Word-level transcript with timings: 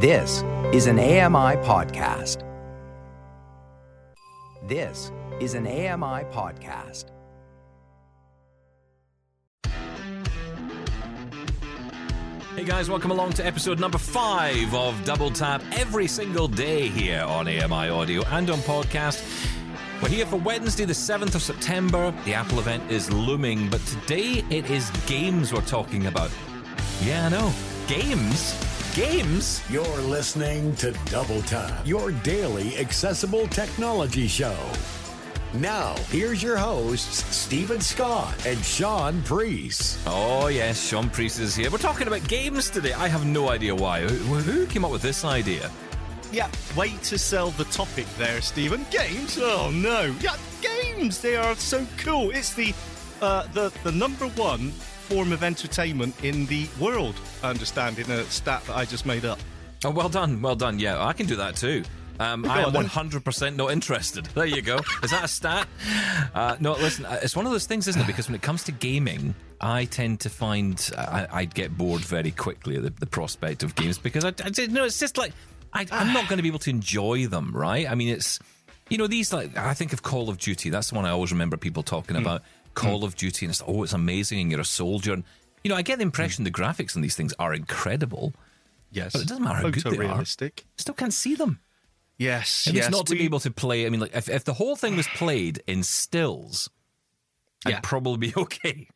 This 0.00 0.44
is 0.72 0.86
an 0.86 1.00
AMI 1.00 1.56
podcast. 1.66 2.44
This 4.68 5.10
is 5.40 5.54
an 5.54 5.66
AMI 5.66 6.22
podcast. 6.30 7.06
Hey 12.54 12.62
guys, 12.64 12.88
welcome 12.88 13.10
along 13.10 13.32
to 13.32 13.44
episode 13.44 13.80
number 13.80 13.98
five 13.98 14.72
of 14.72 15.04
Double 15.04 15.32
Tap 15.32 15.64
every 15.72 16.06
single 16.06 16.46
day 16.46 16.86
here 16.86 17.22
on 17.22 17.48
AMI 17.48 17.88
Audio 17.88 18.22
and 18.26 18.48
on 18.50 18.58
podcast. 18.60 19.20
We're 20.00 20.10
here 20.10 20.26
for 20.26 20.36
Wednesday, 20.36 20.84
the 20.84 20.92
7th 20.92 21.34
of 21.34 21.42
September. 21.42 22.14
The 22.24 22.34
Apple 22.34 22.60
event 22.60 22.88
is 22.88 23.10
looming, 23.10 23.68
but 23.68 23.80
today 23.80 24.44
it 24.48 24.70
is 24.70 24.90
games 25.08 25.52
we're 25.52 25.60
talking 25.62 26.06
about. 26.06 26.30
Yeah, 27.02 27.26
I 27.26 27.28
know. 27.30 27.52
Games? 27.88 28.67
Games? 28.94 29.62
You're 29.70 29.84
listening 29.98 30.74
to 30.76 30.92
Double 31.06 31.42
Tap, 31.42 31.86
your 31.86 32.10
daily 32.10 32.76
accessible 32.78 33.46
technology 33.48 34.26
show. 34.26 34.56
Now, 35.54 35.94
here's 36.10 36.42
your 36.42 36.56
hosts, 36.56 37.24
Stephen 37.34 37.80
Scott 37.80 38.34
and 38.46 38.58
Sean 38.64 39.22
Priest. 39.22 39.98
Oh, 40.06 40.48
yes, 40.48 40.88
Sean 40.88 41.10
Priest 41.10 41.38
is 41.38 41.54
here. 41.54 41.70
We're 41.70 41.78
talking 41.78 42.06
about 42.06 42.26
games 42.28 42.70
today. 42.70 42.92
I 42.92 43.08
have 43.08 43.24
no 43.24 43.50
idea 43.50 43.74
why. 43.74 44.00
Who, 44.02 44.34
who 44.36 44.66
came 44.66 44.84
up 44.84 44.90
with 44.90 45.02
this 45.02 45.24
idea? 45.24 45.70
Yeah, 46.32 46.50
way 46.76 46.96
to 47.04 47.18
sell 47.18 47.50
the 47.52 47.64
topic 47.66 48.06
there, 48.16 48.40
Stephen. 48.40 48.84
Games? 48.90 49.38
Oh 49.40 49.70
no. 49.72 50.14
Yeah, 50.20 50.36
games. 50.60 51.20
They 51.20 51.36
are 51.36 51.54
so 51.54 51.86
cool. 51.98 52.30
It's 52.30 52.52
the 52.54 52.74
uh, 53.22 53.46
the 53.54 53.72
the 53.84 53.92
number 53.92 54.26
one 54.28 54.72
form 55.08 55.32
of 55.32 55.42
entertainment 55.42 56.14
in 56.22 56.44
the 56.46 56.68
world. 56.78 57.14
I 57.42 57.48
understand 57.50 57.98
in 57.98 58.10
a 58.10 58.24
stat 58.24 58.62
that 58.66 58.76
I 58.76 58.84
just 58.84 59.06
made 59.06 59.24
up. 59.24 59.38
Oh, 59.84 59.90
well 59.90 60.08
done, 60.10 60.42
well 60.42 60.56
done. 60.56 60.78
Yeah, 60.78 61.02
I 61.02 61.14
can 61.14 61.26
do 61.26 61.36
that 61.36 61.56
too. 61.56 61.82
Um, 62.20 62.44
I 62.46 62.62
am 62.62 62.72
100% 62.72 63.56
not 63.56 63.70
interested. 63.70 64.28
There 64.34 64.44
you 64.44 64.60
go. 64.60 64.78
Is 65.02 65.12
that 65.12 65.24
a 65.24 65.28
stat? 65.28 65.66
Uh, 66.34 66.56
no, 66.60 66.72
listen, 66.72 67.06
uh, 67.06 67.20
it's 67.22 67.34
one 67.36 67.46
of 67.46 67.52
those 67.52 67.66
things, 67.66 67.88
isn't 67.88 68.02
it? 68.02 68.06
Because 68.06 68.28
when 68.28 68.34
it 68.34 68.42
comes 68.42 68.64
to 68.64 68.72
gaming, 68.72 69.34
I 69.60 69.86
tend 69.86 70.20
to 70.20 70.30
find 70.30 70.90
I, 70.98 71.26
I'd 71.32 71.54
get 71.54 71.76
bored 71.78 72.00
very 72.02 72.32
quickly 72.32 72.76
at 72.76 72.82
the, 72.82 72.90
the 72.90 73.06
prospect 73.06 73.62
of 73.62 73.74
games 73.76 73.98
because 73.98 74.24
I, 74.24 74.28
I 74.44 74.50
you 74.56 74.68
know 74.68 74.84
it's 74.84 74.98
just 74.98 75.16
like 75.16 75.32
I, 75.72 75.86
I'm 75.90 76.12
not 76.12 76.28
going 76.28 76.38
to 76.38 76.42
be 76.42 76.48
able 76.48 76.58
to 76.60 76.70
enjoy 76.70 77.26
them, 77.26 77.52
right? 77.56 77.88
I 77.88 77.94
mean, 77.94 78.08
it's 78.08 78.38
you 78.88 78.98
know 78.98 79.06
these 79.06 79.32
like 79.32 79.56
I 79.56 79.74
think 79.74 79.92
of 79.92 80.02
Call 80.02 80.28
of 80.28 80.38
Duty. 80.38 80.70
That's 80.70 80.90
the 80.90 80.96
one 80.96 81.06
I 81.06 81.10
always 81.10 81.32
remember 81.32 81.56
people 81.56 81.82
talking 81.82 82.16
about. 82.16 82.42
Call 82.78 83.04
of 83.04 83.16
Duty, 83.16 83.46
and 83.46 83.50
it's 83.50 83.62
oh, 83.66 83.82
it's 83.82 83.92
amazing, 83.92 84.40
and 84.40 84.50
you're 84.50 84.60
a 84.60 84.64
soldier. 84.64 85.12
And 85.12 85.24
you 85.64 85.68
know, 85.70 85.76
I 85.76 85.82
get 85.82 85.98
the 85.98 86.02
impression 86.04 86.44
the 86.44 86.50
graphics 86.50 86.94
on 86.96 87.02
these 87.02 87.16
things 87.16 87.34
are 87.38 87.52
incredible. 87.54 88.32
Yes, 88.90 89.12
But 89.12 89.22
it 89.22 89.28
doesn't 89.28 89.44
matter 89.44 89.56
how 89.62 89.70
good 89.70 89.82
they 89.84 90.06
are. 90.06 90.24
Still 90.24 90.94
can't 90.96 91.12
see 91.12 91.34
them. 91.34 91.60
Yes, 92.16 92.66
At 92.66 92.74
yes. 92.74 92.84
least 92.86 92.90
not 92.90 93.06
to 93.06 93.12
we- 93.14 93.18
be 93.18 93.24
able 93.26 93.40
to 93.40 93.50
play. 93.50 93.86
I 93.86 93.90
mean, 93.90 94.00
like 94.00 94.14
if, 94.16 94.28
if 94.28 94.44
the 94.44 94.54
whole 94.54 94.76
thing 94.76 94.96
was 94.96 95.06
played 95.08 95.62
in 95.66 95.82
stills, 95.82 96.68
Yeah. 97.66 97.76
I'd 97.76 97.82
probably 97.82 98.28
be 98.28 98.32
okay. 98.40 98.88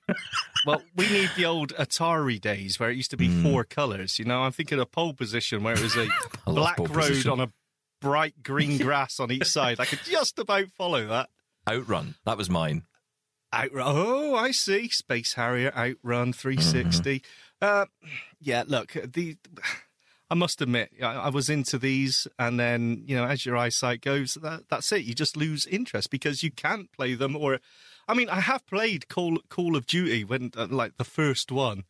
well, 0.67 0.83
we 0.97 1.09
need 1.11 1.31
the 1.37 1.45
old 1.45 1.75
Atari 1.75 2.41
days 2.41 2.81
where 2.81 2.91
it 2.91 2.97
used 2.97 3.11
to 3.11 3.17
be 3.17 3.29
Hmm. 3.29 3.43
four 3.43 3.65
colours. 3.65 4.19
You 4.19 4.25
know, 4.25 4.41
I'm 4.43 4.53
thinking 4.53 4.81
of 4.81 4.91
pole 4.91 5.13
position 5.15 5.63
where 5.63 5.75
it 5.75 5.83
was 5.83 5.97
a 5.97 6.09
black 6.47 6.79
road 6.79 6.93
position. 6.93 7.31
on 7.33 7.41
a 7.41 7.53
bright 8.01 8.43
green 8.43 8.79
grass 8.83 9.21
on 9.21 9.31
each 9.31 9.45
side. 9.47 9.79
I 9.79 9.85
could 9.85 10.01
just 10.05 10.39
about 10.39 10.67
follow 10.77 11.07
that. 11.09 11.29
Outrun, 11.69 12.15
that 12.25 12.37
was 12.39 12.49
mine. 12.51 12.83
Outrun. 13.53 13.87
Oh, 13.87 14.35
I 14.35 14.51
see. 14.51 14.89
Space 14.89 15.35
Harrier, 15.35 15.73
Outrun, 15.77 16.33
360. 16.33 17.21
Mm-hmm. 17.21 17.27
Uh, 17.61 17.87
yeah, 18.41 18.65
look, 18.67 18.93
the. 18.93 19.37
I 20.31 20.35
must 20.35 20.63
admit, 20.63 20.91
I, 21.03 21.15
I 21.15 21.29
was 21.29 21.51
into 21.51 21.79
these, 21.79 22.27
and 22.39 22.59
then 22.59 23.05
you 23.07 23.15
know, 23.15 23.25
as 23.25 23.45
your 23.45 23.55
eyesight 23.55 24.01
goes, 24.01 24.35
that, 24.41 24.63
that's 24.71 24.91
it. 24.91 25.05
You 25.05 25.15
just 25.15 25.37
lose 25.37 25.67
interest 25.67 26.11
because 26.11 26.43
you 26.43 26.51
can't 26.51 26.91
play 26.91 27.15
them. 27.15 27.37
Or, 27.37 27.59
I 28.09 28.15
mean, 28.15 28.31
I 28.31 28.41
have 28.41 28.67
played 28.67 29.09
Call 29.09 29.39
Call 29.51 29.77
of 29.77 29.87
Duty 29.87 30.25
when, 30.25 30.51
uh, 30.57 30.69
like, 30.71 30.97
the 30.97 31.05
first 31.05 31.53
one, 31.53 31.85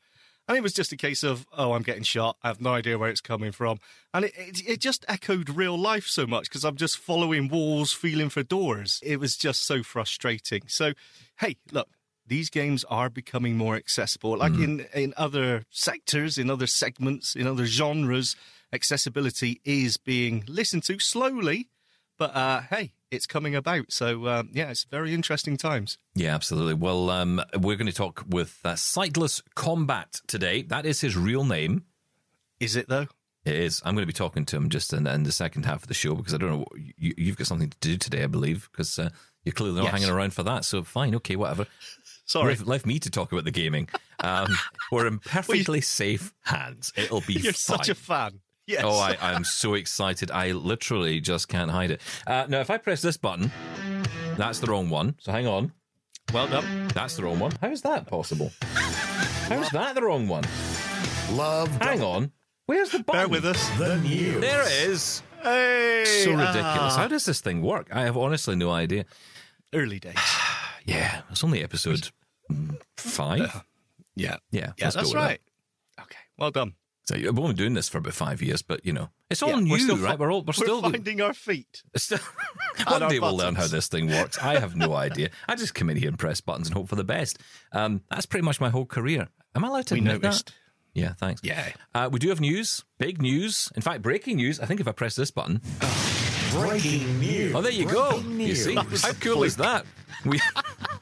and 0.49 0.57
it 0.57 0.63
was 0.63 0.73
just 0.73 0.93
a 0.93 0.97
case 0.97 1.23
of, 1.23 1.47
oh, 1.57 1.73
I'm 1.73 1.83
getting 1.83 2.03
shot. 2.03 2.37
I 2.43 2.49
have 2.49 2.61
no 2.61 2.75
idea 2.75 2.99
where 2.99 3.11
it's 3.11 3.21
coming 3.21 3.53
from, 3.53 3.79
and 4.13 4.25
it 4.25 4.33
it, 4.37 4.69
it 4.69 4.81
just 4.81 5.05
echoed 5.09 5.51
real 5.51 5.79
life 5.79 6.07
so 6.07 6.27
much 6.27 6.45
because 6.45 6.65
I'm 6.65 6.77
just 6.77 6.99
following 6.99 7.49
walls, 7.49 7.93
feeling 7.93 8.29
for 8.29 8.43
doors. 8.43 9.01
It 9.03 9.21
was 9.21 9.37
just 9.37 9.65
so 9.65 9.83
frustrating. 9.83 10.63
So, 10.67 10.93
hey, 11.39 11.57
look, 11.71 11.89
these 12.27 12.51
games 12.51 12.85
are 12.85 13.11
becoming 13.11 13.57
more 13.57 13.77
accessible. 13.77 14.37
Like 14.39 14.53
mm. 14.53 14.65
in, 14.65 14.87
in 14.95 15.15
other 15.17 15.65
sectors, 15.71 16.39
in 16.39 16.51
other 16.51 16.67
segments, 16.67 17.35
in 17.35 17.47
other 17.47 17.67
genres, 17.67 18.37
accessibility 18.73 19.61
is 19.65 19.97
being 19.97 20.45
listened 20.47 20.85
to 20.85 20.99
slowly, 20.99 21.69
but 22.22 22.37
uh, 22.37 22.60
hey, 22.71 22.93
it's 23.10 23.27
coming 23.27 23.55
about. 23.56 23.91
So 23.93 24.28
um, 24.28 24.50
yeah, 24.53 24.71
it's 24.71 24.84
very 24.84 25.12
interesting 25.12 25.56
times. 25.56 25.99
Yeah, 26.15 26.34
absolutely. 26.34 26.75
Well, 26.75 27.10
um, 27.10 27.43
we're 27.59 27.77
going 27.77 27.87
to 27.88 27.93
talk 27.93 28.25
with 28.28 28.59
uh, 28.65 28.77
Sightless 28.77 29.43
Combat 29.56 30.21
today. 30.28 30.62
That 30.62 30.87
is 30.87 31.00
his 31.00 31.16
real 31.16 31.44
name. 31.44 31.84
Is 32.61 32.77
it 32.77 32.88
though? 32.88 33.06
It 33.44 33.56
is. 33.56 33.82
I'm 33.84 33.94
going 33.97 34.05
to 34.05 34.06
be 34.06 34.12
talking 34.12 34.44
to 34.47 34.56
him 34.56 34.69
just 34.69 34.93
in, 34.93 35.06
in 35.09 35.25
the 35.25 35.32
second 35.32 35.65
half 35.66 35.82
of 35.82 35.88
the 35.88 35.94
show 35.94 36.15
because 36.15 36.32
I 36.32 36.37
don't 36.38 36.50
know. 36.50 36.66
You, 36.97 37.12
you've 37.19 37.37
got 37.37 37.49
something 37.49 37.71
to 37.71 37.77
do 37.81 37.97
today, 37.97 38.22
I 38.22 38.28
believe, 38.28 38.69
because 38.71 38.97
uh, 39.00 39.11
you're 39.44 39.53
clearly 39.53 39.77
not 39.81 39.87
Yes. 39.87 39.93
hanging 39.94 40.11
around 40.15 40.32
for 40.32 40.44
that. 40.44 40.65
So 40.65 40.84
fine, 40.84 41.12
okay, 41.16 41.34
whatever. 41.34 41.66
Sorry, 42.25 42.50
Left, 42.50 42.66
left 42.69 42.87
me 42.87 43.00
to 43.00 43.11
talk 43.11 43.32
about 43.32 43.43
the 43.44 43.50
gaming. 43.50 43.88
Um, 44.21 44.56
we're 44.93 45.09
in 45.09 45.19
perfectly 45.25 45.81
safe 45.81 46.32
hands. 46.43 46.93
It'll 46.97 47.21
be 47.22 47.32
you're 47.43 47.53
fine. 47.53 47.78
such 47.78 47.88
a 47.88 47.97
fan. 47.97 48.42
Yes. 48.67 48.83
Oh, 48.84 48.97
I, 48.99 49.17
I'm 49.21 49.43
so 49.45 49.75
excited. 49.75 50.31
I 50.31 50.53
literally 50.53 51.21
just 51.21 51.49
can't 51.49 51.71
hide 51.71 51.91
it. 51.91 52.00
Uh, 52.27 52.47
now, 52.49 52.61
if 52.61 52.71
I 52.71 52.78
press 52.78 53.03
this 53.03 53.17
button, 53.17 53.50
that's 54.37 54.61
the 54.61 54.69
wrong 54.69 54.89
one. 54.89 55.17
So 55.19 55.33
hang 55.33 55.47
on. 55.49 55.73
well 56.33 56.47
done. 56.47 56.89
That's 56.95 57.17
the 57.17 57.25
wrong 57.25 57.41
one. 57.41 57.50
How 57.61 57.71
is 57.71 57.83
that 57.83 58.06
possible? 58.06 58.53
How's 58.62 59.69
that 59.71 59.97
the 59.97 60.03
wrong 60.03 60.28
one? 60.28 60.45
Love 61.33 61.69
Hang 61.83 62.03
on. 62.03 62.31
Where's 62.67 62.91
the 62.91 63.00
button? 63.00 63.21
Bear 63.23 63.28
with 63.28 63.45
us. 63.45 63.69
the 63.78 63.97
news. 63.99 64.41
There 64.41 64.62
it 64.62 64.89
is. 64.91 65.23
Hey, 65.43 66.05
So 66.25 66.31
ridiculous. 66.31 66.94
ah. 66.94 66.97
How 66.99 67.09
does 67.09 67.25
this 67.25 67.41
thing 67.41 67.62
work? 67.62 67.89
I 67.93 68.03
have 68.03 68.17
honestly 68.17 68.55
no 68.55 68.71
idea. 68.71 69.05
early 69.75 69.99
days. 69.99 70.15
Yeah, 70.84 71.23
it's 71.31 71.43
only 71.44 71.62
episode 71.62 72.11
five. 72.97 73.39
Yeah, 74.17 74.37
Yeah, 74.50 74.73
yeah, 74.77 74.84
let's 74.87 74.94
go 74.97 75.00
that's 75.03 75.09
with 75.09 75.12
that. 75.12 75.19
right. 75.29 75.41
Okay, 76.00 76.19
well 76.39 76.50
done. 76.50 76.75
So 77.05 77.17
we've 77.17 77.37
only 77.37 77.49
been 77.49 77.57
doing 77.57 77.75
this 77.75 77.89
for 77.89 77.99
about 77.99 78.15
five 78.15 78.41
years, 78.43 78.63
but 78.63 78.87
you 78.87 78.93
know, 78.93 79.09
it's 79.29 79.43
all 79.43 79.49
Yeah, 79.51 79.57
new, 79.61 79.73
we're 79.73 79.79
still 79.81 79.97
right? 79.97 80.17
We're 80.19 80.33
all 80.33 80.43
we're, 80.45 80.53
still 80.53 80.83
finding 80.83 81.21
our 81.21 81.35
feet. 81.35 81.83
Still, 81.97 82.19
And 82.79 82.87
one 82.89 83.03
our 83.03 83.09
day 83.11 83.19
we'll 83.19 83.37
learn 83.37 83.55
how 83.57 83.67
this 83.67 83.89
thing 83.89 84.07
works. 84.09 84.39
I 84.39 84.59
have 84.59 84.77
no 84.77 84.95
idea. 84.95 85.31
I 85.49 85.57
just 85.57 85.75
come 85.75 85.91
in 85.91 85.97
here 85.97 86.09
and 86.09 86.19
press 86.19 86.41
buttons 86.41 86.69
and 86.69 86.75
hope 86.77 86.89
for 86.89 86.97
the 86.97 87.05
best. 87.05 87.39
Um, 87.73 88.03
that's 88.11 88.27
pretty 88.27 88.45
much 88.45 88.61
my 88.61 88.71
whole 88.71 88.87
career. 88.87 89.29
Am 89.55 89.65
I 89.65 89.69
allowed 89.69 89.87
to 89.87 89.95
We 89.95 90.01
admit 90.01 90.23
noticed. 90.23 90.47
that? 90.47 90.55
Yeah, 90.95 91.15
thanks. 91.15 91.41
Yeah. 91.43 91.73
Uh, 91.95 92.09
we 92.12 92.19
do 92.21 92.29
have 92.29 92.41
news, 92.41 92.85
big 92.99 93.21
news. 93.21 93.71
In 93.75 93.83
fact, 93.83 94.03
breaking 94.03 94.37
news. 94.37 94.61
I 94.61 94.67
think 94.67 94.79
if 94.81 94.87
I 94.87 94.93
press 94.93 95.17
this 95.17 95.31
button, 95.31 95.61
Breaking 96.53 97.19
news. 97.19 97.55
oh, 97.55 97.62
there 97.62 97.73
you 97.73 97.87
go. 97.87 98.11
Breaking 98.12 98.41
You 98.41 98.55
see, 98.55 98.75
how 98.75 99.12
cool 99.21 99.43
is 99.43 99.57
that? 99.57 99.87
We 100.25 100.39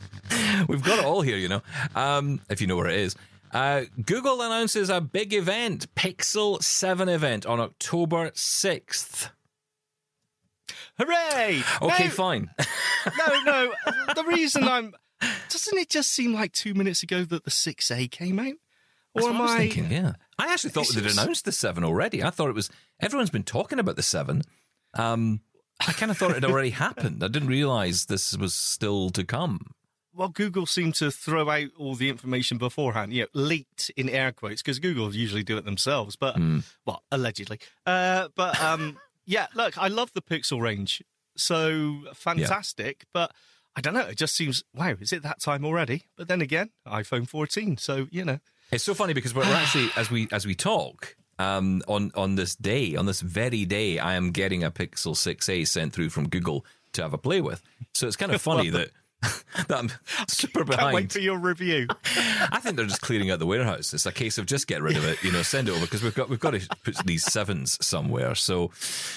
we've 0.69 0.83
got 0.83 1.01
it 1.01 1.05
all 1.05 1.23
here, 1.23 1.37
you 1.37 1.49
know. 1.49 1.63
Um, 1.95 2.41
if 2.49 2.61
you 2.61 2.67
know 2.69 2.77
where 2.77 2.89
it 2.89 2.99
is. 3.01 3.17
Uh, 3.53 3.83
Google 4.07 4.43
announces 4.43 4.91
a 4.91 5.01
big 5.01 5.33
event, 5.35 5.93
Pixel 5.95 6.63
7 6.63 7.09
event 7.09 7.47
on 7.47 7.59
October 7.61 8.31
6th. 8.31 9.31
Hooray! 10.99 11.63
Okay, 11.83 12.05
No, 12.05 12.11
fine. 12.11 12.51
no, 13.19 13.43
no. 13.45 13.73
The 14.15 14.25
reason 14.25 14.65
I'm 14.65 14.93
doesn't 15.51 15.79
it 15.79 15.91
just 15.91 16.11
seem 16.13 16.33
like 16.33 16.53
two 16.53 16.75
minutes 16.75 17.03
ago 17.03 17.25
that 17.25 17.45
the 17.45 17.51
six 17.51 17.91
A 17.91 18.07
came 18.09 18.39
out? 18.39 18.55
That's 19.15 19.27
Or 19.27 19.31
what 19.31 19.35
am 19.35 19.41
I 19.41 19.43
was 19.45 19.51
I? 19.53 19.59
thinking, 19.59 19.91
yeah. 19.91 20.13
I 20.39 20.53
actually 20.53 20.71
thought 20.71 20.89
they'd 20.95 21.05
announced 21.11 21.45
the 21.45 21.53
7 21.53 21.83
already. 21.85 22.23
I 22.23 22.31
thought 22.31 22.49
it 22.49 22.55
was, 22.55 22.71
everyone's 23.01 23.31
been 23.31 23.43
talking 23.43 23.79
about 23.79 23.97
the 23.97 24.03
7. 24.03 24.43
Um, 24.95 25.41
I 25.87 25.93
kind 25.93 26.11
of 26.11 26.17
thought 26.19 26.31
it 26.31 26.43
had 26.43 26.45
already 26.45 26.71
happened. 26.87 27.23
I 27.25 27.29
didn't 27.29 27.49
realize 27.49 28.07
this 28.07 28.37
was 28.37 28.55
still 28.55 29.11
to 29.11 29.25
come. 29.25 29.73
Well, 30.15 30.29
Google 30.29 30.67
seemed 30.67 30.95
to 30.97 31.11
throw 31.11 31.49
out 31.51 31.69
all 31.79 31.95
the 31.95 32.09
information 32.09 32.59
beforehand. 32.59 33.13
You 33.13 33.23
know, 33.23 33.29
leaked 33.33 33.91
in 33.97 34.09
air 34.09 34.33
quotes 34.33 34.61
because 34.63 34.79
Google 34.79 35.15
usually 35.15 35.43
do 35.45 35.57
it 35.57 35.65
themselves, 35.65 36.17
but 36.17 36.37
Hmm. 36.37 36.61
well, 36.85 37.03
allegedly. 37.13 37.61
Uh, 37.87 38.29
but 38.35 38.61
um, 38.61 38.99
yeah, 39.27 39.47
look, 39.55 39.79
I 39.79 39.89
love 39.89 40.13
the 40.13 40.23
Pixel 40.23 40.61
range, 40.61 41.03
so 41.37 42.03
fantastic. 42.15 43.05
But 43.13 43.33
I 43.77 43.81
don't 43.81 43.95
know. 43.95 44.01
It 44.01 44.17
just 44.17 44.35
seems 44.35 44.65
wow. 44.75 44.95
Is 45.01 45.13
it 45.13 45.23
that 45.23 45.41
time 45.41 45.65
already? 45.65 46.05
But 46.17 46.29
then 46.29 46.41
again, 46.41 46.71
iPhone 46.87 47.29
14. 47.29 47.77
So 47.77 48.09
you 48.11 48.25
know, 48.25 48.41
It's 48.73 48.85
so 48.85 48.95
funny 48.95 49.13
because 49.15 49.35
we're, 49.35 49.45
actually, 49.45 49.91
as 49.97 50.11
we 50.11 50.29
as 50.33 50.45
we 50.47 50.55
talk, 50.55 51.15
um, 51.39 51.83
on 51.87 52.11
on 52.17 52.35
this 52.35 52.57
day, 52.57 52.97
on 52.97 53.07
this 53.07 53.21
very 53.21 53.65
day, 53.65 53.99
I 54.01 54.15
am 54.15 54.33
getting 54.33 54.65
a 54.65 54.71
Pixel 54.73 55.15
6a 55.15 55.67
sent 55.69 55.93
through 55.93 56.11
from 56.11 56.29
Google 56.29 56.65
to 56.93 57.03
have 57.03 57.15
a 57.15 57.19
play 57.19 57.41
with. 57.41 57.63
So 57.95 58.09
it's 58.09 58.17
kind 58.17 58.33
of 58.33 58.43
funny 58.43 58.71
that 58.77 58.91
I'm 59.69 59.91
super 60.29 60.65
Can't 60.65 60.95
wait 60.95 61.13
for 61.13 61.19
your 61.19 61.39
review. 61.39 61.87
I 62.51 62.59
think 62.63 62.77
they're 62.77 62.87
just 62.87 63.03
clearing 63.03 63.31
out 63.31 63.39
the 63.39 63.47
warehouse. 63.47 63.93
It's 63.93 64.07
a 64.07 64.13
case 64.13 64.39
of 64.39 64.47
just 64.47 64.67
get 64.67 64.83
rid 64.83 64.97
of 64.97 65.05
it, 65.05 65.23
you 65.23 65.31
know, 65.33 65.43
send 65.43 65.69
it 65.69 65.73
over 65.73 65.83
because 65.85 66.03
we've 66.03 66.15
got 66.15 66.29
we've 66.29 66.41
got 66.41 66.53
to 66.53 66.67
put 66.85 66.97
these 67.05 67.25
sevens 67.25 67.79
somewhere. 67.85 68.35
So, 68.35 68.71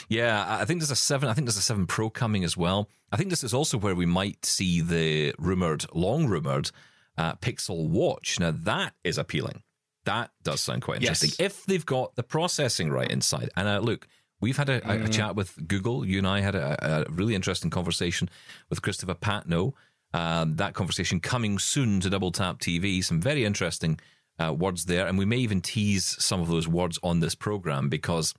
yeah, 0.09 0.45
I 0.59 0.65
think 0.65 0.79
there's 0.81 0.91
a 0.91 0.95
seven. 0.95 1.29
I 1.29 1.33
think 1.33 1.45
there's 1.47 1.57
a 1.57 1.61
seven 1.61 1.87
Pro 1.87 2.09
coming 2.09 2.43
as 2.43 2.57
well. 2.57 2.89
I 3.11 3.17
think 3.17 3.29
this 3.29 3.43
is 3.43 3.53
also 3.53 3.77
where 3.77 3.95
we 3.95 4.05
might 4.05 4.45
see 4.45 4.81
the 4.81 5.33
rumored, 5.39 5.85
long 5.93 6.27
rumored 6.27 6.71
uh, 7.17 7.35
Pixel 7.35 7.87
Watch. 7.87 8.39
Now 8.39 8.51
that 8.51 8.93
is 9.03 9.17
appealing. 9.17 9.63
That 10.05 10.31
does 10.43 10.59
sound 10.59 10.81
quite 10.81 11.01
Yes. 11.01 11.23
interesting 11.23 11.45
if 11.45 11.65
they've 11.65 11.85
got 11.85 12.15
the 12.15 12.23
processing 12.23 12.89
right 12.91 13.09
inside. 13.09 13.49
And 13.55 13.69
uh, 13.69 13.79
look, 13.79 14.07
we've 14.41 14.57
had 14.57 14.67
a, 14.67 14.85
a- 14.91 15.05
a 15.05 15.07
chat 15.09 15.35
with 15.37 15.65
Google. 15.67 16.05
You 16.05 16.17
and 16.17 16.27
I 16.27 16.41
had 16.41 16.55
a, 16.55 17.05
a 17.07 17.11
really 17.11 17.35
interesting 17.35 17.69
conversation 17.69 18.29
with 18.69 18.81
Christopher 18.81 19.13
Patnoe. 19.15 19.71
Um, 20.13 20.55
that 20.57 20.73
conversation 20.73 21.19
coming 21.19 21.57
soon 21.57 21.99
to 22.01 22.09
Double 22.09 22.31
Tap 22.31 22.59
TV. 22.59 23.03
Some 23.03 23.19
very 23.19 23.45
interesting 23.45 23.99
uh, 24.39 24.53
words 24.53 24.85
there, 24.85 25.07
and 25.07 25.17
we 25.17 25.25
may 25.25 25.37
even 25.37 25.61
tease 25.61 26.15
some 26.23 26.41
of 26.41 26.47
those 26.47 26.67
words 26.67 26.99
on 27.03 27.19
this 27.19 27.35
program 27.35 27.89
because 27.89 28.33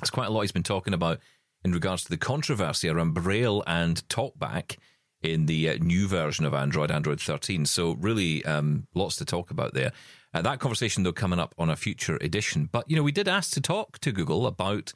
there's 0.00 0.10
quite 0.10 0.28
a 0.28 0.30
lot 0.30 0.42
he's 0.42 0.52
been 0.52 0.62
talking 0.62 0.94
about 0.94 1.18
in 1.64 1.72
regards 1.72 2.04
to 2.04 2.10
the 2.10 2.16
controversy 2.16 2.88
around 2.88 3.14
Braille 3.14 3.62
and 3.66 4.06
TalkBack 4.08 4.76
in 5.22 5.46
the 5.46 5.70
uh, 5.70 5.78
new 5.80 6.06
version 6.06 6.44
of 6.44 6.54
Android, 6.54 6.90
Android 6.90 7.20
13. 7.20 7.66
So 7.66 7.92
really, 7.92 8.44
um, 8.44 8.86
lots 8.94 9.16
to 9.16 9.24
talk 9.24 9.50
about 9.50 9.74
there. 9.74 9.92
Uh, 10.32 10.42
that 10.42 10.60
conversation 10.60 11.02
though 11.02 11.12
coming 11.12 11.38
up 11.38 11.54
on 11.58 11.70
a 11.70 11.76
future 11.76 12.16
edition. 12.20 12.68
But 12.70 12.88
you 12.88 12.96
know, 12.96 13.02
we 13.02 13.12
did 13.12 13.28
ask 13.28 13.52
to 13.54 13.60
talk 13.60 13.98
to 14.00 14.12
Google 14.12 14.46
about 14.46 14.92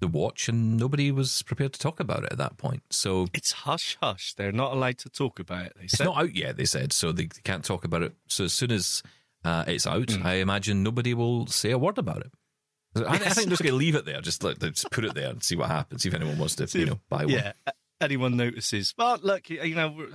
the 0.00 0.08
watch, 0.08 0.48
and 0.48 0.76
nobody 0.76 1.10
was 1.12 1.42
prepared 1.42 1.72
to 1.72 1.78
talk 1.78 2.00
about 2.00 2.24
it 2.24 2.32
at 2.32 2.38
that 2.38 2.56
point. 2.56 2.82
So 2.90 3.26
It's 3.32 3.52
hush 3.52 3.96
hush. 4.02 4.34
They're 4.34 4.52
not 4.52 4.72
allowed 4.72 4.98
to 4.98 5.08
talk 5.08 5.38
about 5.38 5.66
it. 5.66 5.72
They 5.76 5.84
it's 5.84 6.00
not 6.00 6.16
out 6.16 6.34
yet, 6.34 6.56
they 6.56 6.64
said, 6.64 6.92
so 6.92 7.12
they 7.12 7.28
can't 7.44 7.64
talk 7.64 7.84
about 7.84 8.02
it. 8.02 8.14
So 8.28 8.44
as 8.44 8.52
soon 8.52 8.72
as 8.72 9.02
uh, 9.44 9.64
it's 9.66 9.86
out, 9.86 10.10
I 10.24 10.34
imagine 10.34 10.82
nobody 10.82 11.14
will 11.14 11.46
say 11.46 11.70
a 11.70 11.78
word 11.78 11.98
about 11.98 12.18
it. 12.18 12.32
I, 12.96 13.14
I 13.14 13.18
think 13.18 13.34
they're 13.34 13.46
just 13.46 13.62
going 13.62 13.72
to 13.72 13.76
leave 13.78 13.96
it 13.96 14.04
there. 14.04 14.20
Just 14.20 14.44
let 14.44 14.60
just 14.60 14.90
put 14.90 15.04
it 15.04 15.14
there 15.14 15.30
and 15.30 15.42
see 15.42 15.56
what 15.56 15.68
happens. 15.68 16.02
See 16.02 16.08
if 16.08 16.14
anyone 16.14 16.38
wants 16.38 16.54
to, 16.56 16.78
you 16.78 16.86
know, 16.86 17.00
buy 17.08 17.24
one. 17.24 17.30
yeah, 17.30 17.52
anyone 18.00 18.36
notices. 18.36 18.94
Well, 18.96 19.18
look, 19.22 19.50
you 19.50 19.74
know, 19.74 20.06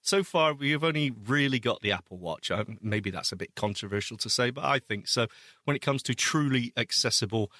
so 0.00 0.22
far 0.24 0.52
we 0.52 0.72
have 0.72 0.82
only 0.84 1.12
really 1.26 1.60
got 1.60 1.80
the 1.80 1.92
Apple 1.92 2.18
Watch. 2.18 2.50
Um, 2.50 2.78
maybe 2.82 3.10
that's 3.10 3.32
a 3.32 3.36
bit 3.36 3.54
controversial 3.54 4.16
to 4.18 4.28
say, 4.28 4.50
but 4.50 4.64
I 4.64 4.80
think 4.80 5.06
so. 5.08 5.28
When 5.64 5.76
it 5.76 5.80
comes 5.82 6.02
to 6.04 6.14
truly 6.14 6.72
accessible, 6.76 7.52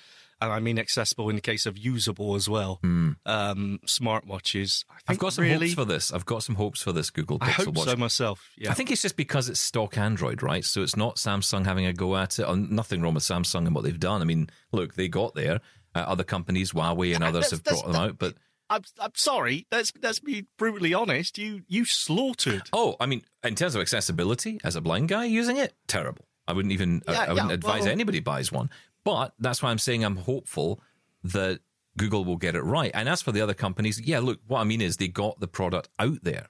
and 0.44 0.52
I 0.52 0.60
mean 0.60 0.78
accessible 0.78 1.28
in 1.30 1.36
the 1.36 1.42
case 1.42 1.66
of 1.66 1.76
usable 1.76 2.34
as 2.34 2.48
well, 2.48 2.80
um, 2.82 3.80
smartwatches. 3.86 4.84
I 4.90 4.94
think. 4.94 5.02
I've 5.08 5.18
got 5.18 5.32
some 5.32 5.44
really, 5.44 5.68
hopes 5.68 5.74
for 5.74 5.84
this. 5.84 6.12
I've 6.12 6.26
got 6.26 6.42
some 6.42 6.54
hopes 6.54 6.82
for 6.82 6.92
this 6.92 7.10
Google 7.10 7.38
Pixel 7.38 7.48
I 7.48 7.50
hope 7.64 7.74
Watch. 7.74 7.88
so 7.88 7.96
myself. 7.96 8.50
Yeah, 8.56 8.70
I 8.70 8.74
think 8.74 8.90
it's 8.90 9.02
just 9.02 9.16
because 9.16 9.48
it's 9.48 9.60
stock 9.60 9.96
Android, 9.98 10.42
right? 10.42 10.64
So 10.64 10.82
it's 10.82 10.96
not 10.96 11.16
Samsung 11.16 11.64
having 11.64 11.86
a 11.86 11.92
go 11.92 12.16
at 12.16 12.38
it. 12.38 12.44
Oh, 12.44 12.54
nothing 12.54 13.02
wrong 13.02 13.14
with 13.14 13.24
Samsung 13.24 13.66
and 13.66 13.74
what 13.74 13.84
they've 13.84 13.98
done. 13.98 14.20
I 14.22 14.24
mean, 14.24 14.48
look, 14.72 14.94
they 14.94 15.08
got 15.08 15.34
there. 15.34 15.60
Uh, 15.94 15.98
other 16.00 16.24
companies, 16.24 16.72
Huawei 16.72 17.14
and 17.14 17.22
others, 17.24 17.50
that's- 17.50 17.50
have 17.50 17.64
brought 17.64 17.86
them 17.92 17.96
out. 18.02 18.18
But 18.18 18.34
I'm, 18.70 18.82
I'm 18.98 19.12
sorry. 19.14 19.66
Let's 19.70 19.92
let's 20.02 20.20
be 20.20 20.46
brutally 20.58 20.94
honest. 20.94 21.38
You 21.38 21.62
you 21.68 21.84
slaughtered. 21.84 22.62
oh, 22.72 22.96
I 23.00 23.06
mean, 23.06 23.22
in 23.44 23.54
terms 23.54 23.74
of 23.74 23.80
accessibility, 23.80 24.58
as 24.64 24.74
a 24.76 24.80
blind 24.80 25.08
guy 25.08 25.24
using 25.26 25.56
it, 25.56 25.74
terrible. 25.86 26.26
I 26.46 26.52
wouldn't 26.52 26.72
even. 26.72 27.02
I- 27.06 27.14
I, 27.26 27.32
wouldn't 27.32 27.48
yeah, 27.50 27.54
advise 27.54 27.82
well- 27.82 27.92
anybody 27.92 28.20
buys 28.20 28.50
one. 28.52 28.70
But 29.04 29.34
that's 29.38 29.62
why 29.62 29.70
I'm 29.70 29.78
saying 29.78 30.04
I'm 30.04 30.16
hopeful 30.16 30.80
that 31.24 31.60
Google 31.96 32.24
will 32.24 32.36
get 32.36 32.54
it 32.54 32.62
right. 32.62 32.90
And 32.94 33.08
as 33.08 33.22
for 33.22 33.32
the 33.32 33.40
other 33.40 33.54
companies, 33.54 34.00
yeah, 34.00 34.18
look, 34.20 34.40
what 34.46 34.60
I 34.60 34.64
mean 34.64 34.80
is 34.80 34.96
they 34.96 35.08
got 35.08 35.38
the 35.40 35.46
product 35.48 35.88
out 35.98 36.18
there. 36.22 36.46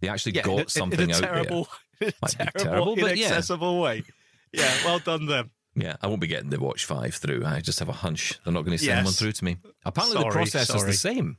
They 0.00 0.08
actually 0.08 0.32
Yeah, 0.36 0.42
got 0.42 0.58
in 0.60 0.68
something 0.68 1.00
in 1.00 1.10
a 1.10 1.14
out 1.14 1.20
terrible, 1.22 1.68
in 2.00 2.08
a 2.08 2.12
Might 2.22 2.30
be 2.38 2.44
terrible, 2.44 2.60
terrible, 2.64 2.96
but 2.96 3.16
yeah. 3.16 3.26
inaccessible 3.26 3.80
way. 3.80 4.04
Yeah, 4.52 4.72
well 4.84 4.98
done 5.00 5.26
them. 5.26 5.50
Yeah, 5.76 5.96
I 6.00 6.06
won't 6.06 6.20
be 6.20 6.28
getting 6.28 6.50
the 6.50 6.60
Watch 6.60 6.84
Five 6.84 7.14
through. 7.16 7.44
I 7.44 7.60
just 7.60 7.80
have 7.80 7.88
a 7.88 7.92
hunch 7.92 8.38
they're 8.44 8.52
not 8.52 8.64
going 8.64 8.78
to 8.78 8.84
send 8.84 8.98
Yes. 8.98 9.04
one 9.04 9.14
through 9.14 9.32
to 9.32 9.44
me. 9.44 9.56
Apparently, 9.84 10.16
the 10.16 10.22
Sorry, 10.22 10.32
process 10.32 10.70
is 10.74 10.84
the 10.86 10.92
same. 10.92 11.38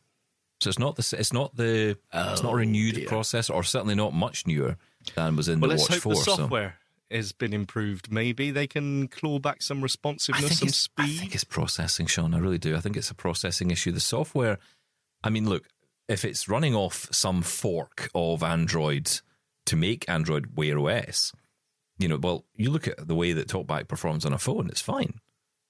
So 0.59 0.69
it's 0.69 0.79
not 0.79 0.95
the 0.97 1.15
it's 1.17 1.31
not 1.33 1.55
the 1.55 1.97
it's 2.13 2.43
not 2.43 2.51
a 2.53 2.55
renewed 2.55 2.95
dear. 2.95 3.07
processor, 3.07 3.53
or 3.55 3.63
certainly 3.63 3.95
not 3.95 4.13
much 4.13 4.45
newer 4.45 4.75
than 5.15 5.35
was 5.37 5.47
in 5.47 5.59
Well, 5.61 5.69
the 5.69 5.75
let's 5.77 5.89
Watch 5.89 5.93
hope 6.01 6.03
Four. 6.03 6.15
the 6.15 6.19
so. 6.21 6.47
Has 7.11 7.31
been 7.31 7.53
improved. 7.53 8.11
Maybe 8.11 8.51
they 8.51 8.67
can 8.67 9.07
claw 9.07 9.39
back 9.39 9.61
some 9.61 9.81
responsiveness, 9.81 10.59
some 10.59 10.69
speed. 10.69 11.03
I 11.03 11.07
think 11.07 11.35
it's 11.35 11.43
processing, 11.43 12.07
Sean. 12.07 12.33
I 12.33 12.39
really 12.39 12.57
do. 12.57 12.75
I 12.75 12.79
think 12.79 12.97
it's 12.97 13.11
a 13.11 13.15
processing 13.15 13.71
issue. 13.71 13.91
The 13.91 13.99
software, 13.99 14.57
I 15.23 15.29
mean, 15.29 15.47
look, 15.47 15.67
if 16.07 16.25
it's 16.25 16.49
running 16.49 16.75
off 16.75 17.07
some 17.11 17.41
fork 17.41 18.09
of 18.13 18.43
Android 18.43 19.21
to 19.67 19.75
make 19.75 20.07
Android 20.09 20.55
Wear 20.55 20.79
OS, 20.79 21.31
you 21.97 22.07
know, 22.07 22.17
well, 22.17 22.45
you 22.55 22.71
look 22.71 22.87
at 22.87 23.07
the 23.07 23.15
way 23.15 23.33
that 23.33 23.47
TalkBack 23.47 23.87
performs 23.87 24.25
on 24.25 24.33
a 24.33 24.37
phone, 24.37 24.67
it's 24.69 24.81
fine. 24.81 25.19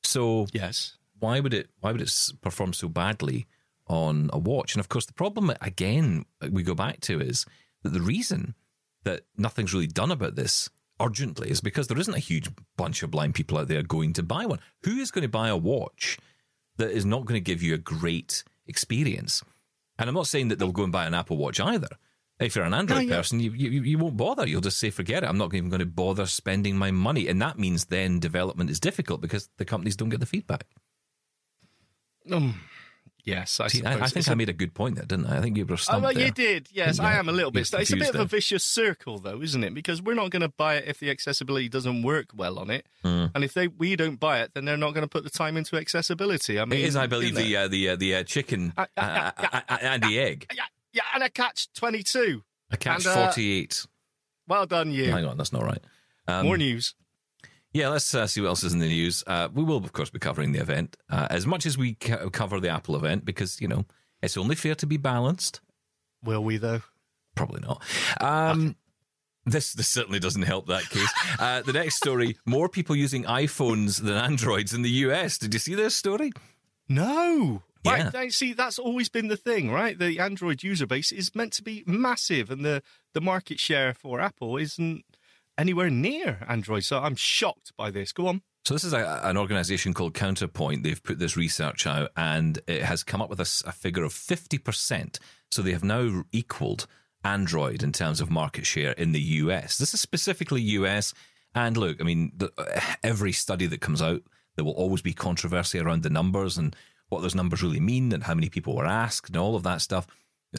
So 0.04 0.48
yes. 0.54 0.98
why 1.20 1.40
would 1.40 1.54
it 1.54 1.70
why 1.80 1.92
would 1.92 2.02
it 2.02 2.32
perform 2.42 2.74
so 2.74 2.88
badly 2.88 3.48
on 3.88 4.30
a 4.34 4.38
watch? 4.38 4.74
And 4.74 4.80
of 4.80 4.90
course, 4.90 5.06
the 5.06 5.14
problem 5.14 5.52
again 5.62 6.26
we 6.50 6.64
go 6.64 6.76
back 6.76 7.02
to 7.02 7.20
is 7.20 7.46
that 7.84 7.90
the 7.90 8.02
reason 8.02 8.56
that 9.04 9.22
nothing's 9.38 9.74
really 9.74 9.88
done 9.88 10.12
about 10.12 10.36
this 10.36 10.70
urgently 11.00 11.50
is 11.50 11.62
because 11.62 11.88
there 11.88 12.00
isn't 12.00 12.14
a 12.14 12.20
huge 12.20 12.50
bunch 12.78 13.04
of 13.04 13.12
blind 13.12 13.36
people 13.36 13.58
out 13.58 13.68
there 13.68 13.84
going 13.84 14.14
to 14.14 14.24
buy 14.24 14.46
one. 14.46 14.60
Who 14.84 14.98
is 14.98 15.12
going 15.12 15.24
to 15.24 15.30
buy 15.30 15.50
a 15.50 15.58
watch 15.58 16.18
that 16.78 16.92
is 16.92 17.06
not 17.06 17.26
going 17.26 17.38
to 17.38 17.42
give 17.42 17.62
you 17.62 17.74
a 17.74 17.80
great 17.80 18.44
experience? 18.68 19.44
And 19.98 20.10
I'm 20.10 20.16
not 20.16 20.28
saying 20.28 20.50
that 20.50 20.60
they'll 20.60 20.72
go 20.72 20.84
and 20.84 20.92
buy 20.92 21.06
an 21.06 21.14
Apple 21.14 21.38
Watch 21.38 21.60
either. 21.60 21.90
If 22.38 22.56
you're 22.56 22.66
an 22.66 22.74
Android 22.74 23.08
yeah. 23.08 23.16
person, 23.16 23.40
you, 23.40 23.52
you 23.52 23.82
you 23.82 23.98
won't 23.98 24.18
bother. 24.18 24.46
You'll 24.46 24.60
just 24.60 24.78
say, 24.78 24.90
forget 24.90 25.24
it. 25.24 25.30
I'm 25.30 25.38
not 25.38 25.54
even 25.54 25.70
going 25.70 25.80
to 25.80 25.86
bother 25.86 26.26
spending 26.26 26.78
my 26.78 26.92
money. 26.92 27.30
And 27.30 27.42
that 27.42 27.58
means 27.58 27.86
then 27.86 28.20
development 28.20 28.70
is 28.70 28.80
difficult 28.80 29.22
because 29.22 29.50
the 29.58 29.64
companies 29.64 29.96
don't 29.96 30.10
get 30.10 30.20
the 30.20 30.26
feedback. 30.26 30.66
Um, 32.30 32.60
yes, 33.26 33.60
I 33.60 33.68
See. 33.68 33.84
I, 33.84 33.94
I 33.94 33.98
think 34.08 34.18
It's 34.18 34.30
I 34.30 34.34
a- 34.34 34.36
made 34.36 34.50
a 34.50 34.54
good 34.54 34.74
point 34.74 34.96
there, 34.96 35.06
didn't 35.06 35.26
I? 35.26 35.38
I 35.38 35.42
think 35.42 35.58
you 35.58 35.66
were 35.66 35.76
Oh, 35.90 36.00
well, 36.00 36.12
you 36.12 36.32
did. 36.32 36.70
Yes, 36.72 36.98
Yeah, 37.00 37.06
I 37.08 37.14
am 37.16 37.28
a 37.28 37.32
little 37.32 37.52
bit. 37.52 37.62
It's 37.74 37.92
a 37.92 37.98
bit 37.98 38.10
of 38.10 38.22
a 38.22 38.26
vicious 38.26 38.64
circle, 38.64 39.20
though, 39.20 39.42
isn't 39.42 39.64
it? 39.64 39.74
Because 39.74 40.02
we're 40.02 40.14
not 40.16 40.30
going 40.32 40.42
to 40.44 40.50
buy 40.50 40.76
it 40.76 40.86
if 40.88 41.00
the 41.00 41.10
accessibility 41.10 41.68
doesn't 41.68 42.02
work 42.04 42.28
well 42.36 42.58
on 42.60 42.70
it, 42.70 42.86
Hmm. 43.04 43.26
and 43.36 43.44
if 43.44 43.54
they 43.54 43.68
we 43.68 43.96
don't 43.96 44.20
buy 44.20 44.42
it, 44.42 44.52
then 44.54 44.66
they're 44.66 44.78
not 44.78 44.94
going 44.94 45.04
to 45.04 45.10
put 45.10 45.24
the 45.24 45.30
time 45.30 45.58
into 45.58 45.76
accessibility. 45.76 46.60
I 46.60 46.66
mean, 46.66 46.80
It 46.80 46.86
is, 46.86 46.96
I 46.96 47.08
believe, 47.08 47.36
the 47.36 47.56
uh, 47.58 47.68
the 47.68 47.90
uh, 47.90 47.96
the 47.96 48.16
uh, 48.16 48.24
chicken 48.24 48.74
Uh, 48.78 48.86
uh, 48.98 49.02
uh, 49.02 49.32
uh, 49.38 49.62
uh, 49.70 49.78
and 49.82 50.04
the 50.04 50.20
egg. 50.20 50.52
yeah, 50.56 50.64
yeah, 50.94 51.02
and 51.14 51.24
a 51.24 51.30
catch 51.30 51.72
twenty 51.74 52.04
two. 52.04 52.44
A 52.72 52.78
catch 52.78 53.06
and, 53.06 53.14
forty 53.14 53.60
eight. 53.60 53.86
Well 54.48 54.66
done, 54.66 54.92
you. 54.92 55.12
Hang 55.12 55.26
on, 55.26 55.38
that's 55.38 55.52
not 55.54 55.64
right. 55.64 55.84
Um, 56.28 56.46
More 56.46 56.58
news. 56.58 56.96
Yeah, 57.76 57.90
let's 57.90 58.16
uh, 58.16 58.26
see 58.26 58.40
what 58.40 58.48
else 58.48 58.64
is 58.64 58.72
in 58.72 58.80
the 58.80 58.88
news. 58.88 59.22
Uh, 59.28 59.50
we 59.54 59.62
will, 59.62 59.76
of 59.76 59.92
course, 59.92 60.10
be 60.10 60.18
covering 60.18 60.54
the 60.54 60.60
event 60.60 60.96
uh, 61.10 61.28
as 61.30 61.46
much 61.46 61.66
as 61.66 61.78
we 61.78 61.96
ca- 61.96 62.30
cover 62.30 62.62
the 62.62 62.70
Apple 62.70 62.96
event 62.96 63.26
because 63.26 63.60
you 63.60 63.68
know 63.68 63.84
it's 64.22 64.38
only 64.38 64.56
fair 64.56 64.76
to 64.76 64.86
be 64.86 64.96
balanced. 64.96 65.60
Will 66.24 66.42
we 66.42 66.56
though? 66.56 66.84
Probably 67.36 67.60
not. 67.60 67.84
Um, 68.22 68.78
this 69.46 69.74
this 69.74 69.90
certainly 69.90 70.20
doesn't 70.20 70.44
help 70.44 70.68
that 70.68 70.90
case. 70.90 71.12
Uh, 71.38 71.64
the 71.64 71.74
next 71.74 71.98
story: 71.98 72.38
more 72.46 72.70
people 72.70 72.96
using 72.96 73.26
iPhones 73.26 74.02
than 74.02 74.16
Androids 74.16 74.74
in 74.74 74.82
the 74.82 74.90
US. 74.90 75.38
Did 75.38 75.54
you 75.54 75.60
see 75.60 75.76
this 75.76 75.98
story? 75.98 76.32
No. 76.88 77.64
Yeah. 77.84 78.30
see, 78.30 78.54
that's 78.54 78.80
always 78.80 79.10
been 79.10 79.28
the 79.28 79.36
thing, 79.36 79.70
right? 79.70 80.00
The 80.00 80.18
Android 80.20 80.64
user 80.64 80.88
base 80.88 81.12
is 81.12 81.36
meant 81.36 81.52
to 81.54 81.62
be 81.62 81.84
massive, 81.86 82.50
and 82.50 82.64
the, 82.64 82.82
the 83.14 83.22
market 83.22 83.60
share 83.60 83.94
for 83.94 84.22
Apple 84.22 84.56
isn't 84.58 85.04
anywhere 85.58 85.90
near 85.90 86.46
Android. 86.48 86.84
So 86.84 87.00
I'm 87.00 87.16
shocked 87.16 87.74
by 87.78 87.92
this. 87.92 88.12
Go 88.12 88.28
on. 88.28 88.42
So 88.66 88.74
this 88.74 88.84
is 88.84 88.94
a, 88.94 89.22
an 89.24 89.38
organization 89.38 89.94
called 89.94 90.16
Counterpoint. 90.16 90.84
They've 90.84 91.02
put 91.02 91.20
this 91.20 91.38
research 91.38 91.86
out, 91.86 92.12
and 92.18 92.60
it 92.68 92.82
has 92.82 93.04
come 93.04 93.22
up 93.22 93.30
with 93.30 93.40
a 93.40 93.72
figure 93.72 94.04
of 94.04 94.14
fifty 94.14 94.58
percent. 94.58 95.20
So 95.52 95.62
they 95.62 95.72
have 95.72 95.84
now 95.84 96.24
equaled 96.32 96.88
Android 97.24 97.84
in 97.84 97.92
terms 97.92 98.22
of 98.22 98.30
market 98.30 98.66
share 98.66 98.92
in 98.94 99.12
the 99.12 99.22
US. 99.22 99.78
This 99.78 99.94
is 99.94 100.02
specifically 100.02 100.62
US. 100.62 101.14
And 101.54 101.78
look, 101.78 102.02
I 102.02 102.04
mean, 102.04 102.34
the, 102.36 102.52
every 103.04 103.32
study 103.32 103.66
that 103.68 103.82
comes 103.82 104.02
out, 104.02 104.22
there 104.56 104.66
will 104.66 104.74
always 104.74 105.02
be 105.02 105.14
controversy 105.14 105.80
around 105.80 106.04
the 106.04 106.10
numbers 106.10 106.58
and 106.58 106.76
what 107.10 107.22
those 107.22 107.36
numbers 107.36 107.64
really 107.64 107.80
mean, 107.80 108.12
and 108.12 108.24
how 108.24 108.34
many 108.34 108.50
people 108.50 108.76
were 108.76 108.86
asked, 108.86 109.30
and 109.30 109.38
all 109.38 109.56
of 109.56 109.64
that 109.64 109.82
stuff. 109.82 110.08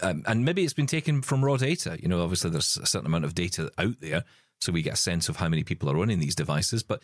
Um, 0.01 0.23
and 0.27 0.45
maybe 0.45 0.63
it's 0.63 0.73
been 0.73 0.87
taken 0.87 1.23
from 1.23 1.45
raw 1.45 1.57
data. 1.57 1.99
You 2.01 2.09
know, 2.09 2.23
obviously 2.23 2.51
there's 2.51 2.77
a 2.77 2.87
certain 2.87 3.07
amount 3.07 3.25
of 3.25 3.35
data 3.35 3.71
out 3.79 4.01
there, 4.01 4.25
so 4.61 4.73
we 4.73 4.83
get 4.83 4.95
a 4.95 4.97
sense 4.97 5.29
of 5.29 5.37
how 5.37 5.49
many 5.49 5.65
people 5.65 5.91
are 5.91 5.97
owning 5.99 6.19
these 6.19 6.35
devices. 6.35 6.83
But 6.83 7.03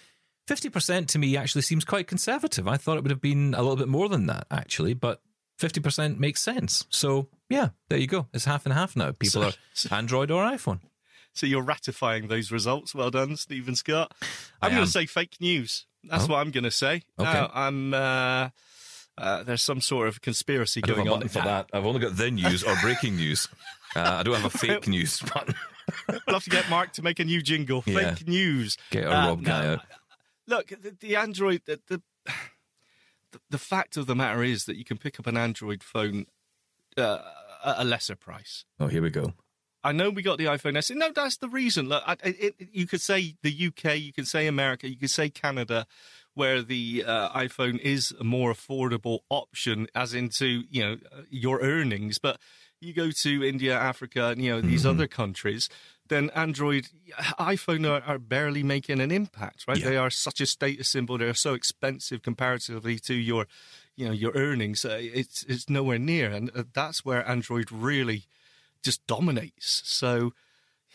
50% 0.49 1.07
to 1.09 1.19
me 1.19 1.37
actually 1.37 1.63
seems 1.63 1.85
quite 1.85 2.07
conservative. 2.07 2.67
I 2.67 2.77
thought 2.77 2.97
it 2.97 3.03
would 3.03 3.11
have 3.11 3.21
been 3.21 3.55
a 3.55 3.63
little 3.63 3.77
bit 3.77 3.89
more 3.89 4.09
than 4.09 4.27
that, 4.27 4.47
actually, 4.51 4.95
but 4.95 5.21
50% 5.61 6.19
makes 6.19 6.41
sense. 6.41 6.87
So, 6.91 7.29
yeah, 7.49 7.69
there 7.89 7.99
you 7.99 8.07
go. 8.07 8.27
It's 8.33 8.45
half 8.47 8.67
and 8.67 8.73
half 8.73 8.97
now. 8.97 9.13
People 9.13 9.53
So- 9.75 9.93
are 9.93 9.97
Android 9.99 10.31
or 10.31 10.45
iPhone. 10.45 10.81
So 11.35 11.47
you're 11.47 11.63
ratifying 11.63 12.29
those 12.29 12.51
results. 12.51 12.95
Well 12.95 13.11
done, 13.11 13.37
Stephen 13.37 13.75
Scott. 13.75 14.13
I'm 14.61 14.73
going 14.73 14.85
to 14.85 14.91
say 14.91 15.07
fake 15.07 15.37
news. 15.41 15.87
That's 16.05 16.25
Oh. 16.25 16.29
what 16.33 16.39
I'm 16.41 16.51
going 16.51 16.65
to 16.65 16.71
say. 16.71 17.03
Okay. 17.19 17.33
Now, 17.33 17.51
I'm. 17.55 17.95
Uh, 17.95 18.51
uh, 19.19 19.43
there's 19.43 19.63
some 19.63 19.81
sort 19.81 20.09
of 20.09 20.21
conspiracy 20.21 20.81
I 20.83 20.87
going 20.87 21.09
a 21.09 21.15
on. 21.15 21.29
for 21.29 21.41
that. 21.41 21.69
I've 21.73 21.85
only 21.87 22.01
got 22.01 22.17
the 22.17 22.31
news 22.31 22.63
or 22.65 22.75
breaking 22.83 23.17
news. 23.17 23.49
Uh, 23.95 24.17
I 24.21 24.23
don't 24.23 24.37
have 24.41 24.47
a 24.55 24.59
fake 24.59 24.89
news 24.89 25.21
button. 25.21 25.55
We'll 26.09 26.37
have 26.37 26.45
to 26.45 26.49
get 26.51 26.71
Mark 26.71 26.95
to 26.95 27.03
make 27.03 27.19
a 27.21 27.25
new 27.25 27.43
jingle. 27.43 27.83
Yeah. 27.85 28.15
Fake 28.15 28.27
news. 28.27 28.79
Get 28.91 29.05
our 29.07 29.13
Uh, 29.13 29.29
Rob 29.29 29.45
guy 29.45 29.63
no, 29.65 29.73
out. 29.75 29.81
Look, 30.47 30.69
the, 30.69 30.97
the 30.99 31.17
Android. 31.17 31.61
The, 31.67 31.79
the 31.89 32.01
the 33.51 33.59
fact 33.59 33.99
of 33.99 34.07
the 34.07 34.15
matter 34.15 34.43
is 34.43 34.65
that 34.65 34.77
you 34.77 34.85
can 34.85 34.97
pick 34.97 35.21
up 35.21 35.27
an 35.27 35.37
Android 35.37 35.83
phone 35.83 36.25
uh, 36.97 37.19
at 37.65 37.81
a 37.81 37.85
lesser 37.85 38.17
price. 38.17 38.65
Oh, 38.81 38.87
here 38.87 39.03
we 39.03 39.11
go. 39.11 39.35
I 39.85 39.93
know 39.93 40.09
we 40.11 40.23
got 40.23 40.39
the 40.39 40.45
iPhone 40.47 40.77
S. 40.77 40.91
No, 40.91 41.11
that's 41.11 41.37
the 41.39 41.49
reason. 41.51 41.89
Look, 41.89 42.03
I, 42.07 42.17
it, 42.23 42.55
you 42.73 42.87
could 42.87 43.01
say 43.03 43.35
the 43.43 43.51
UK, 43.67 43.99
you 43.99 44.13
could 44.15 44.29
say 44.29 44.47
America, 44.47 44.89
you 44.89 44.97
could 44.97 45.11
say 45.11 45.29
Canada, 45.29 45.87
where 46.35 46.63
the 46.63 47.05
uh, 47.07 47.31
iPhone 47.31 47.79
is 47.81 48.15
a 48.19 48.25
more 48.25 48.53
affordable 48.53 49.21
option, 49.29 49.87
as 49.95 50.15
into 50.15 50.63
you 50.71 50.83
know 50.83 50.97
uh, 51.13 51.23
your 51.31 51.61
earnings. 51.61 52.19
But 52.19 52.39
you 52.81 52.93
go 52.93 53.11
to 53.11 53.45
India, 53.45 53.79
Africa, 53.79 54.29
and 54.29 54.43
you 54.43 54.51
know 54.51 54.61
these 54.61 54.85
other 54.85 55.07
countries, 55.07 55.69
then 56.09 56.31
Android, 56.35 56.89
iPhone 57.39 57.89
are, 57.89 58.03
are 58.05 58.19
barely 58.19 58.63
making 58.63 59.01
an 59.01 59.11
impact. 59.11 59.65
Right? 59.69 59.79
Yeah. 59.79 59.91
They 59.91 59.97
are 59.97 60.11
such 60.11 60.41
a 60.41 60.47
status 60.47 60.89
symbol. 60.89 61.19
They're 61.19 61.35
so 61.35 61.55
expensive 61.55 62.23
comparatively 62.23 62.99
to 63.01 63.15
your, 63.15 63.47
you 63.97 64.07
know, 64.07 64.13
your 64.13 64.33
earnings. 64.35 64.85
Uh, 64.85 64.99
it's 65.01 65.45
it's 65.45 65.71
nowhere 65.71 65.99
near, 65.99 66.31
and 66.31 66.51
uh, 66.55 66.65
that's 66.73 67.05
where 67.05 67.27
Android 67.29 67.71
really 67.71 68.25
just 68.83 69.07
dominates. 69.07 69.83
So, 69.85 70.33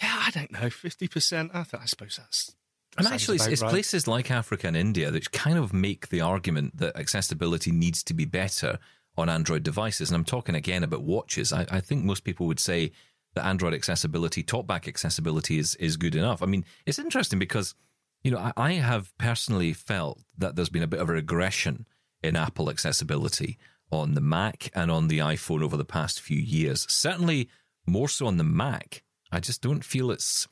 yeah, 0.01 0.23
I 0.27 0.31
don't 0.31 0.51
know, 0.51 0.69
fifty 0.69 1.07
percent. 1.07 1.51
I, 1.53 1.63
th- 1.63 1.81
I 1.81 1.85
suppose 1.85 2.17
that's. 2.17 2.56
And 2.97 3.07
actually, 3.07 3.37
it's, 3.37 3.61
right. 3.61 3.69
places 3.69 4.07
like 4.07 4.31
Africa 4.31 4.67
and 4.67 4.75
India 4.75 5.11
that 5.11 5.31
kind 5.31 5.57
of 5.57 5.73
make 5.73 6.09
the 6.09 6.21
argument 6.21 6.77
that 6.77 6.97
accessibility 6.97 7.71
needs 7.71 8.03
to 8.03 8.13
be 8.13 8.25
better 8.25 8.79
on 9.17 9.29
Android 9.29 9.63
devices. 9.63 10.09
And 10.09 10.15
I'm 10.15 10.25
talking 10.25 10.55
again 10.55 10.83
about 10.83 11.03
watches. 11.03 11.53
I, 11.53 11.65
I 11.69 11.79
think 11.79 12.03
most 12.03 12.23
people 12.23 12.47
would 12.47 12.59
say 12.59 12.91
that 13.35 13.45
Android 13.45 13.73
accessibility, 13.73 14.43
TalkBack 14.43 14.87
accessibility, 14.87 15.59
is 15.59 15.75
is 15.75 15.97
good 15.97 16.15
enough. 16.15 16.41
I 16.41 16.45
mean, 16.47 16.65
it's 16.85 16.99
interesting 16.99 17.39
because 17.39 17.75
you 18.23 18.31
know 18.31 18.39
I, 18.39 18.53
I 18.57 18.73
have 18.73 19.15
personally 19.17 19.73
felt 19.73 20.19
that 20.37 20.55
there's 20.55 20.69
been 20.69 20.83
a 20.83 20.87
bit 20.87 20.99
of 20.99 21.09
a 21.09 21.13
regression 21.13 21.85
in 22.23 22.35
Apple 22.35 22.69
accessibility 22.69 23.57
on 23.91 24.15
the 24.15 24.21
Mac 24.21 24.69
and 24.73 24.91
on 24.91 25.07
the 25.07 25.19
iPhone 25.19 25.63
over 25.63 25.77
the 25.77 25.85
past 25.85 26.19
few 26.19 26.39
years. 26.39 26.85
Certainly 26.89 27.49
more 27.85 28.09
so 28.09 28.27
on 28.27 28.37
the 28.37 28.43
Mac. 28.43 29.03
I 29.31 29.39
just 29.39 29.61
don't 29.61 29.83
feel 29.83 30.11
it's 30.11 30.47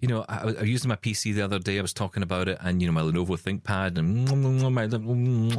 you 0.00 0.08
know, 0.08 0.24
I, 0.28 0.38
I 0.40 0.44
was 0.44 0.62
using 0.68 0.88
my 0.88 0.96
PC 0.96 1.34
the 1.34 1.42
other 1.42 1.58
day. 1.58 1.78
I 1.78 1.82
was 1.82 1.92
talking 1.94 2.22
about 2.22 2.48
it, 2.48 2.58
and 2.60 2.80
you 2.82 2.86
know, 2.88 2.92
my 2.92 3.00
Lenovo 3.02 3.28
ThinkPad, 3.40 3.96
and 3.98 4.74
my, 4.74 4.82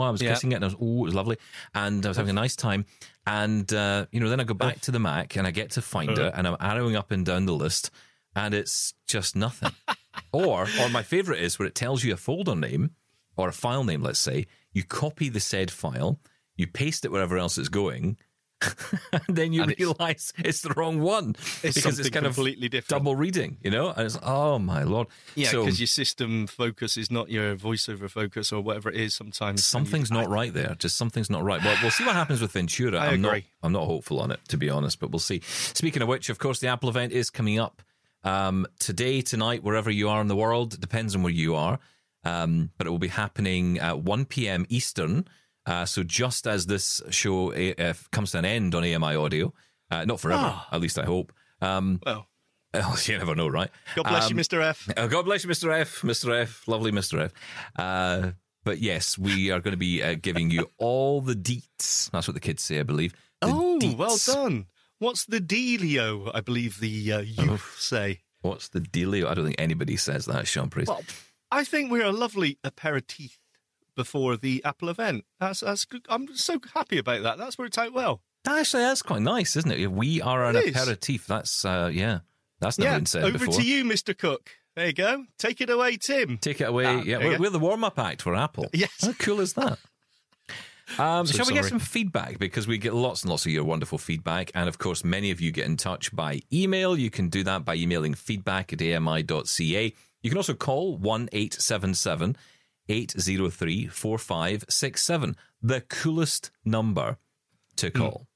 I 0.05 0.09
was 0.11 0.21
Yeah. 0.21 0.29
kissing 0.33 0.51
it, 0.51 0.55
and 0.55 0.65
I 0.65 0.67
was, 0.67 0.75
oh, 0.79 0.99
it 1.03 1.05
was 1.05 1.13
lovely, 1.15 1.37
and 1.73 2.05
I 2.05 2.09
was 2.09 2.17
having 2.17 2.29
a 2.29 2.33
nice 2.33 2.55
time. 2.55 2.85
And 3.25 3.71
uh, 3.73 4.05
you 4.11 4.19
know, 4.19 4.29
then 4.29 4.39
I 4.39 4.43
go 4.43 4.53
back 4.53 4.79
to 4.81 4.91
the 4.91 4.99
Mac, 4.99 5.35
and 5.35 5.47
I 5.47 5.51
get 5.51 5.71
to 5.71 5.81
find 5.81 6.11
it, 6.17 6.33
and 6.35 6.47
I'm 6.47 6.55
arrowing 6.61 6.95
up 6.95 7.11
and 7.11 7.25
down 7.25 7.45
the 7.45 7.53
list, 7.53 7.89
and 8.35 8.53
it's 8.53 8.93
just 9.07 9.35
nothing. 9.35 9.73
or, 10.31 10.69
or 10.77 10.89
my 10.89 11.03
favorite 11.03 11.39
is 11.39 11.57
where 11.57 11.67
it 11.67 11.75
tells 11.75 12.03
you 12.03 12.13
a 12.13 12.17
folder 12.17 12.55
name 12.55 12.91
or 13.35 13.49
a 13.49 13.53
file 13.53 13.83
name. 13.83 14.01
Let's 14.03 14.19
say 14.19 14.45
you 14.71 14.83
copy 14.83 15.29
the 15.29 15.39
said 15.39 15.71
file, 15.71 16.19
you 16.55 16.67
paste 16.67 17.05
it 17.05 17.11
wherever 17.11 17.37
else 17.37 17.57
it's 17.57 17.69
going. 17.69 18.17
And 18.61 19.21
then 19.37 19.53
you 19.53 19.63
And 19.63 19.75
realize 19.77 20.33
it's 20.39 20.61
the 20.61 20.73
wrong 20.75 20.99
one 20.99 21.35
It's 21.63 21.75
because 21.75 21.99
it's 21.99 22.09
kind 22.09 22.25
of 22.25 22.33
completely 22.35 22.69
different. 22.69 22.89
double 22.89 23.15
reading, 23.15 23.57
you 23.63 23.69
know. 23.71 23.89
And 23.91 24.05
it's 24.05 24.17
oh 24.23 24.57
my 24.59 24.83
lord, 24.83 25.07
Yeah, 25.35 25.49
So 25.49 25.63
because 25.63 25.79
your 25.79 25.87
system 25.87 26.47
focus 26.47 26.97
is 26.97 27.11
not 27.11 27.29
your 27.29 27.55
voiceover 27.55 28.09
focus 28.09 28.51
or 28.51 28.61
whatever 28.61 28.89
it 28.89 28.95
is. 28.95 29.13
Sometimes 29.15 29.63
something's 29.65 30.11
not 30.11 30.29
right 30.29 30.53
there. 30.53 30.75
Just 30.79 30.97
something's 30.97 31.29
not 31.29 31.43
right. 31.43 31.63
Well, 31.63 31.77
we'll 31.81 31.91
see 31.91 32.05
what 32.05 32.15
happens 32.15 32.41
with 32.41 32.51
Ventura. 32.51 32.97
I 32.99 33.13
am 33.13 33.21
not. 33.21 33.29
agree. 33.29 33.45
I'm 33.61 33.71
not 33.73 33.85
hopeful 33.85 34.19
on 34.19 34.31
it, 34.31 34.39
to 34.49 34.57
be 34.57 34.69
honest, 34.69 34.99
but 34.99 35.11
we'll 35.11 35.19
see. 35.19 35.41
Speaking 35.43 36.01
of 36.01 36.07
which, 36.07 36.29
of 36.29 36.39
course, 36.39 36.59
the 36.59 36.67
Apple 36.67 36.89
event 36.89 37.13
is 37.13 37.29
coming 37.29 37.59
up 37.59 37.81
um, 38.23 38.65
today, 38.79 39.21
tonight, 39.21 39.63
wherever 39.63 39.91
you 39.91 40.09
are 40.09 40.19
in 40.21 40.27
the 40.27 40.35
world. 40.35 40.73
It 40.73 40.81
depends 40.81 41.15
on 41.15 41.21
where 41.23 41.31
you 41.33 41.55
are, 41.55 41.79
um, 42.23 42.71
but 42.77 42.87
it 42.87 42.89
will 42.89 42.97
be 42.99 43.07
happening 43.09 43.77
at 43.79 43.99
1 43.99 44.25
p.m. 44.25 44.65
Eastern. 44.69 45.27
Uh, 45.67 45.85
so 45.85 46.01
just 46.01 46.47
as 46.47 46.65
this 46.65 47.01
show 47.11 47.53
uh, 47.53 47.93
comes 48.11 48.31
to 48.31 48.39
an 48.39 48.45
end 48.45 48.73
on 48.73 48.83
AMI 48.83 49.15
audio, 49.15 49.53
uh, 49.91 50.05
not 50.05 50.19
forever, 50.19 50.41
Ah. 50.45 50.67
at 50.71 50.81
least 50.81 50.97
I 50.97 51.03
hope. 51.05 51.31
Um, 51.61 51.99
Well, 52.05 52.25
oh, 52.73 52.97
you 53.05 53.17
never 53.17 53.35
know, 53.35 53.47
right? 53.49 53.69
God 53.95 54.03
bless 54.07 54.29
you, 54.29 54.35
Um, 54.35 54.39
Mr. 54.41 54.61
F. 54.63 54.89
Oh, 54.97 55.07
God 55.07 55.25
bless 55.25 55.43
you, 55.43 55.49
Mr. 55.49 55.71
F. 55.77 56.01
Mr. 56.01 56.41
F. 56.41 56.67
Lovely 56.67 56.91
Mr. 56.91 57.19
F. 57.25 57.31
Uh, 57.77 58.31
but 58.63 58.79
yes, 58.79 59.17
we 59.17 59.51
are 59.51 59.59
going 59.59 59.71
to 59.73 59.77
be 59.77 60.01
uh, 60.01 60.15
giving 60.21 60.49
you 60.51 60.69
all 60.77 61.21
the 61.21 61.35
deets. 61.35 62.09
That's 62.11 62.27
what 62.27 62.33
the 62.33 62.39
kids 62.39 62.63
say, 62.63 62.79
I 62.79 62.83
believe. 62.83 63.13
The 63.41 63.47
Oh, 63.49 63.77
deets. 63.81 63.97
well 63.97 64.17
done. 64.25 64.65
What's 64.99 65.25
the 65.25 65.39
dealio? 65.39 66.31
I 66.33 66.41
believe 66.41 66.79
the 66.79 67.11
uh, 67.13 67.19
youth 67.19 67.75
say. 67.77 68.21
What's 68.41 68.69
the 68.69 68.79
dealio? 68.79 69.27
I 69.27 69.33
don't 69.33 69.45
think 69.45 69.59
anybody 69.59 69.95
says 69.97 70.25
that, 70.25 70.47
Sean 70.47 70.69
Priest. 70.69 70.87
Well, 70.89 71.03
I 71.51 71.63
think 71.63 71.91
we're 71.91 72.05
a 72.05 72.11
lovely 72.11 72.57
aperitif 72.63 73.37
before 73.97 74.37
the 74.37 74.61
Apple 74.63 74.87
event. 74.87 75.25
That's 75.41 75.59
that's 75.59 75.83
good. 75.83 76.05
I'm 76.07 76.33
so 76.35 76.61
happy 76.73 76.97
about 76.99 77.23
that. 77.23 77.37
That's 77.37 77.57
worked 77.57 77.77
out 77.77 77.91
well. 77.91 78.21
Actually, 78.47 78.83
that's 78.83 79.01
quite 79.01 79.21
nice, 79.23 79.57
isn't 79.57 79.71
it? 79.71 79.91
We 79.91 80.21
are 80.21 80.45
an 80.45 80.55
It 80.55 80.67
is. 80.67 80.75
aperitif. 80.77 81.27
That's, 81.27 81.65
uh, 81.65 81.91
yeah, 81.93 82.19
that's 82.61 82.79
never 82.79 82.91
yeah, 82.91 82.97
been 82.99 83.05
said 83.05 83.23
over 83.25 83.37
before. 83.39 83.55
to 83.55 83.61
you, 83.63 83.83
Mr. 83.83 84.17
Cook. 84.17 84.51
There 84.77 84.85
you 84.87 84.93
go. 84.93 85.25
Take 85.37 85.59
it 85.59 85.69
away, 85.69 85.97
Tim. 85.97 86.37
Take 86.37 86.61
it 86.61 86.69
away. 86.69 86.85
Ah, 86.85 87.01
yeah, 87.03 87.17
we're, 87.17 87.39
we're 87.39 87.49
the 87.49 87.59
warm 87.59 87.83
up 87.83 87.99
act 87.99 88.21
for 88.21 88.35
Apple. 88.35 88.67
Yes. 88.73 88.91
How 89.01 89.11
cool 89.13 89.41
is 89.41 89.53
that? 89.53 89.79
Um, 90.97 91.25
So 91.27 91.33
shall 91.33 91.47
we 91.47 91.53
get 91.53 91.65
some 91.65 91.79
feedback? 91.79 92.39
Because 92.39 92.65
we 92.65 92.77
get 92.77 92.93
lots 92.93 93.21
and 93.23 93.29
lots 93.29 93.45
of 93.45 93.51
your 93.51 93.65
wonderful 93.65 93.97
feedback. 93.97 94.51
And 94.55 94.69
of 94.69 94.77
course, 94.77 95.03
many 95.03 95.31
of 95.31 95.41
you 95.41 95.51
get 95.51 95.65
in 95.65 95.75
touch 95.75 96.15
by 96.15 96.39
email. 96.53 96.97
You 96.97 97.09
can 97.09 97.27
do 97.27 97.43
that 97.43 97.65
by 97.65 97.75
emailing 97.75 98.13
feedback 98.13 98.71
at 98.71 98.81
ami.ca. 98.81 99.93
You 100.21 100.29
can 100.29 100.37
also 100.37 100.53
call 100.53 100.95
1 100.95 101.27
877 101.33 102.37
803 102.89 103.87
4567. 103.87 105.35
The 105.61 105.81
coolest 105.81 106.51
number 106.65 107.17
to 107.77 107.91
call. 107.91 108.27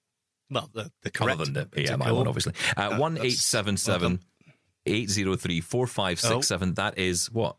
Well, 0.49 0.69
the, 0.73 0.91
the 1.03 1.11
Other 1.23 1.45
than 1.45 1.69
the 1.71 1.93
AMI 1.93 2.11
one, 2.11 2.27
obviously. 2.27 2.53
Uh, 2.75 2.89
Uh, 2.91 2.97
1 2.97 3.13
that's 3.15 3.25
877 3.25 4.19
803 4.85 5.61
4567. 5.61 6.73
That 6.73 6.97
is 6.97 7.31
what? 7.31 7.57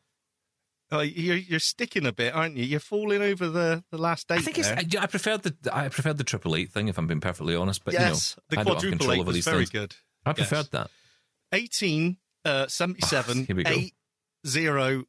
Oh, 0.91 1.01
you're 1.01 1.37
you're 1.37 1.59
sticking 1.59 2.05
a 2.05 2.13
bit, 2.13 2.35
aren't 2.35 2.55
you? 2.57 2.65
You're 2.65 2.79
falling 2.81 3.23
over 3.23 3.49
the, 3.49 3.83
the 3.91 3.97
last 3.97 4.31
eight. 4.31 4.41
I 4.41 4.43
think 4.43 4.59
it's. 4.59 4.69
I, 4.69 4.85
I 5.03 5.07
preferred 5.07 5.43
the. 5.43 5.57
I 5.73 5.89
preferred 5.89 6.19
the 6.19 6.25
triple 6.25 6.55
eight 6.55 6.71
thing. 6.71 6.89
If 6.89 6.99
I'm 6.99 7.07
being 7.07 7.21
perfectly 7.21 7.57
honest, 7.57 7.83
but 7.83 7.95
yes, 7.95 8.37
you 8.53 8.59
know, 8.59 8.63
the 8.65 8.71
I 8.71 8.75
don't 8.75 8.75
have 8.75 8.83
quadruple 8.83 8.99
control 8.99 9.13
eight 9.13 9.21
over 9.21 9.27
was 9.29 9.35
these 9.37 9.45
very 9.47 9.59
things. 9.65 9.71
good. 9.71 9.95
I 10.27 10.31
Yes. 10.37 10.49
preferred 10.49 10.71
that. 10.73 10.91
18, 11.53 12.17
uh, 12.45 12.67
77, 12.67 13.39
Ah, 13.41 13.45
Here 13.47 13.57
we 13.57 13.65
go. 13.65 13.71
8, 13.71 13.95
0, 14.47 15.05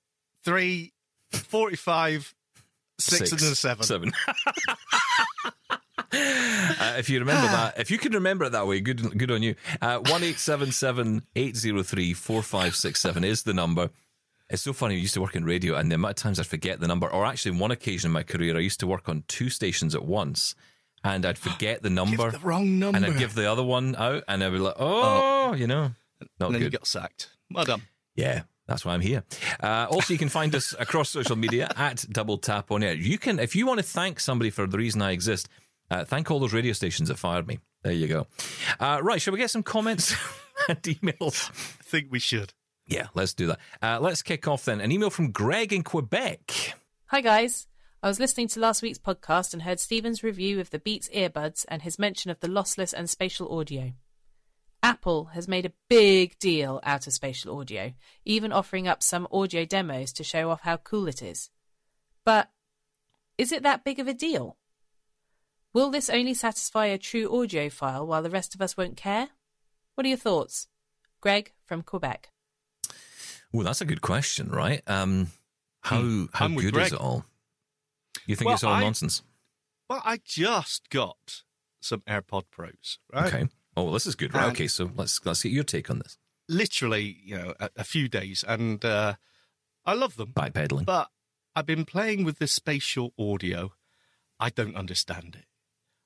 3, 0.45 0.92
45, 1.35 2.33
6, 2.99 3.31
and 3.31 3.41
a 3.41 3.55
7. 3.55 3.83
Seven. 3.83 4.11
Uh, 6.15 6.95
if 6.97 7.09
you 7.09 7.19
remember 7.19 7.47
that, 7.47 7.79
if 7.79 7.89
you 7.89 7.97
can 7.97 8.11
remember 8.13 8.45
it 8.45 8.51
that 8.51 8.67
way, 8.67 8.79
good, 8.79 9.17
good 9.17 9.31
on 9.31 9.41
you. 9.41 9.55
Uh, 9.81 9.97
One 9.97 10.23
eight 10.23 10.37
seven 10.37 10.71
seven 10.71 11.23
eight 11.35 11.55
zero 11.55 11.81
three 11.81 12.13
four 12.13 12.43
five 12.43 12.75
six 12.75 12.99
seven 13.01 13.23
is 13.23 13.43
the 13.43 13.53
number. 13.53 13.89
It's 14.49 14.61
so 14.61 14.73
funny. 14.73 14.95
I 14.95 14.99
used 14.99 15.15
to 15.15 15.21
work 15.21 15.35
in 15.35 15.43
radio, 15.43 15.75
and 15.75 15.89
the 15.89 15.95
amount 15.95 16.11
of 16.19 16.23
times 16.23 16.39
I 16.39 16.43
forget 16.43 16.79
the 16.79 16.87
number. 16.87 17.07
Or 17.11 17.25
actually, 17.25 17.57
one 17.57 17.71
occasion 17.71 18.09
in 18.09 18.13
my 18.13 18.21
career, 18.23 18.55
I 18.55 18.59
used 18.59 18.79
to 18.81 18.87
work 18.87 19.09
on 19.09 19.23
two 19.27 19.49
stations 19.49 19.95
at 19.95 20.05
once, 20.05 20.53
and 21.03 21.25
I'd 21.25 21.39
forget 21.39 21.81
the 21.81 21.89
number, 22.01 22.29
the 22.29 22.39
wrong 22.39 22.77
number. 22.77 22.97
and 22.97 23.05
I'd 23.05 23.17
give 23.17 23.33
the 23.33 23.51
other 23.51 23.63
one 23.63 23.95
out, 23.95 24.23
and 24.27 24.43
I'd 24.43 24.51
be 24.51 24.59
like, 24.59 24.75
"Oh, 24.77 25.53
you 25.53 25.65
know, 25.65 25.93
not 26.39 26.47
and 26.47 26.55
then 26.55 26.61
good." 26.61 26.73
you 26.73 26.77
got 26.77 26.85
sacked. 26.87 27.29
Well 27.49 27.65
done. 27.65 27.81
Yeah, 28.15 28.43
that's 28.67 28.85
why 28.85 28.93
I'm 28.93 29.01
here. 29.01 29.23
Uh, 29.61 29.87
also, 29.89 30.13
you 30.13 30.17
can 30.17 30.29
find 30.29 30.55
us 30.55 30.73
across 30.79 31.09
social 31.09 31.35
media 31.35 31.69
at 31.75 32.05
Double 32.09 32.37
Tap 32.37 32.71
on 32.71 32.83
Air. 32.83 32.93
You 32.93 33.17
can, 33.17 33.39
if 33.39 33.55
you 33.55 33.65
want 33.65 33.79
to 33.79 33.83
thank 33.83 34.19
somebody 34.19 34.49
for 34.49 34.65
the 34.67 34.77
reason 34.77 35.01
I 35.01 35.11
exist, 35.11 35.49
uh, 35.91 36.05
thank 36.05 36.31
all 36.31 36.39
those 36.39 36.53
radio 36.53 36.73
stations 36.73 37.09
that 37.09 37.19
fired 37.19 37.47
me. 37.47 37.59
There 37.83 37.91
you 37.91 38.07
go. 38.07 38.27
Uh, 38.79 38.99
right, 39.03 39.21
shall 39.21 39.33
we 39.33 39.39
get 39.39 39.51
some 39.51 39.63
comments 39.63 40.15
and 40.69 40.81
emails? 40.81 41.49
I 41.51 41.83
think 41.83 42.07
we 42.09 42.19
should. 42.19 42.53
Yeah, 42.87 43.07
let's 43.13 43.33
do 43.33 43.47
that. 43.47 43.59
Uh, 43.81 43.99
let's 44.01 44.21
kick 44.21 44.47
off 44.47 44.65
then. 44.65 44.81
An 44.81 44.91
email 44.91 45.09
from 45.09 45.31
Greg 45.31 45.71
in 45.73 45.83
Quebec. 45.83 46.75
Hi 47.07 47.21
guys. 47.21 47.67
I 48.01 48.07
was 48.07 48.19
listening 48.19 48.49
to 48.49 48.59
last 48.59 48.81
week's 48.81 48.99
podcast 48.99 49.53
and 49.53 49.61
heard 49.61 49.79
Stephen's 49.79 50.23
review 50.23 50.59
of 50.59 50.71
the 50.71 50.79
Beats 50.79 51.07
earbuds 51.15 51.65
and 51.69 51.81
his 51.81 51.97
mention 51.97 52.31
of 52.31 52.39
the 52.41 52.49
lossless 52.49 52.93
and 52.93 53.09
spatial 53.09 53.57
audio. 53.57 53.93
Apple 54.83 55.25
has 55.33 55.47
made 55.47 55.65
a 55.65 55.71
big 55.89 56.37
deal 56.39 56.81
out 56.83 57.07
of 57.07 57.13
spatial 57.13 57.57
audio, 57.57 57.93
even 58.25 58.51
offering 58.51 58.85
up 58.87 59.01
some 59.01 59.27
audio 59.31 59.63
demos 59.65 60.11
to 60.13 60.23
show 60.25 60.49
off 60.49 60.61
how 60.61 60.75
cool 60.77 61.07
it 61.07 61.21
is. 61.23 61.49
But 62.25 62.51
is 63.37 63.51
it 63.53 63.63
that 63.63 63.85
big 63.85 63.97
of 63.99 64.07
a 64.09 64.13
deal? 64.13 64.57
Will 65.73 65.89
this 65.89 66.09
only 66.09 66.33
satisfy 66.33 66.87
a 66.87 66.97
true 66.97 67.29
audiophile 67.29 68.05
while 68.05 68.21
the 68.21 68.29
rest 68.29 68.53
of 68.53 68.61
us 68.61 68.75
won't 68.77 68.97
care? 68.97 69.29
What 69.95 70.05
are 70.05 70.09
your 70.09 70.17
thoughts? 70.17 70.67
Greg 71.21 71.53
from 71.65 71.81
Quebec. 71.81 72.29
Well, 73.53 73.63
that's 73.65 73.81
a 73.81 73.85
good 73.85 74.01
question, 74.01 74.49
right? 74.49 74.81
Um, 74.85 75.27
how 75.81 76.27
how 76.33 76.45
I'm 76.45 76.55
good 76.55 76.73
Greg. 76.73 76.87
is 76.87 76.93
it 76.93 76.99
all? 76.99 77.25
You 78.25 78.35
think 78.35 78.47
Well, 78.47 78.55
it's 78.55 78.63
all 78.63 78.73
I- 78.73 78.81
nonsense? 78.81 79.23
Well, 79.89 80.01
I 80.03 80.19
just 80.23 80.89
got 80.89 81.43
some 81.79 82.01
AirPod 82.01 82.43
Pros, 82.51 82.99
right? 83.13 83.33
Okay. 83.33 83.47
Oh, 83.75 83.83
well, 83.85 83.93
this 83.93 84.05
is 84.05 84.15
good. 84.15 84.33
Right. 84.33 84.51
Okay, 84.51 84.67
so 84.67 84.91
let's 84.95 85.25
let's 85.25 85.43
get 85.43 85.51
your 85.51 85.63
take 85.63 85.89
on 85.89 85.99
this. 85.99 86.17
Literally, 86.47 87.17
you 87.23 87.37
know, 87.37 87.53
a, 87.59 87.69
a 87.77 87.83
few 87.83 88.07
days, 88.07 88.43
and 88.47 88.83
uh, 88.85 89.15
I 89.85 89.93
love 89.93 90.15
them. 90.17 90.33
Backpedaling. 90.33 90.85
But 90.85 91.09
I've 91.55 91.65
been 91.65 91.85
playing 91.85 92.23
with 92.23 92.39
the 92.39 92.47
spatial 92.47 93.13
audio. 93.17 93.73
I 94.39 94.49
don't 94.49 94.75
understand 94.75 95.35
it. 95.39 95.45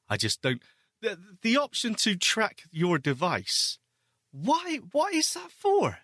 I 0.07 0.17
just 0.17 0.41
don't. 0.41 0.61
The, 1.01 1.17
the 1.41 1.57
option 1.57 1.95
to 1.95 2.15
track 2.15 2.63
your 2.71 2.97
device. 2.97 3.79
Why? 4.31 4.79
What 4.91 5.13
is 5.13 5.33
that 5.33 5.51
for? 5.51 5.97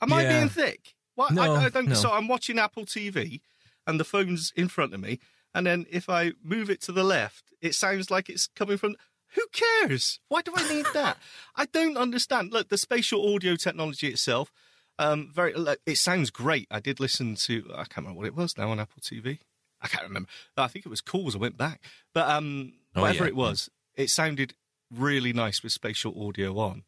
Am 0.00 0.12
I 0.12 0.24
being 0.26 0.48
thick? 0.48 0.94
What? 1.14 1.32
No, 1.32 1.54
I, 1.54 1.64
I 1.64 1.68
don't. 1.68 1.88
no. 1.88 1.94
So 1.94 2.10
I'm 2.12 2.28
watching 2.28 2.58
Apple 2.58 2.84
TV, 2.84 3.40
and 3.86 3.98
the 3.98 4.04
phone's 4.04 4.52
in 4.56 4.68
front 4.68 4.94
of 4.94 5.00
me, 5.00 5.18
and 5.54 5.66
then 5.66 5.86
if 5.90 6.08
I 6.08 6.32
move 6.42 6.70
it 6.70 6.80
to 6.82 6.92
the 6.92 7.04
left, 7.04 7.52
it 7.60 7.74
sounds 7.74 8.10
like 8.10 8.28
it's 8.28 8.46
coming 8.48 8.78
from. 8.78 8.96
Who 9.34 9.42
cares? 9.52 10.20
Why 10.28 10.42
do 10.42 10.52
I 10.56 10.72
need 10.72 10.86
that? 10.94 11.18
I 11.54 11.66
don't 11.66 11.96
understand. 11.96 12.52
Look, 12.52 12.68
the 12.68 12.78
spatial 12.78 13.34
audio 13.34 13.56
technology 13.56 14.08
itself, 14.08 14.50
um, 14.98 15.30
very. 15.34 15.54
It 15.86 15.96
sounds 15.98 16.30
great. 16.30 16.66
I 16.70 16.80
did 16.80 16.98
listen 17.00 17.34
to. 17.36 17.64
I 17.72 17.84
can't 17.84 17.98
remember 17.98 18.18
what 18.18 18.26
it 18.26 18.36
was 18.36 18.56
now 18.56 18.70
on 18.70 18.80
Apple 18.80 19.02
TV. 19.02 19.38
I 19.80 19.88
can't 19.88 20.04
remember. 20.06 20.28
I 20.56 20.66
think 20.68 20.86
it 20.86 20.88
was 20.88 21.00
Calls. 21.00 21.36
I 21.36 21.38
went 21.38 21.56
back, 21.56 21.80
but 22.12 22.28
um, 22.28 22.72
Oh, 22.96 23.02
whatever 23.02 23.24
yeah. 23.24 23.28
it 23.28 23.36
was, 23.36 23.68
it 23.96 24.10
sounded 24.10 24.54
really 24.90 25.32
nice 25.32 25.62
with 25.62 25.72
spatial 25.72 26.26
audio 26.26 26.58
on. 26.58 26.82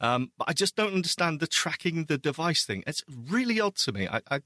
Um, 0.00 0.30
but 0.38 0.48
I 0.48 0.52
just 0.52 0.76
don't 0.76 0.94
understand 0.94 1.40
the 1.40 1.48
tracking 1.48 2.04
the 2.04 2.18
device 2.18 2.64
thing. 2.64 2.84
It's 2.86 3.02
really 3.08 3.58
odd 3.60 3.74
to 3.76 3.92
me. 3.92 4.06
I, 4.06 4.20
I, 4.30 4.40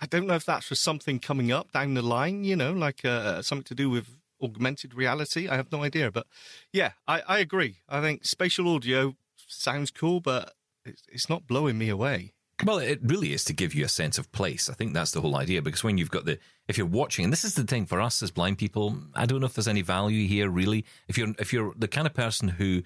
I 0.00 0.06
don't 0.06 0.26
know 0.28 0.34
if 0.34 0.44
that's 0.44 0.66
for 0.66 0.76
something 0.76 1.18
coming 1.18 1.50
up 1.50 1.72
down 1.72 1.94
the 1.94 2.02
line. 2.02 2.44
You 2.44 2.54
know, 2.54 2.72
like 2.72 3.04
uh, 3.04 3.42
something 3.42 3.64
to 3.64 3.74
do 3.74 3.90
with 3.90 4.08
augmented 4.42 4.94
reality. 4.94 5.48
I 5.48 5.56
have 5.56 5.72
no 5.72 5.82
idea. 5.82 6.10
But 6.10 6.26
yeah, 6.72 6.92
I, 7.06 7.22
I 7.26 7.38
agree. 7.38 7.78
I 7.88 8.00
think 8.00 8.24
spatial 8.24 8.68
audio 8.74 9.14
sounds 9.46 9.90
cool, 9.90 10.20
but 10.20 10.54
it's, 10.84 11.02
it's 11.08 11.28
not 11.28 11.46
blowing 11.46 11.78
me 11.78 11.88
away. 11.88 12.34
Well, 12.64 12.78
it 12.78 13.00
really 13.02 13.34
is 13.34 13.44
to 13.44 13.52
give 13.52 13.74
you 13.74 13.84
a 13.84 13.88
sense 13.88 14.16
of 14.16 14.32
place. 14.32 14.70
I 14.70 14.74
think 14.74 14.94
that's 14.94 15.10
the 15.10 15.20
whole 15.20 15.36
idea 15.36 15.60
because 15.60 15.84
when 15.84 15.98
you've 15.98 16.10
got 16.10 16.24
the, 16.24 16.38
if 16.68 16.78
you're 16.78 16.86
watching, 16.86 17.24
and 17.24 17.32
this 17.32 17.44
is 17.44 17.54
the 17.54 17.64
thing 17.64 17.84
for 17.84 18.00
us 18.00 18.22
as 18.22 18.30
blind 18.30 18.56
people, 18.56 18.96
I 19.14 19.26
don't 19.26 19.40
know 19.40 19.46
if 19.46 19.54
there's 19.54 19.68
any 19.68 19.82
value 19.82 20.26
here 20.26 20.48
really. 20.48 20.86
If 21.06 21.18
you're, 21.18 21.34
if 21.38 21.52
you're 21.52 21.74
the 21.76 21.88
kind 21.88 22.06
of 22.06 22.14
person 22.14 22.48
who, 22.48 22.82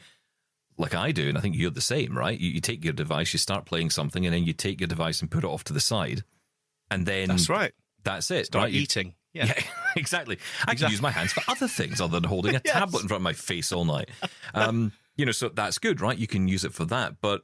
like 0.77 0.95
I 0.95 1.13
do, 1.13 1.29
and 1.29 1.39
I 1.39 1.41
think 1.41 1.55
you're 1.57 1.71
the 1.71 1.81
same, 1.81 2.19
right? 2.19 2.39
You, 2.39 2.51
you 2.51 2.61
take 2.61 2.83
your 2.83 2.95
device, 2.95 3.33
you 3.33 3.39
start 3.39 3.65
playing 3.65 3.91
something, 3.91 4.27
and 4.27 4.35
then 4.35 4.45
you 4.45 4.53
take 4.53 4.81
your 4.81 4.89
device 4.89 5.21
and 5.21 5.31
put 5.31 5.45
it 5.45 5.47
off 5.47 5.63
to 5.65 5.73
the 5.73 5.81
side, 5.81 6.25
and 6.91 7.07
then 7.07 7.29
That's 7.29 7.49
right. 7.49 7.73
That's 8.03 8.31
it. 8.31 8.47
Start 8.47 8.65
right? 8.65 8.73
Eating. 8.73 9.15
Yeah. 9.33 9.47
Yeah, 9.47 9.63
exactly. 9.97 10.39
I 10.67 10.75
can 10.75 10.91
use 10.91 11.01
my 11.03 11.11
hands 11.11 11.33
for 11.33 11.43
other 11.49 11.69
things 11.69 12.01
other 12.01 12.19
than 12.21 12.29
holding 12.29 12.57
a 12.57 12.61
Yes. 12.65 12.75
tablet 12.75 13.03
in 13.03 13.09
front 13.09 13.21
of 13.21 13.25
my 13.25 13.33
face 13.33 13.71
all 13.73 13.85
night. 13.85 14.09
Um, 14.55 14.93
you 15.17 15.25
know, 15.27 15.33
so 15.33 15.49
that's 15.49 15.79
good, 15.79 16.01
right? 16.01 16.17
You 16.19 16.27
can 16.27 16.49
use 16.49 16.65
it 16.65 16.73
for 16.75 16.85
that. 16.87 17.21
But 17.21 17.43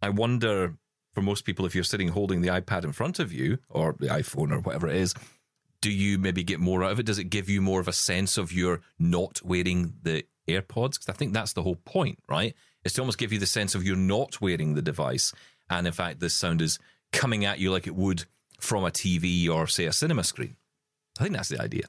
I 0.00 0.10
wonder, 0.10 0.74
for 1.14 1.22
most 1.22 1.44
people, 1.44 1.66
if 1.66 1.74
you're 1.74 1.84
sitting 1.84 2.08
holding 2.08 2.40
the 2.42 2.48
iPad 2.48 2.84
in 2.84 2.92
front 2.92 3.18
of 3.18 3.32
you 3.32 3.58
or 3.68 3.96
the 3.98 4.06
iPhone 4.08 4.52
or 4.52 4.60
whatever 4.60 4.88
it 4.88 4.96
is, 4.96 5.14
do 5.80 5.90
you 5.90 6.18
maybe 6.18 6.42
get 6.44 6.60
more 6.60 6.84
out 6.84 6.92
of 6.92 7.00
it? 7.00 7.06
Does 7.06 7.18
it 7.18 7.24
give 7.24 7.48
you 7.48 7.60
more 7.62 7.80
of 7.80 7.88
a 7.88 7.92
sense 7.92 8.36
of 8.38 8.52
you're 8.52 8.80
not 8.98 9.40
wearing 9.42 9.94
the 10.02 10.24
AirPods? 10.48 10.94
Because 10.94 11.08
I 11.08 11.12
think 11.12 11.32
that's 11.32 11.52
the 11.52 11.62
whole 11.62 11.76
point, 11.76 12.18
right? 12.28 12.54
Is 12.84 12.92
to 12.94 13.00
almost 13.00 13.18
give 13.18 13.32
you 13.32 13.38
the 13.38 13.46
sense 13.46 13.74
of 13.74 13.84
you're 13.84 13.96
not 13.96 14.40
wearing 14.40 14.74
the 14.74 14.82
device. 14.82 15.32
And 15.70 15.86
in 15.86 15.92
fact, 15.92 16.20
this 16.20 16.34
sound 16.34 16.62
is 16.62 16.78
coming 17.12 17.44
at 17.44 17.58
you 17.58 17.70
like 17.72 17.86
it 17.86 17.94
would 17.96 18.24
from 18.60 18.84
a 18.84 18.90
TV 18.90 19.48
or, 19.48 19.66
say, 19.66 19.84
a 19.86 19.92
cinema 19.92 20.24
screen. 20.24 20.56
I 21.18 21.22
think 21.22 21.36
that's 21.36 21.48
the 21.48 21.60
idea. 21.60 21.84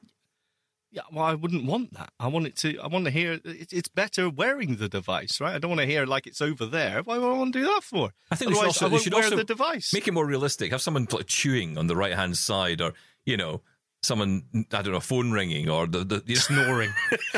Yeah, 0.92 1.04
well, 1.12 1.26
I 1.26 1.36
wouldn't 1.36 1.66
want 1.66 1.94
that. 1.94 2.12
I 2.20 2.28
want 2.28 2.48
it 2.48 2.56
to. 2.58 2.80
I 2.80 2.88
want 2.88 3.06
to 3.06 3.12
hear. 3.12 3.34
It, 3.34 3.72
it's 3.72 3.90
better 3.90 4.28
wearing 4.28 4.78
the 4.78 4.90
device, 4.90 5.40
right? 5.40 5.54
I 5.54 5.60
don't 5.60 5.70
want 5.70 5.82
to 5.82 5.86
hear 5.88 6.08
like 6.08 6.26
it's 6.26 6.42
over 6.42 6.66
there. 6.66 7.04
Why 7.04 7.20
would 7.20 7.30
I 7.30 7.38
want 7.38 7.54
to 7.54 7.60
do 7.60 7.66
that 7.66 7.84
for? 7.84 8.12
I 8.32 8.36
think 8.36 8.50
we 8.50 8.56
should 8.56 8.66
also, 8.66 8.90
we 8.90 8.98
should 8.98 9.14
wear 9.14 9.24
also 9.24 9.36
the 9.36 9.44
device. 9.44 9.94
make 9.94 10.08
it 10.08 10.14
more 10.14 10.26
realistic. 10.26 10.72
Have 10.72 10.82
someone 10.82 11.08
like, 11.12 11.28
chewing 11.28 11.78
on 11.78 11.86
the 11.86 11.96
right 11.96 12.16
hand 12.16 12.38
side, 12.38 12.82
or 12.82 12.94
you 13.24 13.38
know, 13.38 13.62
someone 14.02 14.44
I 14.74 14.82
don't 14.82 14.94
know, 14.94 15.00
phone 15.00 15.32
ringing, 15.32 15.70
or 15.70 15.86
the, 15.86 16.04
the 16.04 16.36
snoring. 16.36 16.92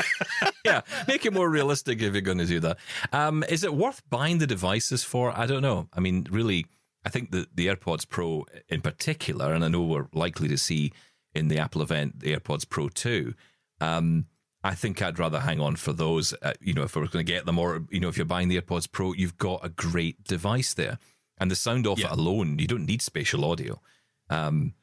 yeah, 0.64 0.80
make 1.06 1.26
it 1.26 1.34
more 1.34 1.50
realistic 1.50 2.00
if 2.00 2.14
you're 2.14 2.22
going 2.22 2.38
to 2.38 2.46
do 2.46 2.60
that. 2.60 2.78
Um, 3.12 3.44
is 3.50 3.64
it 3.64 3.74
worth 3.74 4.00
buying 4.08 4.38
the 4.38 4.46
devices 4.46 5.04
for? 5.04 5.30
I 5.36 5.44
don't 5.44 5.62
know. 5.62 5.88
I 5.92 6.00
mean, 6.00 6.26
really, 6.30 6.64
I 7.04 7.10
think 7.10 7.32
the 7.32 7.46
the 7.54 7.66
AirPods 7.66 8.08
Pro 8.08 8.46
in 8.70 8.80
particular, 8.80 9.52
and 9.52 9.62
I 9.62 9.68
know 9.68 9.82
we're 9.82 10.08
likely 10.14 10.48
to 10.48 10.56
see 10.56 10.90
in 11.34 11.48
the 11.48 11.58
Apple 11.58 11.82
event 11.82 12.20
the 12.20 12.34
AirPods 12.36 12.68
Pro 12.68 12.88
two. 12.88 13.34
Um, 13.80 14.26
I 14.64 14.74
think 14.76 15.02
I'd 15.02 15.18
rather 15.18 15.40
hang 15.40 15.60
on 15.60 15.74
for 15.76 15.92
those. 15.92 16.34
Uh, 16.40 16.52
you 16.60 16.72
know, 16.72 16.82
if 16.84 16.96
I 16.96 17.00
was 17.00 17.10
going 17.10 17.26
to 17.26 17.32
get 17.32 17.46
them, 17.46 17.58
or 17.58 17.82
you 17.90 17.98
know, 18.00 18.08
if 18.08 18.16
you're 18.16 18.24
buying 18.26 18.48
the 18.48 18.60
AirPods 18.60 18.90
Pro, 18.90 19.12
you've 19.12 19.38
got 19.38 19.64
a 19.64 19.68
great 19.68 20.22
device 20.24 20.72
there, 20.74 20.98
and 21.38 21.50
the 21.50 21.56
sound 21.56 21.86
off 21.86 21.98
Yeah. 21.98 22.06
it 22.06 22.12
alone, 22.12 22.58
you 22.58 22.66
don't 22.68 22.86
need 22.86 23.02
spatial 23.02 23.44
audio. 23.44 23.80
Um, 24.30 24.74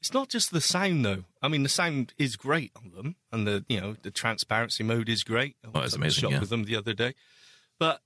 It's 0.00 0.12
not 0.14 0.28
just 0.28 0.50
the 0.52 0.60
sound 0.60 1.04
though. 1.04 1.24
I 1.42 1.48
mean, 1.48 1.62
the 1.62 1.68
sound 1.68 2.12
is 2.18 2.36
great 2.36 2.70
on 2.76 2.92
them, 2.92 3.16
and 3.32 3.46
the 3.46 3.64
you 3.68 3.80
know 3.80 3.96
the 4.02 4.10
transparency 4.12 4.84
mode 4.84 5.08
is 5.08 5.24
great. 5.24 5.56
I 5.64 5.68
Oh, 5.68 5.70
it's 5.80 5.82
was 5.82 5.94
amazing, 5.94 6.20
Shot 6.22 6.30
yeah. 6.32 6.40
with 6.40 6.50
them 6.50 6.64
the 6.64 6.76
other 6.76 6.92
day, 6.94 7.14
but 7.78 8.02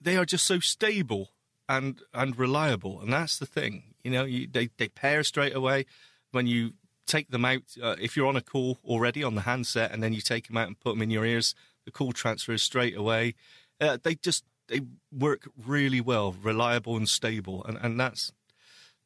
they 0.00 0.16
are 0.16 0.24
just 0.24 0.46
so 0.46 0.58
stable 0.60 1.30
and 1.68 2.00
and 2.14 2.38
reliable, 2.38 3.00
and 3.00 3.12
that's 3.12 3.38
the 3.38 3.46
thing. 3.46 3.94
You 4.04 4.10
know, 4.12 4.24
you, 4.24 4.46
they 4.46 4.68
they 4.78 4.88
pair 4.88 5.22
straight 5.24 5.54
away 5.54 5.84
when 6.30 6.46
you 6.46 6.72
take 7.06 7.30
them 7.30 7.44
out. 7.44 7.62
Uh, 7.80 7.96
if 8.00 8.16
you're 8.16 8.26
on 8.26 8.36
a 8.36 8.40
call 8.42 8.78
already 8.84 9.22
on 9.22 9.34
the 9.34 9.42
handset, 9.42 9.92
and 9.92 10.02
then 10.02 10.12
you 10.12 10.20
take 10.20 10.48
them 10.48 10.56
out 10.56 10.66
and 10.66 10.78
put 10.78 10.90
them 10.90 11.02
in 11.02 11.10
your 11.10 11.24
ears, 11.24 11.54
the 11.84 11.90
call 11.90 12.12
transfers 12.12 12.62
straight 12.62 12.96
away. 12.96 13.34
Uh, 13.80 13.98
they 14.02 14.14
just 14.14 14.44
they 14.68 14.80
work 15.12 15.48
really 15.56 16.00
well, 16.00 16.32
reliable 16.42 16.96
and 16.96 17.08
stable, 17.08 17.64
and 17.64 17.78
and 17.80 17.98
that's 17.98 18.32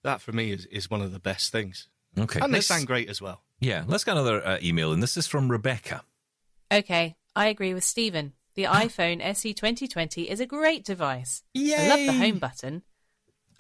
that 0.02 0.20
for 0.20 0.32
me 0.32 0.52
is 0.52 0.66
is 0.66 0.90
one 0.90 1.02
of 1.02 1.12
the 1.12 1.20
best 1.20 1.52
things. 1.52 1.88
okay, 2.18 2.40
And 2.40 2.52
they 2.54 2.60
sound 2.60 2.86
great 2.86 3.08
as 3.08 3.20
well. 3.20 3.42
Yeah, 3.60 3.84
let's 3.86 4.04
get 4.04 4.12
another 4.12 4.44
uh, 4.44 4.58
email, 4.62 4.92
and 4.92 5.02
this 5.02 5.16
is 5.16 5.26
from 5.26 5.50
Rebecca. 5.50 6.02
Okay, 6.72 7.16
I 7.36 7.46
agree 7.48 7.74
with 7.74 7.84
Stephen. 7.84 8.32
The 8.54 8.64
iPhone 8.64 9.20
SE 9.22 9.52
2020 9.52 10.28
is 10.30 10.40
a 10.40 10.46
great 10.46 10.84
device. 10.84 11.42
I 11.56 11.88
love 11.88 11.98
the 11.98 12.12
home 12.12 12.38
button. 12.38 12.82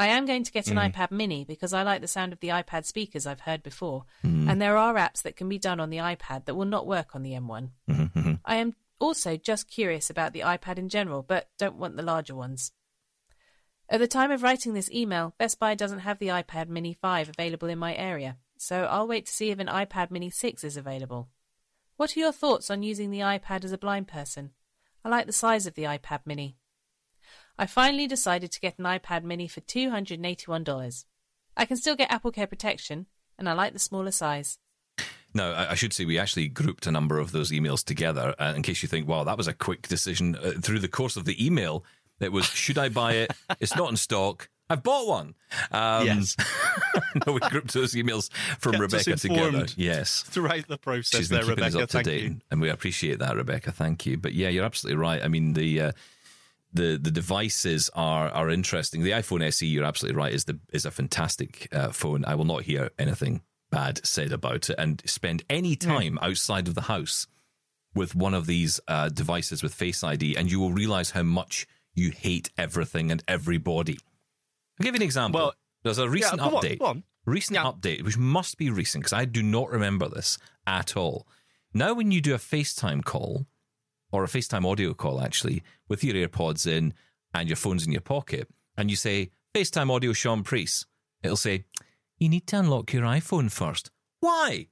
I 0.00 0.06
am 0.06 0.24
going 0.24 0.44
to 0.44 0.50
get 0.50 0.68
an 0.68 0.78
mm. 0.78 0.90
iPad 0.90 1.10
mini 1.10 1.44
because 1.44 1.74
I 1.74 1.82
like 1.82 2.00
the 2.00 2.08
sound 2.08 2.32
of 2.32 2.40
the 2.40 2.48
iPad 2.48 2.86
speakers 2.86 3.26
I've 3.26 3.40
heard 3.40 3.62
before. 3.62 4.06
Mm. 4.24 4.50
And 4.50 4.60
there 4.60 4.78
are 4.78 4.94
apps 4.94 5.20
that 5.22 5.36
can 5.36 5.46
be 5.46 5.58
done 5.58 5.78
on 5.78 5.90
the 5.90 5.98
iPad 5.98 6.46
that 6.46 6.54
will 6.54 6.64
not 6.64 6.86
work 6.86 7.14
on 7.14 7.22
the 7.22 7.32
M1. 7.32 7.68
Mm-hmm. 7.90 8.32
I 8.42 8.56
am 8.56 8.76
also 8.98 9.36
just 9.36 9.70
curious 9.70 10.08
about 10.08 10.32
the 10.32 10.40
iPad 10.40 10.78
in 10.78 10.88
general, 10.88 11.22
but 11.22 11.50
don't 11.58 11.76
want 11.76 11.96
the 11.96 12.02
larger 12.02 12.34
ones. 12.34 12.72
At 13.90 14.00
the 14.00 14.08
time 14.08 14.30
of 14.30 14.42
writing 14.42 14.72
this 14.72 14.90
email, 14.90 15.34
Best 15.36 15.58
Buy 15.58 15.74
doesn't 15.74 15.98
have 15.98 16.18
the 16.18 16.28
iPad 16.28 16.68
Mini 16.68 16.94
5 16.94 17.28
available 17.28 17.68
in 17.68 17.78
my 17.78 17.94
area, 17.94 18.38
so 18.56 18.84
I'll 18.84 19.06
wait 19.06 19.26
to 19.26 19.32
see 19.32 19.50
if 19.50 19.58
an 19.58 19.66
iPad 19.66 20.10
Mini 20.10 20.30
6 20.30 20.64
is 20.64 20.78
available. 20.78 21.28
What 21.98 22.16
are 22.16 22.20
your 22.20 22.32
thoughts 22.32 22.70
on 22.70 22.82
using 22.82 23.10
the 23.10 23.20
iPad 23.20 23.64
as 23.64 23.72
a 23.72 23.78
blind 23.78 24.08
person? 24.08 24.52
I 25.04 25.10
like 25.10 25.26
the 25.26 25.32
size 25.34 25.66
of 25.66 25.74
the 25.74 25.82
iPad 25.82 26.20
Mini. 26.24 26.56
I 27.60 27.66
finally 27.66 28.06
decided 28.06 28.50
to 28.52 28.60
get 28.60 28.78
an 28.78 28.86
iPad 28.86 29.22
Mini 29.22 29.46
for 29.46 29.60
$281. 29.60 31.04
I 31.58 31.64
can 31.66 31.76
still 31.76 31.94
get 31.94 32.10
Apple 32.10 32.32
Care 32.32 32.46
protection, 32.46 33.04
and 33.38 33.50
I 33.50 33.52
like 33.52 33.74
the 33.74 33.78
smaller 33.78 34.12
size. 34.12 34.56
Now, 35.34 35.50
I 35.52 35.72
I 35.72 35.74
should 35.74 35.92
say 35.92 36.06
we 36.06 36.18
actually 36.18 36.48
grouped 36.48 36.86
a 36.86 36.90
number 36.90 37.18
of 37.18 37.32
those 37.32 37.50
emails 37.52 37.84
together. 37.84 38.34
Uh, 38.38 38.54
in 38.56 38.62
case 38.62 38.82
you 38.82 38.88
think, 38.88 39.06
wow, 39.06 39.24
that 39.24 39.36
was 39.36 39.46
a 39.46 39.52
quick 39.52 39.88
decision. 39.88 40.36
Uh, 40.36 40.52
through 40.62 40.78
the 40.78 40.88
course 40.88 41.16
of 41.16 41.26
the 41.26 41.36
email, 41.44 41.84
it 42.18 42.32
was, 42.32 42.46
should 42.46 42.78
I 42.78 42.88
buy 42.88 43.12
it? 43.12 43.32
It's 43.60 43.76
not 43.76 43.90
in 43.90 43.98
stock. 43.98 44.48
I've 44.70 44.82
bought 44.82 45.06
one. 45.06 45.34
Um, 45.70 46.06
Yes. 46.06 46.36
no, 47.26 47.34
we 47.34 47.40
grouped 47.40 47.74
those 47.74 47.92
emails 47.92 48.32
from 48.58 48.72
Kept 48.72 48.94
us 48.94 49.06
Rebecca 49.06 49.20
together. 49.20 49.66
Yes. 49.76 50.22
Throughout 50.26 50.66
the 50.66 50.78
process, 50.78 51.18
She's 51.20 51.28
been 51.28 51.40
there, 51.40 51.42
keeping 51.42 51.64
Rebecca. 51.64 51.76
us 51.76 51.82
up 51.82 51.88
to 51.90 51.92
thank 51.98 52.06
date, 52.06 52.22
you. 52.22 52.36
and 52.50 52.60
we 52.62 52.70
appreciate 52.70 53.18
that, 53.18 53.36
Rebecca. 53.36 53.70
Thank 53.70 54.06
you. 54.06 54.16
But 54.16 54.32
yeah, 54.32 54.48
you're 54.48 54.64
absolutely 54.64 54.98
right. 55.02 55.22
I 55.22 55.28
mean, 55.28 55.52
the 55.52 55.80
uh, 55.82 55.92
the 56.72 56.98
the 57.00 57.10
devices 57.10 57.90
are 57.94 58.28
are 58.30 58.50
interesting. 58.50 59.02
The 59.02 59.10
iPhone 59.10 59.42
SE, 59.48 59.66
you're 59.66 59.84
absolutely 59.84 60.18
right, 60.18 60.32
is 60.32 60.44
the 60.44 60.58
is 60.72 60.84
a 60.84 60.90
fantastic 60.90 61.68
uh, 61.72 61.90
phone. 61.90 62.24
I 62.24 62.34
will 62.34 62.44
not 62.44 62.62
hear 62.62 62.90
anything 62.98 63.42
bad 63.70 64.04
said 64.06 64.32
about 64.32 64.70
it, 64.70 64.76
and 64.78 65.02
spend 65.06 65.44
any 65.50 65.76
time 65.76 66.18
outside 66.22 66.68
of 66.68 66.74
the 66.74 66.82
house 66.82 67.26
with 67.94 68.14
one 68.14 68.34
of 68.34 68.46
these 68.46 68.80
uh, 68.88 69.08
devices 69.08 69.62
with 69.62 69.74
Face 69.74 70.02
ID, 70.04 70.36
and 70.36 70.50
you 70.50 70.60
will 70.60 70.72
realize 70.72 71.10
how 71.10 71.22
much 71.24 71.66
you 71.94 72.10
hate 72.10 72.50
everything 72.56 73.10
and 73.10 73.22
everybody. 73.26 73.98
I'll 74.78 74.84
give 74.84 74.94
you 74.94 74.98
an 74.98 75.02
example. 75.02 75.40
Well, 75.40 75.54
There's 75.82 75.98
a 75.98 76.08
recent 76.08 76.40
on, 76.40 76.52
update. 76.52 76.78
go 76.78 76.86
on. 76.86 77.02
Recent 77.26 77.56
Yeah. 77.56 77.64
update, 77.64 78.02
which 78.04 78.16
must 78.16 78.58
be 78.58 78.70
recent 78.70 79.02
because 79.04 79.12
I 79.12 79.24
do 79.24 79.42
not 79.42 79.70
remember 79.70 80.08
this 80.08 80.38
at 80.66 80.96
all. 80.96 81.26
Now, 81.74 81.94
when 81.94 82.10
you 82.12 82.20
do 82.20 82.34
a 82.34 82.38
FaceTime 82.38 83.04
call 83.04 83.46
or 84.12 84.24
a 84.24 84.28
FaceTime 84.28 84.64
audio 84.70 84.94
call, 84.94 85.20
actually, 85.20 85.62
with 85.88 86.02
your 86.04 86.14
AirPods 86.14 86.66
in 86.66 86.94
and 87.34 87.48
your 87.48 87.56
phone's 87.56 87.86
in 87.86 87.92
your 87.92 88.00
pocket, 88.00 88.48
and 88.76 88.90
you 88.90 88.96
say, 88.96 89.30
FaceTime 89.54 89.90
audio 89.90 90.12
Sean 90.12 90.42
Priest, 90.42 90.86
it'll 91.22 91.36
say, 91.36 91.64
You 92.18 92.28
need 92.28 92.46
to 92.48 92.58
unlock 92.58 92.92
your 92.92 93.02
iPhone 93.04 93.50
first. 93.50 93.90
Why? 94.20 94.66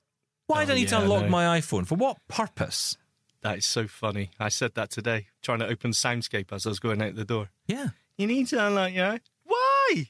Why 0.46 0.64
do 0.64 0.72
I 0.72 0.74
Oh, 0.74 0.78
need 0.78 0.88
to 0.88 1.00
unlock 1.00 1.24
no. 1.24 1.28
my 1.28 1.58
iPhone? 1.60 1.86
For 1.86 1.94
what 1.96 2.16
purpose? 2.28 2.96
That 3.42 3.58
is 3.58 3.66
so 3.66 3.86
funny. 3.86 4.30
I 4.40 4.48
said 4.48 4.74
that 4.74 4.90
today, 4.90 5.26
trying 5.42 5.60
to 5.60 5.66
open 5.68 5.92
Soundscape 5.92 6.52
as 6.52 6.66
I 6.66 6.70
was 6.70 6.80
going 6.80 7.00
out 7.02 7.14
the 7.14 7.24
door. 7.24 7.50
Yeah, 7.66 7.88
You 8.16 8.26
need 8.26 8.48
to 8.48 8.66
unlock 8.66 8.92
your. 8.92 9.18
Why? 9.44 10.06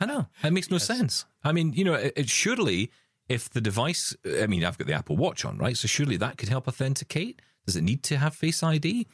I 0.00 0.06
know. 0.06 0.26
It 0.44 0.52
makes 0.52 0.70
no 0.70 0.78
sense. 0.78 1.24
I 1.42 1.50
mean, 1.52 1.72
you 1.72 1.82
know, 1.84 1.94
it, 1.94 2.12
it 2.16 2.28
surely 2.28 2.90
if 3.28 3.50
the 3.50 3.60
device, 3.60 4.14
I 4.40 4.46
mean, 4.46 4.64
I've 4.64 4.78
got 4.78 4.86
the 4.86 4.92
Apple 4.94 5.16
Watch 5.16 5.44
on, 5.44 5.58
right? 5.58 5.76
So 5.76 5.88
surely 5.88 6.16
that 6.18 6.38
could 6.38 6.48
help 6.48 6.68
authenticate. 6.68 7.42
Does 7.68 7.76
it 7.76 7.82
need 7.82 8.02
to 8.04 8.16
have 8.16 8.34
Face 8.34 8.62
ID? 8.62 9.06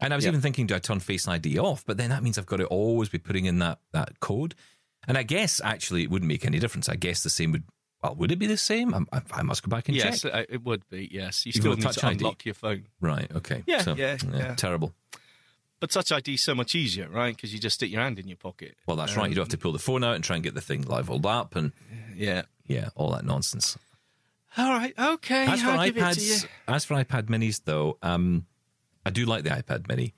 And 0.00 0.14
I 0.14 0.16
was 0.16 0.24
Yeah. 0.24 0.30
even 0.30 0.40
thinking, 0.40 0.66
do 0.66 0.74
I 0.74 0.78
turn 0.78 1.00
Face 1.00 1.28
ID 1.28 1.58
off? 1.58 1.84
But 1.84 1.98
then 1.98 2.08
that 2.08 2.22
means 2.22 2.38
I've 2.38 2.46
got 2.46 2.56
to 2.56 2.64
always 2.66 3.10
be 3.10 3.18
putting 3.18 3.44
in 3.44 3.58
that 3.58 3.78
that 3.92 4.18
code. 4.20 4.54
And 5.06 5.18
I 5.18 5.22
guess 5.22 5.60
actually 5.62 6.02
it 6.04 6.10
wouldn't 6.10 6.28
make 6.28 6.46
any 6.46 6.58
difference. 6.58 6.88
I 6.88 6.96
guess 6.96 7.22
the 7.22 7.28
same 7.28 7.52
would. 7.52 7.64
Well, 8.02 8.14
would 8.14 8.32
it 8.32 8.38
be 8.38 8.46
the 8.46 8.56
same? 8.56 8.94
I, 9.12 9.20
I, 9.32 9.42
must 9.42 9.62
go 9.62 9.68
back 9.68 9.88
and 9.88 9.96
Yes, 9.98 10.22
check. 10.22 10.32
uh, 10.32 10.44
it 10.48 10.64
would 10.64 10.88
be. 10.88 11.10
Yes, 11.12 11.44
you 11.44 11.50
Even 11.50 11.60
still 11.60 11.76
need 11.76 11.82
Touch 11.82 11.96
to 11.96 12.06
ID? 12.06 12.16
unlock 12.24 12.44
your 12.46 12.54
phone. 12.54 12.86
Right. 13.02 13.30
Okay. 13.34 13.62
Yeah, 13.66 13.82
So, 13.82 13.94
yeah, 13.94 14.16
yeah. 14.32 14.54
Terrible. 14.54 14.94
But 15.80 15.90
Touch 15.90 16.10
ID 16.10 16.32
is 16.34 16.42
so 16.42 16.54
much 16.54 16.74
easier, 16.74 17.10
right? 17.10 17.36
Because 17.36 17.52
you 17.52 17.58
just 17.60 17.74
stick 17.74 17.90
your 17.90 18.00
hand 18.00 18.18
in 18.18 18.26
your 18.26 18.38
pocket. 18.38 18.74
Well, 18.86 18.96
that's 18.96 19.16
right. 19.16 19.28
You 19.28 19.34
don't 19.34 19.42
have 19.44 19.50
to 19.50 19.58
pull 19.58 19.72
the 19.72 19.78
phone 19.78 20.02
out 20.02 20.14
and 20.14 20.24
try 20.24 20.36
and 20.36 20.42
get 20.42 20.54
the 20.54 20.62
thing 20.62 20.80
leveled 20.82 21.26
up, 21.26 21.54
and 21.56 21.72
Yeah. 22.16 22.42
yeah, 22.66 22.88
all 22.94 23.10
that 23.12 23.24
nonsense. 23.26 23.76
All 24.56 24.70
right. 24.70 24.92
Okay. 24.98 25.46
As 25.46 25.62
for 25.62 25.70
I'll 25.70 25.84
give 25.86 25.96
it 25.96 26.00
to 26.00 26.04
iPads, 26.06 26.42
you. 26.42 26.48
as 26.68 26.84
for 26.84 26.94
iPad 26.94 27.24
Minis, 27.26 27.62
though, 27.64 27.98
um, 28.02 28.46
I 29.06 29.10
do 29.10 29.24
like 29.24 29.44
the 29.44 29.50
iPad 29.50 29.88
Mini, 29.88 30.14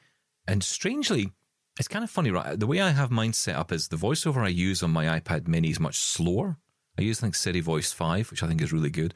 and 0.48 0.64
strangely, 0.64 1.30
it's 1.78 1.88
kind 1.88 2.02
of 2.04 2.10
funny, 2.10 2.30
right? 2.30 2.58
The 2.58 2.66
way 2.66 2.80
I 2.80 2.90
have 2.90 3.10
mine 3.10 3.32
set 3.34 3.56
up 3.56 3.72
is 3.72 3.88
the 3.88 3.96
voiceover 3.96 4.38
I 4.44 4.48
use 4.48 4.82
on 4.82 4.90
my 4.90 5.20
iPad 5.20 5.46
Mini 5.48 5.70
is 5.70 5.78
much 5.80 5.96
slower. 5.98 6.56
I 6.98 7.02
use, 7.02 7.20
I 7.20 7.22
think, 7.22 7.34
Siri 7.34 7.60
Voice 7.60 7.92
Five, 7.92 8.30
which 8.30 8.42
I 8.42 8.46
think 8.48 8.60
is 8.62 8.72
really 8.72 8.90
good, 8.90 9.14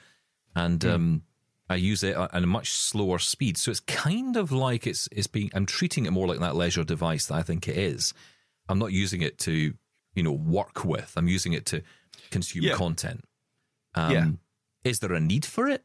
and 0.55 0.85
um, 0.85 1.23
I 1.69 1.77
use 1.77 2.03
it 2.05 2.17
at 2.17 2.35
a 2.35 2.47
much 2.47 2.71
slower 2.71 3.19
speed. 3.19 3.57
So 3.59 3.71
it's 3.71 3.81
kind 3.81 4.37
of 4.37 4.53
like 4.53 4.87
it's 4.87 5.09
it's 5.13 5.27
being. 5.27 5.51
I'm 5.55 5.67
treating 5.67 6.07
it 6.07 6.11
more 6.13 6.27
like 6.29 6.41
that 6.41 6.57
leisure 6.57 6.85
device 6.85 7.27
that 7.27 7.35
I 7.35 7.43
think 7.43 7.69
it 7.69 7.77
is. 7.77 8.13
I'm 8.69 8.79
not 8.79 8.93
using 8.93 9.23
it 9.23 9.39
to, 9.41 9.75
you 10.15 10.23
know, 10.23 10.33
work 10.33 10.85
with. 10.85 11.13
I'm 11.17 11.29
using 11.29 11.53
it 11.53 11.67
to 11.67 11.83
consume 12.31 12.65
Yeah. 12.65 12.75
content. 12.75 13.25
Um, 13.95 14.13
Yeah. 14.13 14.27
Is 14.87 15.01
there 15.01 15.13
a 15.13 15.21
need 15.21 15.45
for 15.45 15.69
it? 15.69 15.85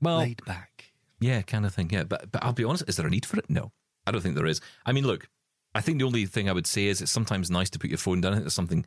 Well, 0.00 0.18
Laid 0.18 0.44
back. 0.46 0.92
yeah, 1.20 1.42
kind 1.42 1.66
of 1.66 1.74
thing. 1.74 1.90
Yeah, 1.92 2.04
but 2.04 2.32
but 2.32 2.42
I'll 2.42 2.52
be 2.54 2.64
honest. 2.64 2.84
Is 2.88 2.96
there 2.96 3.06
a 3.06 3.10
need 3.10 3.26
for 3.26 3.38
it? 3.38 3.48
No, 3.50 3.72
I 4.06 4.10
don't 4.10 4.20
think 4.22 4.34
there 4.34 4.46
is. 4.46 4.60
I 4.86 4.92
mean, 4.92 5.06
look, 5.06 5.28
I 5.74 5.80
think 5.80 5.98
the 5.98 6.06
only 6.06 6.26
thing 6.26 6.48
I 6.48 6.52
would 6.52 6.66
say 6.66 6.86
is 6.86 7.02
it's 7.02 7.12
sometimes 7.12 7.50
nice 7.50 7.70
to 7.70 7.78
put 7.78 7.90
your 7.90 7.98
phone 7.98 8.20
down. 8.20 8.32
I 8.32 8.36
think 8.36 8.44
there's 8.44 8.54
something 8.54 8.86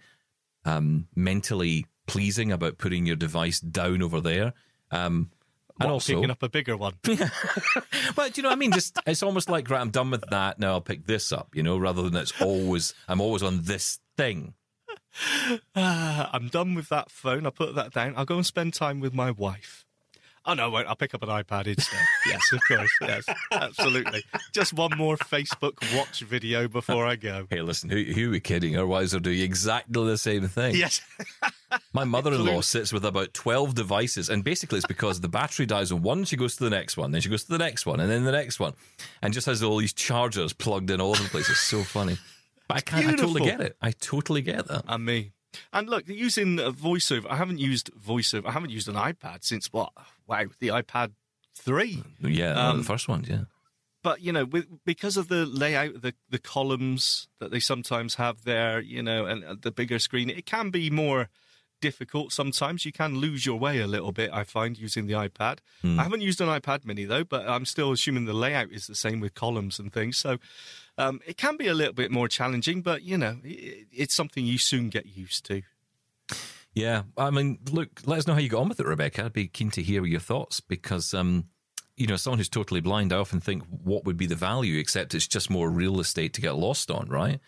um, 0.65 1.07
mentally 1.15 1.85
pleasing 2.07 2.51
about 2.51 2.77
putting 2.77 3.05
your 3.05 3.15
device 3.15 3.59
down 3.59 4.01
over 4.01 4.19
there. 4.19 4.53
Um, 4.91 5.29
and 5.79 5.87
What, 5.89 5.93
also, 5.93 6.13
picking 6.15 6.31
up 6.31 6.43
a 6.43 6.49
bigger 6.49 6.75
one. 6.77 6.93
well, 7.07 8.29
do 8.29 8.33
you 8.35 8.43
know 8.43 8.49
what 8.49 8.53
I 8.53 8.55
mean? 8.55 8.71
Just 8.71 8.97
it's 9.05 9.23
almost 9.23 9.49
like 9.49 9.69
right, 9.69 9.81
I'm 9.81 9.89
done 9.91 10.11
with 10.11 10.23
that. 10.29 10.59
Now 10.59 10.71
I'll 10.73 10.81
pick 10.81 11.05
this 11.05 11.31
up. 11.31 11.55
You 11.55 11.63
know, 11.63 11.77
rather 11.77 12.01
than 12.03 12.15
it's 12.15 12.33
always 12.41 12.93
I'm 13.07 13.21
always 13.21 13.43
on 13.43 13.61
this 13.63 13.99
thing. 14.17 14.53
Ah, 15.75 16.29
I'm 16.33 16.47
done 16.47 16.75
with 16.75 16.89
that 16.89 17.11
phone. 17.11 17.45
I'll 17.45 17.51
put 17.51 17.75
that 17.75 17.93
down. 17.93 18.13
I'll 18.17 18.25
go 18.25 18.35
and 18.35 18.45
spend 18.45 18.73
time 18.73 18.99
with 18.99 19.13
my 19.13 19.31
wife. 19.31 19.85
Oh 20.45 20.53
no, 20.53 20.65
I 20.65 20.67
won't. 20.67 20.87
I'll 20.89 20.95
pick 20.97 21.13
up 21.13 21.23
an 21.23 21.29
iPad 21.29 21.67
instead. 21.67 22.01
yes, 22.25 22.51
of 22.51 22.59
course. 22.67 22.91
Yes, 23.01 23.23
absolutely. 23.53 24.25
Just 24.51 24.73
one 24.73 24.91
more 24.97 25.15
Facebook 25.15 25.73
watch 25.97 26.19
video 26.19 26.67
before 26.67 27.05
I 27.05 27.15
go. 27.15 27.47
Hey, 27.49 27.61
listen, 27.61 27.89
who, 27.89 28.03
who 28.03 28.27
are 28.27 28.31
we 28.31 28.39
kidding? 28.41 28.77
Our 28.77 28.85
wives 28.85 29.15
are 29.15 29.21
doing 29.21 29.39
exactly 29.39 30.05
the 30.05 30.17
same 30.17 30.49
thing. 30.49 30.75
Yes. 30.75 30.99
My 31.93 32.03
mother-in-law 32.03 32.59
sits 32.61 32.91
with 32.91 33.05
about 33.05 33.33
12 33.33 33.73
devices 33.73 34.29
and 34.29 34.43
basically 34.43 34.79
it's 34.79 34.85
because 34.85 35.21
the 35.21 35.29
battery 35.29 35.65
dies 35.65 35.93
on 35.93 36.01
one, 36.01 36.25
she 36.25 36.35
goes 36.35 36.57
to 36.57 36.63
the 36.65 36.69
next 36.69 36.97
one, 36.97 37.11
then 37.11 37.21
she 37.21 37.29
goes 37.29 37.45
to 37.45 37.51
the 37.51 37.57
next 37.57 37.85
one 37.85 37.99
and 38.01 38.11
then 38.11 38.25
the 38.25 38.31
next 38.31 38.59
one 38.59 38.73
and 39.21 39.33
just 39.33 39.47
has 39.47 39.63
all 39.63 39.77
these 39.77 39.93
chargers 39.93 40.51
plugged 40.51 40.91
in 40.91 40.99
all 40.99 41.11
over 41.11 41.23
the 41.23 41.29
place. 41.29 41.49
It's 41.49 41.59
so 41.61 41.83
funny. 41.83 42.17
But 42.67 42.77
I 42.77 42.81
can't, 42.81 43.05
I 43.07 43.11
totally 43.15 43.41
get 43.45 43.61
it. 43.61 43.75
I 43.81 43.91
totally 43.91 44.41
get 44.41 44.67
that. 44.67 44.83
and 44.87 45.05
me. 45.05 45.31
And 45.71 45.87
look, 45.89 46.07
using 46.07 46.59
a 46.59 46.71
voiceover. 46.71 47.27
I 47.29 47.35
haven't 47.35 47.59
used 47.59 47.91
voiceover. 47.93 48.47
I 48.47 48.51
haven't 48.51 48.71
used 48.71 48.87
an 48.87 48.95
iPad 48.95 49.43
since 49.43 49.67
what? 49.71 49.91
Wow, 50.27 50.45
the 50.59 50.69
iPad 50.69 51.11
three. 51.55 52.01
Yeah, 52.19 52.53
Um, 52.69 52.79
the 52.79 52.83
first 52.83 53.07
one. 53.07 53.25
yeah. 53.27 53.43
But 54.01 54.21
you 54.21 54.31
know, 54.33 54.45
with, 54.45 54.65
because 54.85 55.15
of 55.15 55.27
the 55.29 55.45
layout, 55.45 56.01
the 56.01 56.13
the 56.29 56.39
columns 56.39 57.27
that 57.39 57.51
they 57.51 57.59
sometimes 57.59 58.15
have 58.15 58.43
there, 58.43 58.79
you 58.81 59.01
know, 59.03 59.25
and 59.25 59.43
uh, 59.45 59.55
the 59.61 59.71
bigger 59.71 59.99
screen, 59.99 60.29
it 60.29 60.45
can 60.45 60.71
be 60.71 60.89
more 60.89 61.29
difficult 61.81 62.31
sometimes. 62.33 62.85
You 62.85 62.91
can 62.91 63.15
lose 63.17 63.45
your 63.45 63.59
way 63.59 63.79
a 63.79 63.87
little 63.87 64.11
bit. 64.11 64.31
I 64.33 64.43
find 64.45 64.77
using 64.77 65.05
the 65.07 65.13
iPad. 65.13 65.59
Hmm. 65.81 65.99
I 65.99 66.03
haven't 66.03 66.21
used 66.21 66.41
an 66.41 66.47
iPad 66.47 66.83
Mini 66.85 67.05
though, 67.05 67.23
but 67.23 67.47
I'm 67.47 67.65
still 67.65 67.91
assuming 67.91 68.25
the 68.25 68.33
layout 68.33 68.71
is 68.71 68.87
the 68.87 68.95
same 68.95 69.19
with 69.19 69.35
columns 69.35 69.79
and 69.79 69.91
things. 69.93 70.17
So 70.17 70.37
um, 70.97 71.19
it 71.25 71.37
can 71.37 71.57
be 71.57 71.67
a 71.67 71.73
little 71.73 71.93
bit 71.93 72.11
more 72.11 72.27
challenging, 72.27 72.81
but 72.81 73.03
you 73.03 73.17
know, 73.17 73.37
it, 73.43 73.87
it's 73.91 74.13
something 74.13 74.45
you 74.45 74.57
soon 74.57 74.89
get 74.89 75.05
used 75.17 75.45
to. 75.47 75.61
Yeah, 76.73 77.03
I 77.17 77.29
mean, 77.29 77.59
look, 77.71 78.01
let 78.05 78.17
us 78.19 78.25
know 78.27 78.33
how 78.33 78.39
you 78.39 78.49
got 78.49 78.61
on 78.61 78.69
with 78.69 78.79
it, 78.79 78.85
Rebecca. 78.87 79.25
I'd 79.25 79.33
be 79.33 79.47
keen 79.47 79.69
to 79.71 79.83
hear 79.83 80.03
your 80.05 80.19
thoughts 80.19 80.59
because, 80.59 81.13
um, 81.13 81.45
you 81.95 82.07
know, 82.07 82.15
someone 82.15 82.39
who's 82.39 82.49
totally 82.49 82.81
blind, 82.81 83.13
I 83.13 83.17
often 83.17 83.39
think, 83.39 83.63
what 83.69 84.05
would 84.05 84.17
be 84.17 84.25
the 84.25 84.33
value? 84.35 84.79
Except 84.79 85.13
it's 85.13 85.27
just 85.27 85.51
more 85.51 85.69
real 85.69 85.99
estate 85.99 86.33
to 86.33 86.41
get 86.41 86.55
lost 86.55 86.89
on, 86.89 87.07
right? 87.09 87.39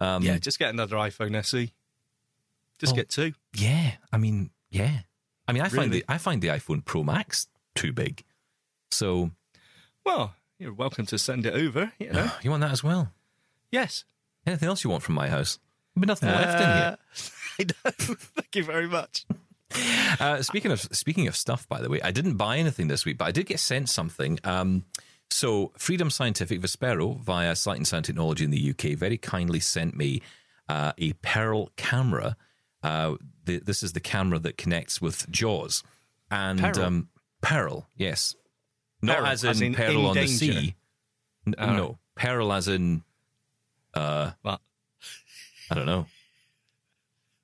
Um, 0.00 0.22
yeah, 0.22 0.38
just 0.38 0.60
get 0.60 0.70
another 0.72 0.94
iPhone 0.94 1.34
SE. 1.42 1.72
Just 2.78 2.92
Oh. 2.92 2.96
get 2.96 3.08
two. 3.08 3.32
Yeah, 3.56 3.94
I 4.12 4.18
mean, 4.18 4.50
yeah. 4.70 5.00
I 5.48 5.52
mean, 5.52 5.62
I 5.62 5.68
find 5.68 5.90
the 5.92 6.04
I 6.08 6.18
find 6.18 6.40
the 6.40 6.48
iPhone 6.48 6.84
Pro 6.84 7.02
Max 7.02 7.48
too 7.74 7.92
big. 7.92 8.22
So 8.92 9.32
Well, 10.04 10.34
you're 10.58 10.72
welcome 10.74 11.06
to 11.06 11.18
send 11.18 11.46
it 11.46 11.54
over. 11.54 11.92
You 11.98 12.12
know, 12.12 12.30
you 12.42 12.50
want 12.50 12.62
that 12.62 12.72
as 12.72 12.82
well? 12.84 13.12
yes. 13.70 14.04
Anything 14.46 14.68
else 14.68 14.82
you 14.82 14.88
want 14.88 15.02
from 15.02 15.14
my 15.14 15.28
house? 15.28 15.58
There'll 15.94 16.02
be 16.02 16.06
nothing 16.06 16.30
left 16.30 16.60
in 16.60 16.66
here. 16.66 16.98
I 17.58 17.64
know. 17.64 17.90
Thank 18.16 18.56
you 18.56 18.64
very 18.64 18.88
much. 18.88 19.26
Uh, 20.18 20.40
speaking 20.42 20.72
of 20.72 20.80
speaking 20.80 21.28
of 21.28 21.36
stuff, 21.36 21.68
by 21.68 21.80
the 21.82 21.90
way, 21.90 22.00
I 22.00 22.10
didn't 22.10 22.36
buy 22.36 22.56
anything 22.56 22.88
this 22.88 23.04
week, 23.04 23.18
but 23.18 23.26
I 23.26 23.30
did 23.30 23.44
get 23.44 23.60
sent 23.60 23.90
something. 23.90 24.38
Um, 24.42 24.86
so, 25.30 25.72
Freedom 25.76 26.08
Scientific 26.08 26.62
Vispero 26.62 27.20
via 27.20 27.54
Sight 27.54 27.76
and 27.76 27.86
Sound 27.86 28.06
Technology 28.06 28.44
in 28.44 28.50
the 28.50 28.70
UK 28.70 28.96
very 28.96 29.18
kindly 29.18 29.60
sent 29.60 29.94
me 29.94 30.22
uh, 30.70 30.92
a 30.96 31.12
Peril 31.12 31.70
camera. 31.76 32.36
Uh, 32.82 33.16
the, 33.44 33.58
this 33.58 33.82
is 33.82 33.92
the 33.92 34.00
camera 34.00 34.38
that 34.38 34.56
connects 34.56 35.02
with 35.02 35.30
Jaws, 35.30 35.84
and 36.30 36.58
Peril, 36.58 36.82
um, 36.82 37.08
Pearl, 37.42 37.86
yes, 37.94 38.34
not 39.02 39.16
Peril, 39.16 39.28
as 39.28 39.44
in, 39.44 39.50
as 39.50 39.60
in 39.60 39.74
peril 39.74 40.00
in 40.00 40.06
on 40.06 40.14
danger. 40.14 40.30
the 40.30 40.36
sea. 40.36 40.74
Right. 41.46 41.76
no, 41.76 41.98
peril 42.16 42.52
as 42.52 42.68
in 42.68 43.02
uh, 43.94 44.32
But 44.42 44.60
I 45.70 45.74
don't 45.74 45.86
know. 45.86 46.06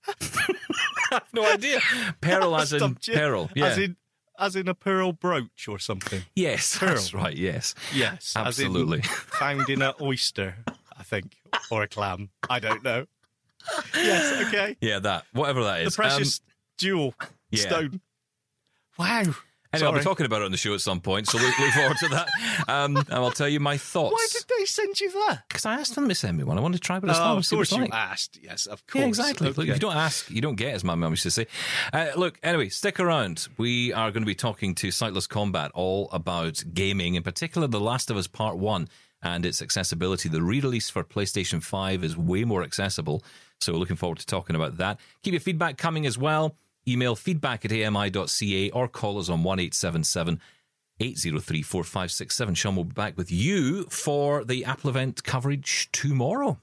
I 0.21 0.55
have 1.12 1.29
no 1.33 1.47
idea. 1.47 1.81
Peril 2.21 2.57
as 2.61 2.73
in 2.73 2.97
you. 3.03 3.14
peril. 3.14 3.51
Yeah. 3.55 3.67
As 3.67 3.79
in, 3.79 3.97
as 4.38 4.57
in 4.57 4.69
a 4.69 4.75
pearl 4.75 5.12
brooch 5.12 5.69
or 5.69 5.79
something. 5.79 6.23
yes, 6.35 6.79
Pearl. 6.79 6.88
that's 6.90 7.14
right. 7.14 7.37
Yes. 7.37 7.75
Yes, 7.95 8.35
Absolutely. 8.37 8.99
In 8.99 9.03
found 9.05 9.69
in 9.69 9.83
an 9.83 9.95
oyster, 10.01 10.57
I 10.99 11.03
think, 11.03 11.37
or 11.71 11.83
a 11.83 11.88
clam. 11.88 12.31
I 12.51 12.59
don't 12.59 12.83
know. 12.83 13.07
Yes, 13.95 14.47
okay. 14.49 14.77
Yeah, 14.81 14.99
that 14.99 15.25
whatever 15.33 15.64
that 15.64 15.83
is. 15.83 15.95
The 15.95 16.03
precious 16.03 16.40
um, 16.40 16.53
jewel 16.79 17.14
yeah. 17.51 17.61
stone. 17.61 18.01
Wow. 18.99 19.35
Anyway, 19.75 19.87
I'll 19.93 19.99
be 19.99 20.05
talking 20.05 20.27
about 20.27 20.43
it 20.43 20.47
on 20.47 20.51
the 20.51 20.57
show 20.57 20.75
at 20.75 20.81
some 20.81 21.01
point, 21.01 21.27
so 21.29 21.39
look, 21.39 21.59
look 21.59 21.71
forward 21.73 21.97
to 21.99 22.09
that. 22.09 22.29
Um, 22.69 22.97
and 22.97 23.07
I'll 23.13 23.31
tell 23.31 23.49
you 23.49 23.61
my 23.61 23.77
thoughts. 23.77 24.13
Why 24.13 24.27
did 24.33 24.45
they 24.59 24.65
send 24.65 25.01
you 25.01 25.11
that? 25.13 25.43
because 25.49 25.67
I 25.67 25.75
asked 25.75 25.95
them 25.95 26.09
to 26.09 26.15
send 26.15 26.37
me 26.37 26.45
one. 26.45 26.57
I 26.59 26.61
wanted 26.61 26.79
to 26.79 26.81
try, 26.87 26.99
but 26.99 27.11
it's 27.11 27.19
Oh, 27.19 27.23
not. 27.35 27.39
of 27.39 27.49
course 27.51 27.73
you 27.73 27.81
like. 27.83 27.93
asked. 27.95 28.39
Yes, 28.43 28.67
of 28.67 28.87
course. 28.87 29.01
Yeah, 29.03 29.09
exactly. 29.09 29.49
Look, 29.49 29.59
if 29.69 29.75
you 29.75 29.81
don't 29.81 29.97
ask, 29.97 30.31
you 30.31 30.41
don't 30.41 30.57
get, 30.57 30.75
as 30.75 30.85
my 30.85 30.95
mum 30.95 31.13
used 31.13 31.23
to 31.25 31.31
say. 31.31 31.47
Uh, 31.93 32.09
look, 32.17 32.39
anyway, 32.43 32.69
stick 32.69 32.99
around. 33.01 33.49
We 33.59 33.93
are 33.93 34.11
going 34.11 34.23
to 34.23 34.27
be 34.27 34.35
talking 34.35 34.75
to 34.77 34.91
Sightless 34.91 35.27
Combat 35.27 35.71
all 35.75 36.09
about 36.13 36.63
gaming, 36.73 37.15
in 37.15 37.23
particular, 37.23 37.67
The 37.67 37.81
Last 37.81 38.11
of 38.11 38.17
Us 38.17 38.27
Part 38.27 38.57
1 38.59 38.89
and 39.23 39.47
its 39.47 39.63
accessibility. 39.63 40.29
The 40.29 40.43
re 40.43 40.61
release 40.61 40.91
for 40.91 41.03
PlayStation 41.05 41.63
5 41.63 42.05
is 42.05 42.17
way 42.17 42.45
more 42.45 42.63
accessible. 42.63 43.23
So, 43.61 43.73
we're 43.73 43.79
looking 43.79 43.97
forward 43.97 44.19
to 44.19 44.27
talking 44.27 44.57
about 44.57 44.77
that. 44.79 44.99
Keep 45.23 45.33
your 45.33 45.41
feedback 45.41 45.79
coming 45.79 46.05
as 46.07 46.19
well. 46.19 46.57
Email 46.87 47.16
feedback 47.16 47.64
at 47.64 47.73
ami.ca 47.73 48.70
or 48.70 48.88
call 48.88 49.18
us 49.18 49.29
on 49.29 49.42
1877 49.42 50.40
803 51.01 51.62
4567. 51.62 52.55
Sean 52.55 52.77
will 52.77 52.85
be 52.85 52.92
back 52.92 53.16
with 53.16 53.33
you 53.33 53.85
for 53.85 54.44
the 54.44 54.64
Apple 54.64 54.90
event 54.90 55.25
coverage 55.25 55.88
tomorrow. 55.92 56.59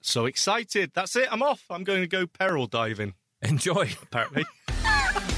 So 0.00 0.26
excited. 0.26 0.92
That's 0.94 1.14
it. 1.16 1.28
I'm 1.30 1.42
off. 1.42 1.64
I'm 1.70 1.84
going 1.84 2.00
to 2.00 2.06
go 2.08 2.26
peril 2.26 2.66
diving, 2.66 3.14
Enjoy. 3.42 3.90
apparently. 4.02 4.44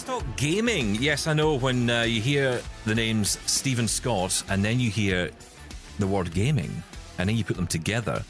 Let's 0.00 0.08
talk 0.08 0.36
gaming. 0.38 0.94
Yes, 0.94 1.26
I 1.26 1.34
know 1.34 1.56
when 1.56 1.90
uh, 1.90 2.04
you 2.04 2.22
hear 2.22 2.62
the 2.86 2.94
names 2.94 3.38
Stephen 3.44 3.86
Scott 3.86 4.42
and 4.48 4.64
then 4.64 4.80
you 4.80 4.88
hear 4.88 5.30
the 5.98 6.06
word 6.06 6.32
gaming 6.32 6.82
and 7.18 7.28
then 7.28 7.36
you 7.36 7.44
put 7.44 7.56
them 7.56 7.66
together, 7.66 8.24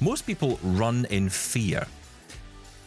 most 0.00 0.22
people 0.26 0.58
run 0.62 1.04
in 1.10 1.28
fear. 1.28 1.86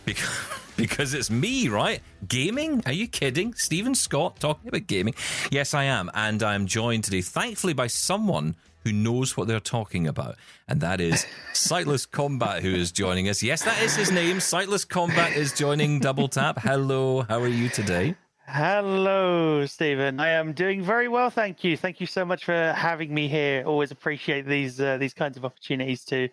Because, 0.05 0.47
because 0.75 1.13
it's 1.13 1.29
me, 1.29 1.67
right? 1.67 2.01
Gaming? 2.27 2.81
Are 2.87 2.91
you 2.93 3.07
kidding? 3.07 3.53
Stephen 3.53 3.93
Scott 3.93 4.39
talking 4.39 4.69
about 4.69 4.87
gaming? 4.87 5.13
Yes, 5.51 5.75
I 5.75 5.83
am. 5.83 6.09
And 6.15 6.41
I'm 6.41 6.65
joined 6.65 7.03
today, 7.03 7.21
thankfully, 7.21 7.73
by 7.73 7.87
someone 7.87 8.55
who 8.85 8.93
knows 8.93 9.35
what 9.35 9.47
they're 9.47 9.59
talking 9.59 10.07
about. 10.07 10.37
And 10.67 10.79
that 10.79 11.01
is 11.01 11.25
Sightless 11.53 12.05
Combat, 12.05 12.61
who 12.61 12.73
is 12.73 12.91
joining 12.91 13.27
us. 13.27 13.41
Yes, 13.41 13.63
that 13.63 13.81
is 13.81 13.95
his 13.95 14.11
name. 14.11 14.39
Sightless 14.39 14.85
Combat 14.85 15.35
is 15.35 15.51
joining 15.51 15.99
Double 15.99 16.27
Tap. 16.27 16.59
Hello, 16.59 17.23
how 17.23 17.41
are 17.41 17.47
you 17.47 17.67
today? 17.67 18.15
Hello, 18.47 19.65
Stephen. 19.65 20.19
I 20.19 20.29
am 20.29 20.53
doing 20.53 20.83
very 20.83 21.07
well, 21.07 21.31
thank 21.31 21.63
you. 21.63 21.75
Thank 21.75 21.99
you 21.99 22.05
so 22.05 22.23
much 22.23 22.45
for 22.45 22.73
having 22.77 23.11
me 23.11 23.27
here. 23.27 23.63
Always 23.65 23.89
appreciate 23.89 24.45
these 24.45 24.79
uh, 24.79 24.97
these 24.97 25.15
kinds 25.15 25.35
of 25.35 25.43
opportunities 25.43 26.05
to 26.05 26.29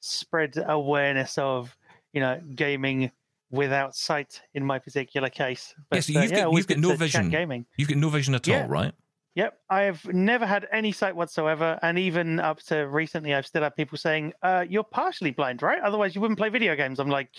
spread 0.00 0.56
awareness 0.66 1.38
of 1.38 1.76
you 2.12 2.20
know 2.20 2.40
gaming 2.56 3.12
without 3.52 3.94
sight 3.94 4.42
in 4.54 4.64
my 4.64 4.80
particular 4.80 5.28
case. 5.28 5.72
But, 5.88 5.96
yes, 5.98 6.08
you've, 6.08 6.16
uh, 6.16 6.20
yeah, 6.22 6.44
got, 6.44 6.52
you've 6.52 6.66
got 6.66 6.78
no 6.78 6.96
vision. 6.96 7.30
Gaming. 7.30 7.64
You've 7.76 7.90
got 7.90 7.98
no 7.98 8.08
vision 8.08 8.34
at 8.34 8.44
yeah. 8.48 8.62
all, 8.62 8.68
right? 8.68 8.92
Yep, 9.34 9.58
I've 9.70 10.04
never 10.12 10.44
had 10.44 10.68
any 10.70 10.92
sight 10.92 11.16
whatsoever, 11.16 11.78
and 11.80 11.98
even 11.98 12.38
up 12.38 12.58
to 12.64 12.86
recently, 12.86 13.34
I've 13.34 13.46
still 13.46 13.62
had 13.62 13.74
people 13.74 13.96
saying, 13.96 14.34
uh, 14.42 14.66
"You're 14.68 14.84
partially 14.84 15.30
blind, 15.30 15.62
right? 15.62 15.80
Otherwise, 15.80 16.14
you 16.14 16.20
wouldn't 16.20 16.38
play 16.38 16.50
video 16.50 16.76
games." 16.76 17.00
I'm 17.00 17.08
like, 17.08 17.30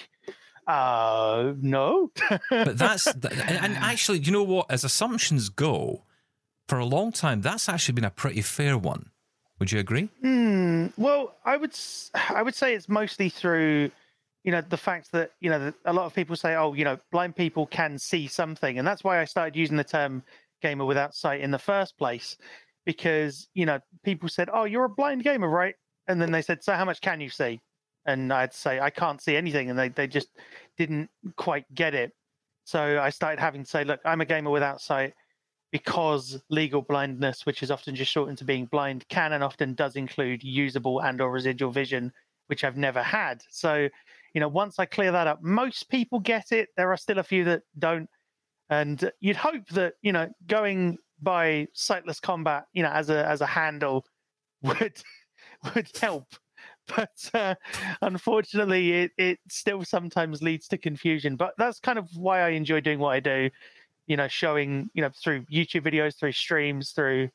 "Uh, 0.66 1.54
no." 1.62 2.12
but 2.50 2.78
that's 2.80 3.06
and 3.06 3.78
actually, 3.78 4.20
you 4.20 4.32
know 4.32 4.44
what? 4.44 4.72
As 4.72 4.84
assumptions 4.84 5.50
go, 5.50 6.04
for 6.68 6.80
a 6.80 6.86
long 6.86 7.12
time, 7.12 7.42
that's 7.42 7.70
actually 7.70 7.94
been 7.94 8.06
a 8.06 8.10
pretty 8.10 8.42
fair 8.42 8.76
one. 8.76 9.12
Would 9.60 9.72
you 9.72 9.80
agree? 9.80 10.10
Mm, 10.24 10.94
well, 10.98 11.36
I 11.46 11.58
would. 11.58 11.78
I 12.16 12.42
would 12.42 12.56
say 12.56 12.74
it's 12.74 12.90
mostly 12.90 13.30
through, 13.30 13.92
you 14.44 14.52
know, 14.52 14.62
the 14.62 14.78
fact 14.78 15.12
that 15.12 15.32
you 15.40 15.52
know 15.52 15.72
a 15.86 15.94
lot 15.94 16.08
of 16.08 16.16
people 16.16 16.36
say, 16.36 16.56
"Oh, 16.56 16.74
you 16.74 16.86
know, 16.86 16.98
blind 17.12 17.36
people 17.36 17.68
can 17.68 18.00
see 18.00 18.26
something," 18.26 18.80
and 18.80 18.88
that's 18.88 19.04
why 19.04 19.22
I 19.22 19.26
started 19.26 19.56
using 19.56 19.78
the 19.78 19.84
term 19.84 20.24
gamer 20.64 20.86
without 20.86 21.14
sight 21.14 21.42
in 21.42 21.52
the 21.52 21.60
first 21.60 21.98
place 21.98 22.38
because 22.86 23.48
you 23.54 23.66
know 23.66 23.80
people 24.04 24.30
said 24.30 24.50
oh 24.52 24.64
you're 24.64 24.86
a 24.86 24.90
blind 24.90 25.24
gamer 25.24 25.50
right? 25.50 25.76
And 26.08 26.22
then 26.22 26.32
they 26.32 26.42
said 26.42 26.64
so 26.64 26.74
how 26.74 26.86
much 26.86 27.02
can 27.02 27.22
you 27.22 27.30
see? 27.30 27.62
And 28.06 28.34
i'd 28.34 28.54
say 28.54 28.80
i 28.80 28.90
can't 28.90 29.22
see 29.22 29.36
anything 29.36 29.70
and 29.70 29.78
they, 29.80 29.90
they 29.90 30.08
just 30.08 30.30
didn't 30.78 31.10
quite 31.38 31.66
get 31.76 31.94
it. 31.94 32.12
So 32.64 33.00
i 33.00 33.10
started 33.10 33.40
having 33.40 33.64
to 33.64 33.70
say 33.70 33.84
look 33.84 34.00
i'm 34.06 34.22
a 34.22 34.26
gamer 34.26 34.50
without 34.50 34.82
sight 34.82 35.14
because 35.72 36.42
legal 36.50 36.82
blindness 36.82 37.46
which 37.46 37.64
is 37.64 37.72
often 37.72 37.96
just 37.96 38.12
shortened 38.12 38.38
to 38.38 38.46
being 38.46 38.66
blind 38.66 39.06
can 39.10 39.34
and 39.34 39.44
often 39.44 39.74
does 39.74 39.96
include 39.96 40.44
usable 40.44 41.00
and 41.02 41.20
or 41.22 41.32
residual 41.32 41.72
vision 41.72 42.12
which 42.48 42.64
i've 42.64 42.78
never 42.78 43.04
had. 43.04 43.42
So 43.50 43.88
you 44.34 44.42
know 44.42 44.50
once 44.50 44.80
i 44.80 44.86
clear 44.86 45.12
that 45.12 45.28
up 45.28 45.42
most 45.44 45.90
people 45.90 46.20
get 46.20 46.52
it. 46.52 46.70
There 46.78 46.92
are 46.92 46.98
still 46.98 47.20
a 47.20 47.24
few 47.24 47.44
that 47.46 47.62
don't 47.80 48.10
and 48.82 49.12
you'd 49.20 49.36
hope 49.36 49.68
that 49.70 49.94
you 50.02 50.12
know 50.12 50.30
going 50.48 50.98
by 51.22 51.68
sightless 51.74 52.20
combat, 52.20 52.66
you 52.74 52.84
know, 52.84 52.90
as 52.90 53.10
a 53.10 53.26
as 53.28 53.42
a 53.42 53.46
handle 53.46 54.06
would 54.62 55.02
would 55.74 55.90
help. 56.00 56.28
But 56.96 57.30
uh, 57.34 57.56
unfortunately, 58.02 58.92
it, 58.92 59.12
it 59.18 59.40
still 59.50 59.86
sometimes 59.86 60.42
leads 60.42 60.68
to 60.70 60.78
confusion. 60.78 61.38
But 61.38 61.54
that's 61.58 61.80
kind 61.80 61.98
of 61.98 62.10
why 62.16 62.42
I 62.42 62.50
enjoy 62.50 62.82
doing 62.82 63.00
what 63.00 63.14
I 63.14 63.20
do. 63.22 63.50
You 64.08 64.18
know, 64.18 64.28
showing 64.28 64.90
you 64.94 65.02
know 65.02 65.12
through 65.24 65.46
YouTube 65.46 65.84
videos, 65.84 66.18
through 66.18 66.34
streams, 66.34 66.92
through 66.92 67.30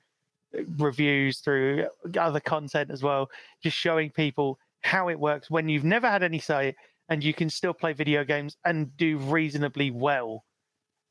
uh, 0.56 0.62
reviews, 0.76 1.38
through 1.38 1.86
other 2.18 2.40
content 2.40 2.90
as 2.90 3.02
well. 3.02 3.30
Just 3.62 3.76
showing 3.76 4.10
people 4.10 4.58
how 4.82 5.08
it 5.08 5.18
works 5.18 5.50
when 5.50 5.68
you've 5.68 5.84
never 5.84 6.08
had 6.08 6.22
any 6.22 6.38
sight 6.38 6.74
and 7.08 7.24
you 7.24 7.34
can 7.34 7.50
still 7.50 7.72
play 7.72 7.92
video 7.92 8.22
games 8.22 8.56
and 8.64 8.96
do 8.96 9.18
reasonably 9.18 9.90
well 9.90 10.44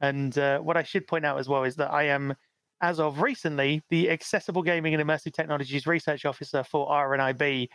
and 0.02 0.38
uh, 0.38 0.60
what 0.60 0.78
I 0.78 0.84
should 0.84 1.08
point 1.08 1.26
out 1.26 1.40
as 1.40 1.48
well 1.48 1.64
is 1.64 1.76
that 1.78 1.92
I 1.92 2.04
am, 2.04 2.36
as 2.82 3.00
of 3.00 3.22
recently, 3.22 3.82
the 3.90 4.10
Accessible 4.10 4.62
Gaming 4.62 4.94
and 4.94 5.04
Immersive 5.04 5.34
Technologies 5.34 5.88
Research 5.88 6.26
Officer 6.26 6.64
for 6.64 6.88
RNIB 6.90 7.68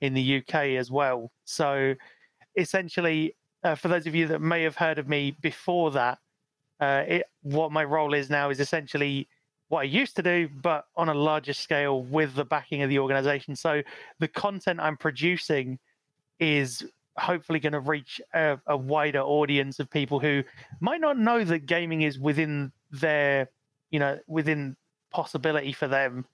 in 0.00 0.14
the 0.14 0.38
UK 0.38 0.54
as 0.78 0.90
well. 0.90 1.30
So 1.44 1.94
essentially, 2.56 3.36
uh, 3.64 3.74
for 3.74 3.88
those 3.88 4.06
of 4.06 4.14
you 4.14 4.26
that 4.28 4.40
may 4.40 4.62
have 4.62 4.76
heard 4.76 4.98
of 4.98 5.08
me 5.08 5.36
before 5.40 5.90
that, 5.92 6.18
uh, 6.80 7.04
it, 7.06 7.26
what 7.42 7.72
my 7.72 7.84
role 7.84 8.14
is 8.14 8.30
now 8.30 8.50
is 8.50 8.60
essentially 8.60 9.28
what 9.68 9.80
I 9.80 9.84
used 9.84 10.16
to 10.16 10.22
do, 10.22 10.48
but 10.62 10.86
on 10.96 11.08
a 11.08 11.14
larger 11.14 11.52
scale 11.52 12.02
with 12.02 12.34
the 12.34 12.44
backing 12.44 12.82
of 12.82 12.88
the 12.88 12.98
organization. 12.98 13.54
So 13.54 13.82
the 14.18 14.28
content 14.28 14.80
I'm 14.80 14.96
producing 14.96 15.78
is 16.40 16.84
hopefully 17.20 17.60
going 17.60 17.72
to 17.72 17.80
reach 17.80 18.20
a, 18.34 18.58
a, 18.66 18.76
wider 18.76 19.20
audience 19.20 19.78
of 19.78 19.90
people 19.90 20.18
who 20.18 20.42
might 20.80 21.00
not 21.00 21.18
know 21.18 21.44
that 21.44 21.66
gaming 21.66 22.02
is 22.02 22.18
within 22.18 22.72
their, 22.90 23.50
you 23.90 23.98
know, 23.98 24.18
within 24.26 24.76
possibility 25.10 25.72
for 25.72 25.86
them. 25.86 26.24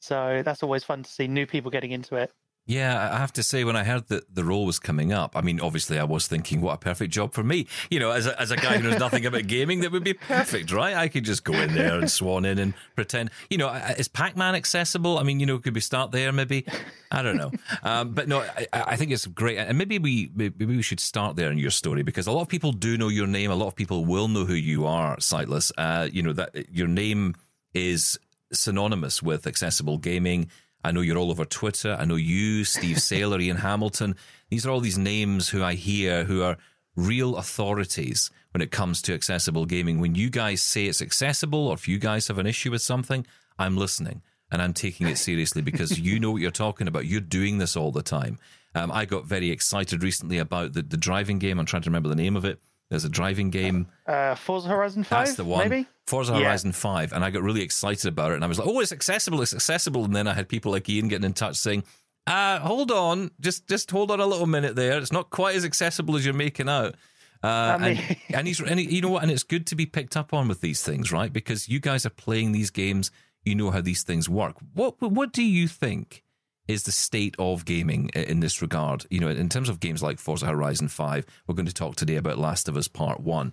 So 0.00 0.42
that's 0.44 0.62
always 0.62 0.84
fun 0.84 1.02
to 1.02 1.10
see 1.10 1.26
new 1.26 1.46
people 1.46 1.70
getting 1.70 1.92
into 1.92 2.16
it. 2.16 2.32
Yeah, 2.68 3.12
I 3.14 3.18
have 3.18 3.32
to 3.34 3.44
say, 3.44 3.62
when 3.62 3.76
I 3.76 3.84
heard 3.84 4.08
that 4.08 4.34
the 4.34 4.42
role 4.42 4.66
was 4.66 4.80
coming 4.80 5.12
up, 5.12 5.36
I 5.36 5.40
mean, 5.40 5.60
obviously, 5.60 6.00
I 6.00 6.04
was 6.04 6.26
thinking, 6.26 6.60
what 6.60 6.74
a 6.74 6.78
perfect 6.78 7.12
job 7.12 7.32
for 7.32 7.44
me. 7.44 7.68
You 7.90 8.00
know, 8.00 8.10
as 8.10 8.26
a, 8.26 8.40
as 8.40 8.50
a 8.50 8.56
guy 8.56 8.78
who 8.78 8.90
knows 8.90 8.98
nothing 8.98 9.24
about 9.24 9.46
gaming, 9.46 9.80
that 9.80 9.92
would 9.92 10.02
be 10.02 10.14
perfect, 10.14 10.72
right? 10.72 10.96
I 10.96 11.06
could 11.06 11.24
just 11.24 11.44
go 11.44 11.52
in 11.52 11.74
there 11.74 11.96
and 11.96 12.10
swan 12.10 12.44
in 12.44 12.58
and 12.58 12.74
pretend. 12.96 13.30
You 13.50 13.58
know, 13.58 13.72
is 13.72 14.08
Pac 14.08 14.36
Man 14.36 14.56
accessible? 14.56 15.16
I 15.16 15.22
mean, 15.22 15.38
you 15.38 15.46
know, 15.46 15.60
could 15.60 15.76
we 15.76 15.80
start 15.80 16.10
there 16.10 16.32
maybe? 16.32 16.66
I 17.12 17.22
don't 17.22 17.36
know. 17.36 17.52
Um, 17.84 18.14
but 18.14 18.26
no, 18.26 18.40
I, 18.40 18.66
I, 18.72 18.96
think 18.96 19.12
it's 19.12 19.26
great. 19.26 19.58
And 19.58 19.78
maybe 19.78 20.00
we, 20.00 20.32
maybe 20.34 20.66
we 20.66 20.82
should 20.82 20.98
start 20.98 21.36
there 21.36 21.52
in 21.52 21.58
your 21.58 21.70
story 21.70 22.02
because 22.02 22.26
a 22.26 22.32
lot 22.32 22.42
of 22.42 22.48
people 22.48 22.72
do 22.72 22.98
know 22.98 23.08
your 23.08 23.28
name. 23.28 23.52
A 23.52 23.54
lot 23.54 23.68
of 23.68 23.76
people 23.76 24.04
will 24.04 24.26
know 24.26 24.44
who 24.44 24.54
you 24.54 24.86
are, 24.86 25.20
Sightless. 25.20 25.70
Uh, 25.78 26.08
you 26.10 26.20
know, 26.20 26.32
that 26.32 26.74
your 26.74 26.88
name 26.88 27.36
is 27.74 28.18
synonymous 28.52 29.22
with 29.22 29.46
accessible 29.46 29.98
gaming 29.98 30.48
I 30.86 30.92
know 30.92 31.00
you're 31.00 31.18
all 31.18 31.32
over 31.32 31.44
Twitter. 31.44 31.96
I 31.98 32.04
know 32.04 32.14
you, 32.14 32.64
Steve 32.64 32.96
Saylor, 33.08 33.42
Ian 33.42 33.58
Hamilton. 33.58 34.14
These 34.50 34.64
are 34.64 34.70
all 34.70 34.80
these 34.80 34.98
names 34.98 35.48
who 35.48 35.62
I 35.62 35.74
hear 35.74 36.24
who 36.24 36.42
are 36.42 36.56
real 36.94 37.36
authorities 37.36 38.30
when 38.52 38.62
it 38.62 38.70
comes 38.70 39.02
to 39.02 39.14
accessible 39.14 39.66
gaming. 39.66 40.00
When 40.00 40.14
you 40.14 40.30
guys 40.30 40.62
say 40.62 40.86
it's 40.86 41.02
accessible 41.02 41.68
or 41.68 41.74
if 41.74 41.88
you 41.88 41.98
guys 41.98 42.28
have 42.28 42.38
an 42.38 42.46
issue 42.46 42.70
with 42.70 42.82
something, 42.82 43.26
I'm 43.58 43.76
listening 43.76 44.22
and 44.50 44.62
I'm 44.62 44.72
taking 44.72 45.08
it 45.08 45.18
seriously 45.18 45.60
because 45.60 45.98
you 45.98 46.20
know 46.20 46.30
what 46.30 46.40
you're 46.40 46.50
talking 46.50 46.86
about. 46.86 47.06
You're 47.06 47.20
doing 47.20 47.58
this 47.58 47.76
all 47.76 47.90
the 47.90 48.02
time. 48.02 48.38
Um, 48.74 48.92
I 48.92 49.04
got 49.06 49.24
very 49.24 49.50
excited 49.50 50.02
recently 50.02 50.38
about 50.38 50.72
the, 50.72 50.82
the 50.82 50.96
driving 50.96 51.38
game. 51.38 51.58
I'm 51.58 51.66
trying 51.66 51.82
to 51.82 51.90
remember 51.90 52.08
the 52.08 52.14
name 52.14 52.36
of 52.36 52.44
it. 52.44 52.60
There's 52.90 53.04
a 53.04 53.08
driving 53.08 53.50
game. 53.50 53.88
Uh, 54.06 54.34
Forza 54.36 54.68
Horizon 54.68 55.02
5? 55.02 55.26
That's 55.26 55.36
the 55.36 55.44
one. 55.44 55.68
Maybe? 55.68 55.88
Forza 56.06 56.32
yeah. 56.34 56.44
Horizon 56.44 56.72
5. 56.72 57.12
And 57.12 57.24
I 57.24 57.30
got 57.30 57.42
really 57.42 57.62
excited 57.62 58.06
about 58.06 58.32
it. 58.32 58.36
And 58.36 58.44
I 58.44 58.46
was 58.46 58.58
like, 58.58 58.68
oh, 58.68 58.80
it's 58.80 58.92
accessible. 58.92 59.42
It's 59.42 59.54
accessible. 59.54 60.04
And 60.04 60.14
then 60.14 60.28
I 60.28 60.34
had 60.34 60.48
people 60.48 60.70
like 60.70 60.88
Ian 60.88 61.08
getting 61.08 61.24
in 61.24 61.32
touch 61.32 61.56
saying, 61.56 61.82
uh, 62.26 62.60
hold 62.60 62.90
on. 62.90 63.30
Just 63.40 63.68
just 63.68 63.90
hold 63.90 64.10
on 64.10 64.20
a 64.20 64.26
little 64.26 64.46
minute 64.46 64.76
there. 64.76 64.98
It's 64.98 65.12
not 65.12 65.30
quite 65.30 65.56
as 65.56 65.64
accessible 65.64 66.16
as 66.16 66.24
you're 66.24 66.34
making 66.34 66.68
out. 66.68 66.94
Uh, 67.42 67.46
I 67.46 67.88
and, 67.88 68.16
and, 68.34 68.46
he's 68.46 68.60
and 68.60 68.80
he, 68.80 68.96
you 68.96 69.00
know 69.00 69.10
what? 69.10 69.22
And 69.22 69.30
it's 69.30 69.44
good 69.44 69.66
to 69.68 69.76
be 69.76 69.86
picked 69.86 70.16
up 70.16 70.34
on 70.34 70.48
with 70.48 70.60
these 70.60 70.82
things, 70.82 71.12
right? 71.12 71.32
Because 71.32 71.68
you 71.68 71.78
guys 71.80 72.04
are 72.04 72.10
playing 72.10 72.52
these 72.52 72.70
games. 72.70 73.10
You 73.44 73.54
know 73.54 73.70
how 73.70 73.80
these 73.80 74.02
things 74.02 74.28
work. 74.28 74.56
What 74.74 75.00
what 75.00 75.32
do 75.32 75.42
you 75.42 75.68
think 75.68 76.24
is 76.68 76.82
the 76.84 76.92
state 76.92 77.34
of 77.38 77.64
gaming 77.64 78.08
in 78.10 78.40
this 78.40 78.60
regard. 78.60 79.06
You 79.10 79.20
know, 79.20 79.28
in 79.28 79.48
terms 79.48 79.68
of 79.68 79.80
games 79.80 80.02
like 80.02 80.18
Forza 80.18 80.46
Horizon 80.46 80.88
5, 80.88 81.26
we're 81.46 81.54
going 81.54 81.66
to 81.66 81.74
talk 81.74 81.96
today 81.96 82.16
about 82.16 82.38
Last 82.38 82.68
of 82.68 82.76
Us 82.76 82.88
Part 82.88 83.20
1. 83.20 83.52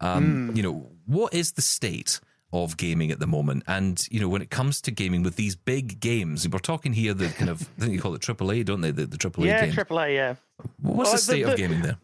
Um, 0.00 0.50
mm. 0.50 0.56
You 0.56 0.62
know, 0.62 0.90
what 1.06 1.34
is 1.34 1.52
the 1.52 1.62
state 1.62 2.20
of 2.52 2.76
gaming 2.76 3.10
at 3.10 3.20
the 3.20 3.26
moment? 3.26 3.64
And, 3.66 4.06
you 4.10 4.20
know, 4.20 4.28
when 4.28 4.42
it 4.42 4.50
comes 4.50 4.80
to 4.82 4.90
gaming 4.90 5.22
with 5.22 5.36
these 5.36 5.56
big 5.56 6.00
games, 6.00 6.48
we're 6.48 6.58
talking 6.58 6.92
here 6.92 7.14
the 7.14 7.28
kind 7.28 7.50
of, 7.50 7.62
I 7.78 7.82
think 7.82 7.92
you 7.92 8.00
call 8.00 8.14
it 8.14 8.22
AAA, 8.22 8.64
don't 8.64 8.80
they? 8.80 8.90
The, 8.90 9.06
the 9.06 9.18
AAA 9.18 9.46
yeah, 9.46 9.66
game. 9.66 9.74
AAA, 9.74 10.14
yeah. 10.14 10.34
What's 10.80 11.12
the 11.12 11.18
state 11.18 11.42
the, 11.42 11.46
the, 11.46 11.52
of 11.52 11.58
gaming 11.58 11.82
there? 11.82 11.98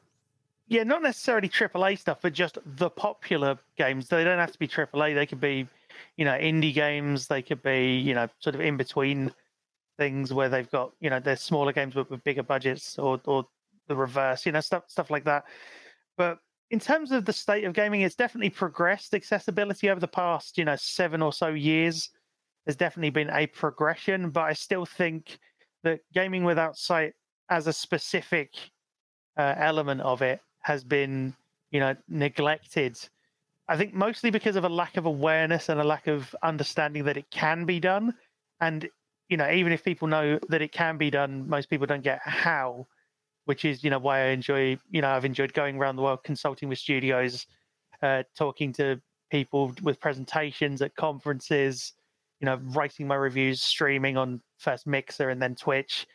Yeah, 0.69 0.85
not 0.85 1.03
necessarily 1.03 1.49
AAA 1.49 1.99
stuff, 1.99 2.19
but 2.23 2.33
just 2.33 2.59
the 2.65 2.91
popular 2.91 3.59
games. 3.77 4.09
They 4.09 4.25
don't 4.25 4.39
have 4.39 4.53
to 4.53 4.59
be 4.59 4.69
AAA. 4.69 5.15
They 5.15 5.27
could 5.27 5.41
be 5.41 5.69
you 6.17 6.25
know, 6.25 6.33
indie 6.33 6.75
games. 6.75 7.27
They 7.27 7.43
could 7.43 7.63
be, 7.63 7.97
you 7.97 8.15
know, 8.15 8.29
sort 8.39 8.55
of 8.55 8.61
in 8.61 8.77
between 8.77 9.33
things 9.99 10.33
where 10.33 10.49
they've 10.49 10.71
got, 10.71 10.93
you 11.01 11.11
know, 11.11 11.21
they're 11.21 11.37
smaller 11.37 11.73
games 11.73 11.95
but 11.95 12.11
with 12.11 12.25
bigger 12.25 12.43
budgets, 12.43 12.99
or 12.99 13.21
or 13.25 13.47
the 13.89 13.97
reverse, 13.97 14.47
you 14.47 14.53
know, 14.53 14.61
stuff 14.61 14.85
stuff 14.89 15.11
like 15.11 15.25
that. 15.25 15.45
But 16.17 16.39
in 16.71 16.81
terms 16.81 17.13
of 17.13 17.25
the 17.25 17.33
state 17.33 17.65
of 17.65 17.75
gaming, 17.75 18.01
it's 18.01 18.15
definitely 18.15 18.51
progressed 18.51 19.15
accessibility 19.15 19.91
over 19.91 20.01
the 20.01 20.09
past, 20.09 20.59
you 20.59 20.65
know, 20.65 20.77
seven 20.77 21.23
or 21.23 21.33
so 21.33 21.49
years. 21.49 22.11
There's 22.65 22.77
definitely 22.77 23.11
been 23.11 23.31
a 23.31 23.47
progression, 23.47 24.31
but 24.31 24.45
I 24.45 24.55
still 24.55 24.87
think 24.87 25.39
that 25.83 26.01
gaming 26.15 26.45
without 26.45 26.77
sight 26.77 27.13
as 27.51 27.67
a 27.67 27.73
specific 27.73 28.51
uh, 29.37 29.55
element 29.59 30.01
of 30.01 30.23
it 30.23 30.41
has 30.61 30.83
been, 30.83 31.35
you 31.71 31.81
know, 31.81 31.95
neglected. 32.09 32.99
I 33.69 33.77
think 33.77 33.93
mostly 33.93 34.31
because 34.31 34.57
of 34.57 34.65
a 34.65 34.69
lack 34.69 34.97
of 34.97 35.07
awareness 35.07 35.69
and 35.69 35.81
a 35.81 35.85
lack 35.85 36.07
of 36.07 36.35
understanding 36.43 37.05
that 37.05 37.19
it 37.19 37.31
can 37.31 37.67
be 37.67 37.81
done. 37.81 38.15
And, 38.61 38.89
you 39.29 39.37
know, 39.37 39.51
even 39.51 39.73
if 39.73 39.85
people 39.85 40.09
know 40.09 40.39
that 40.49 40.63
it 40.63 40.73
can 40.73 40.97
be 40.99 41.11
done, 41.11 41.49
most 41.49 41.71
people 41.71 41.87
don't 41.87 42.03
get 42.03 42.21
how, 42.25 42.87
which 43.47 43.65
is, 43.65 43.83
you 43.83 43.91
know, 43.91 43.99
why 43.99 44.21
I 44.21 44.27
enjoy, 44.27 44.79
you 44.91 45.01
know, 45.01 45.09
I've 45.09 45.25
enjoyed 45.25 45.53
going 45.53 45.77
around 45.77 45.97
the 45.97 46.03
world 46.03 46.21
consulting 46.25 46.69
with 46.69 46.79
studios, 46.79 47.47
uh, 48.03 48.25
talking 48.37 48.73
to 48.75 49.01
people 49.31 49.73
with 49.83 50.01
presentations 50.01 50.83
at 50.83 50.95
conferences, 50.95 51.93
you 52.41 52.47
know, 52.47 52.61
writing 52.75 53.07
my 53.07 53.15
reviews, 53.15 53.63
streaming 53.63 54.17
on 54.17 54.41
first 54.59 54.87
Mixer 54.87 55.31
and 55.31 55.41
then 55.41 55.55
Twitch, 55.55 56.07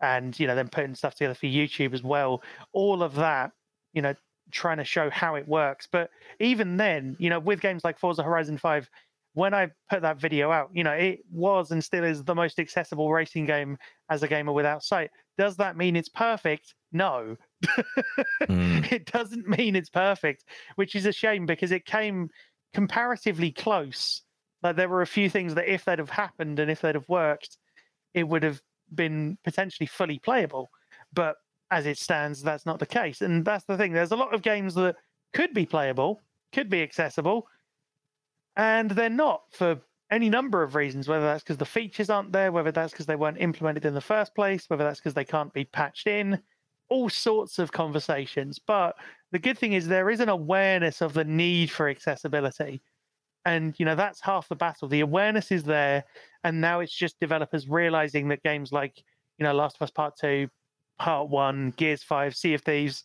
and 0.00 0.38
you 0.40 0.46
know, 0.46 0.54
then 0.54 0.68
putting 0.68 0.94
stuff 0.94 1.14
together 1.14 1.34
for 1.34 1.46
YouTube 1.46 1.92
as 1.92 2.02
well. 2.02 2.42
All 2.72 3.02
of 3.02 3.14
that, 3.16 3.52
you 3.92 4.00
know, 4.00 4.14
trying 4.50 4.78
to 4.78 4.84
show 4.84 5.10
how 5.10 5.34
it 5.34 5.46
works. 5.46 5.86
But 5.90 6.10
even 6.38 6.76
then, 6.76 7.16
you 7.18 7.28
know, 7.30 7.38
with 7.38 7.60
games 7.60 7.84
like 7.84 7.98
Forza 7.98 8.22
Horizon 8.22 8.58
Five, 8.58 8.88
when 9.34 9.54
I 9.54 9.68
put 9.88 10.02
that 10.02 10.20
video 10.20 10.50
out, 10.50 10.70
you 10.72 10.82
know, 10.82 10.92
it 10.92 11.20
was 11.30 11.70
and 11.70 11.82
still 11.82 12.04
is 12.04 12.24
the 12.24 12.34
most 12.34 12.58
accessible 12.58 13.12
racing 13.12 13.46
game 13.46 13.78
as 14.10 14.22
a 14.22 14.28
gamer 14.28 14.52
without 14.52 14.82
sight. 14.82 15.10
Does 15.38 15.56
that 15.56 15.76
mean 15.76 15.96
it's 15.96 16.08
perfect? 16.08 16.74
No. 16.92 17.36
mm. 18.42 18.70
It 18.92 19.06
doesn't 19.06 19.46
mean 19.46 19.76
it's 19.76 19.90
perfect, 19.90 20.44
which 20.74 20.96
is 20.96 21.06
a 21.06 21.12
shame 21.12 21.46
because 21.46 21.70
it 21.70 21.84
came 21.84 22.28
comparatively 22.74 23.52
close 23.52 24.22
like 24.62 24.76
there 24.76 24.88
were 24.88 25.02
a 25.02 25.06
few 25.06 25.30
things 25.30 25.54
that 25.54 25.72
if 25.72 25.84
they'd 25.84 25.98
have 25.98 26.10
happened 26.10 26.58
and 26.58 26.70
if 26.70 26.80
they'd 26.80 26.94
have 26.94 27.08
worked, 27.08 27.56
it 28.14 28.28
would 28.28 28.42
have 28.42 28.60
been 28.94 29.38
potentially 29.44 29.86
fully 29.86 30.18
playable. 30.18 30.70
But 31.12 31.36
as 31.70 31.86
it 31.86 31.98
stands, 31.98 32.42
that's 32.42 32.66
not 32.66 32.78
the 32.78 32.86
case. 32.86 33.22
And 33.22 33.44
that's 33.44 33.64
the 33.64 33.76
thing. 33.76 33.92
There's 33.92 34.12
a 34.12 34.16
lot 34.16 34.34
of 34.34 34.42
games 34.42 34.74
that 34.74 34.96
could 35.32 35.54
be 35.54 35.64
playable, 35.64 36.20
could 36.52 36.68
be 36.68 36.82
accessible, 36.82 37.46
and 38.56 38.90
they're 38.90 39.10
not 39.10 39.42
for 39.52 39.80
any 40.10 40.28
number 40.28 40.62
of 40.62 40.74
reasons, 40.74 41.08
whether 41.08 41.24
that's 41.24 41.42
because 41.42 41.58
the 41.58 41.64
features 41.64 42.10
aren't 42.10 42.32
there, 42.32 42.50
whether 42.52 42.72
that's 42.72 42.92
because 42.92 43.06
they 43.06 43.16
weren't 43.16 43.40
implemented 43.40 43.84
in 43.84 43.94
the 43.94 44.00
first 44.00 44.34
place, 44.34 44.68
whether 44.68 44.84
that's 44.84 44.98
because 44.98 45.14
they 45.14 45.24
can't 45.24 45.52
be 45.52 45.64
patched 45.64 46.06
in, 46.06 46.40
all 46.88 47.08
sorts 47.08 47.58
of 47.58 47.70
conversations. 47.70 48.58
But 48.58 48.96
the 49.30 49.38
good 49.38 49.56
thing 49.56 49.74
is 49.74 49.86
there 49.86 50.10
is 50.10 50.20
an 50.20 50.28
awareness 50.28 51.00
of 51.00 51.14
the 51.14 51.24
need 51.24 51.70
for 51.70 51.88
accessibility. 51.88 52.82
And 53.46 53.74
you 53.78 53.86
know 53.86 53.94
that's 53.94 54.20
half 54.20 54.48
the 54.48 54.56
battle. 54.56 54.88
The 54.88 55.00
awareness 55.00 55.50
is 55.50 55.64
there 55.64 56.04
and 56.44 56.60
now 56.60 56.80
it's 56.80 56.94
just 56.94 57.20
developers 57.20 57.68
realizing 57.68 58.28
that 58.28 58.42
games 58.42 58.72
like 58.72 59.02
you 59.38 59.44
know 59.44 59.52
last 59.52 59.76
of 59.76 59.82
us 59.82 59.90
part 59.90 60.14
2 60.20 60.48
part 60.98 61.28
1 61.28 61.74
gears 61.76 62.02
5 62.02 62.36
sea 62.36 62.54
of 62.54 62.62
thieves 62.62 63.04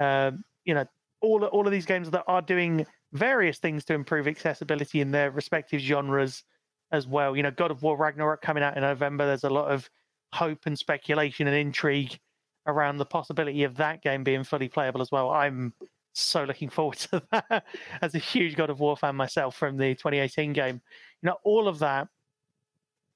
um, 0.00 0.44
you 0.64 0.74
know 0.74 0.84
all 1.20 1.44
all 1.44 1.66
of 1.66 1.72
these 1.72 1.86
games 1.86 2.10
that 2.10 2.24
are 2.26 2.42
doing 2.42 2.86
various 3.12 3.58
things 3.58 3.84
to 3.84 3.94
improve 3.94 4.28
accessibility 4.28 5.00
in 5.00 5.10
their 5.10 5.30
respective 5.30 5.80
genres 5.80 6.44
as 6.92 7.06
well 7.06 7.36
you 7.36 7.42
know 7.42 7.50
god 7.50 7.70
of 7.70 7.82
war 7.82 7.96
ragnarok 7.96 8.42
coming 8.42 8.62
out 8.62 8.76
in 8.76 8.82
november 8.82 9.26
there's 9.26 9.44
a 9.44 9.50
lot 9.50 9.70
of 9.70 9.88
hope 10.32 10.66
and 10.66 10.78
speculation 10.78 11.46
and 11.46 11.56
intrigue 11.56 12.18
around 12.66 12.98
the 12.98 13.04
possibility 13.04 13.64
of 13.64 13.76
that 13.76 14.02
game 14.02 14.22
being 14.22 14.44
fully 14.44 14.68
playable 14.68 15.00
as 15.00 15.10
well 15.10 15.30
i'm 15.30 15.72
so 16.18 16.44
looking 16.44 16.68
forward 16.68 16.98
to 17.10 17.22
that 17.30 17.64
as 18.02 18.14
a 18.14 18.18
huge 18.18 18.56
God 18.56 18.70
of 18.70 18.80
War 18.80 18.96
fan 18.96 19.16
myself 19.16 19.56
from 19.56 19.76
the 19.76 19.94
2018 19.94 20.52
game. 20.52 20.80
You 21.22 21.28
know, 21.28 21.36
all 21.44 21.68
of 21.68 21.78
that 21.78 22.08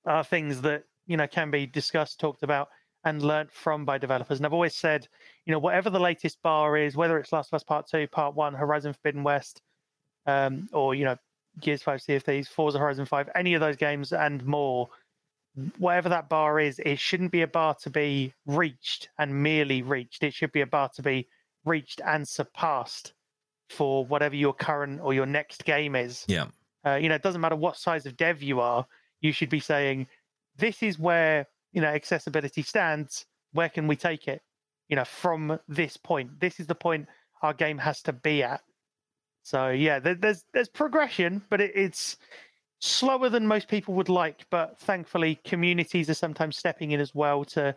are 0.06 0.24
things 0.24 0.60
that, 0.62 0.84
you 1.06 1.16
know, 1.16 1.26
can 1.26 1.50
be 1.50 1.66
discussed, 1.66 2.20
talked 2.20 2.42
about, 2.42 2.68
and 3.04 3.22
learnt 3.22 3.52
from 3.52 3.84
by 3.84 3.98
developers. 3.98 4.38
And 4.38 4.46
I've 4.46 4.52
always 4.52 4.76
said, 4.76 5.08
you 5.44 5.52
know, 5.52 5.58
whatever 5.58 5.90
the 5.90 6.00
latest 6.00 6.40
bar 6.42 6.76
is, 6.76 6.96
whether 6.96 7.18
it's 7.18 7.32
Last 7.32 7.52
of 7.52 7.56
Us 7.56 7.64
Part 7.64 7.88
2, 7.88 8.06
Part 8.08 8.34
1, 8.34 8.54
Horizon 8.54 8.92
Forbidden 8.92 9.24
West, 9.24 9.60
um, 10.26 10.68
or, 10.72 10.94
you 10.94 11.04
know, 11.04 11.16
Gears 11.60 11.82
5 11.82 12.02
Sea 12.02 12.14
of 12.16 12.22
Thieves, 12.22 12.48
Forza 12.48 12.78
Horizon 12.78 13.06
5, 13.06 13.30
any 13.34 13.54
of 13.54 13.60
those 13.60 13.76
games 13.76 14.12
and 14.12 14.44
more, 14.44 14.88
whatever 15.78 16.08
that 16.08 16.28
bar 16.28 16.58
is, 16.60 16.80
it 16.84 16.98
shouldn't 16.98 17.32
be 17.32 17.42
a 17.42 17.46
bar 17.46 17.74
to 17.82 17.90
be 17.90 18.32
reached 18.46 19.08
and 19.18 19.42
merely 19.42 19.82
reached. 19.82 20.22
It 20.22 20.34
should 20.34 20.52
be 20.52 20.62
a 20.62 20.66
bar 20.66 20.90
to 20.94 21.02
be 21.02 21.28
reached 21.64 22.00
and 22.04 22.26
surpassed 22.26 23.12
for 23.68 24.04
whatever 24.04 24.36
your 24.36 24.54
current 24.54 25.00
or 25.02 25.14
your 25.14 25.26
next 25.26 25.64
game 25.64 25.94
is. 25.94 26.24
Yeah. 26.26 26.46
Uh, 26.84 26.94
you 26.94 27.08
know, 27.08 27.14
it 27.14 27.22
doesn't 27.22 27.40
matter 27.40 27.56
what 27.56 27.76
size 27.76 28.06
of 28.06 28.16
dev 28.16 28.42
you 28.42 28.60
are, 28.60 28.86
you 29.20 29.32
should 29.32 29.50
be 29.50 29.60
saying, 29.60 30.06
this 30.56 30.82
is 30.82 30.98
where, 30.98 31.46
you 31.72 31.80
know, 31.80 31.88
accessibility 31.88 32.62
stands. 32.62 33.24
Where 33.52 33.68
can 33.68 33.86
we 33.86 33.96
take 33.96 34.28
it? 34.28 34.42
You 34.88 34.96
know, 34.96 35.04
from 35.04 35.58
this 35.68 35.96
point. 35.96 36.40
This 36.40 36.60
is 36.60 36.66
the 36.66 36.74
point 36.74 37.06
our 37.42 37.54
game 37.54 37.78
has 37.78 38.02
to 38.02 38.12
be 38.12 38.42
at. 38.42 38.62
So 39.42 39.70
yeah, 39.70 39.98
there, 39.98 40.14
there's 40.14 40.44
there's 40.52 40.68
progression, 40.68 41.42
but 41.50 41.60
it, 41.60 41.72
it's 41.74 42.16
slower 42.80 43.28
than 43.28 43.46
most 43.46 43.68
people 43.68 43.94
would 43.94 44.08
like. 44.08 44.46
But 44.50 44.78
thankfully, 44.80 45.40
communities 45.44 46.08
are 46.10 46.14
sometimes 46.14 46.56
stepping 46.56 46.92
in 46.92 47.00
as 47.00 47.14
well 47.14 47.44
to 47.46 47.74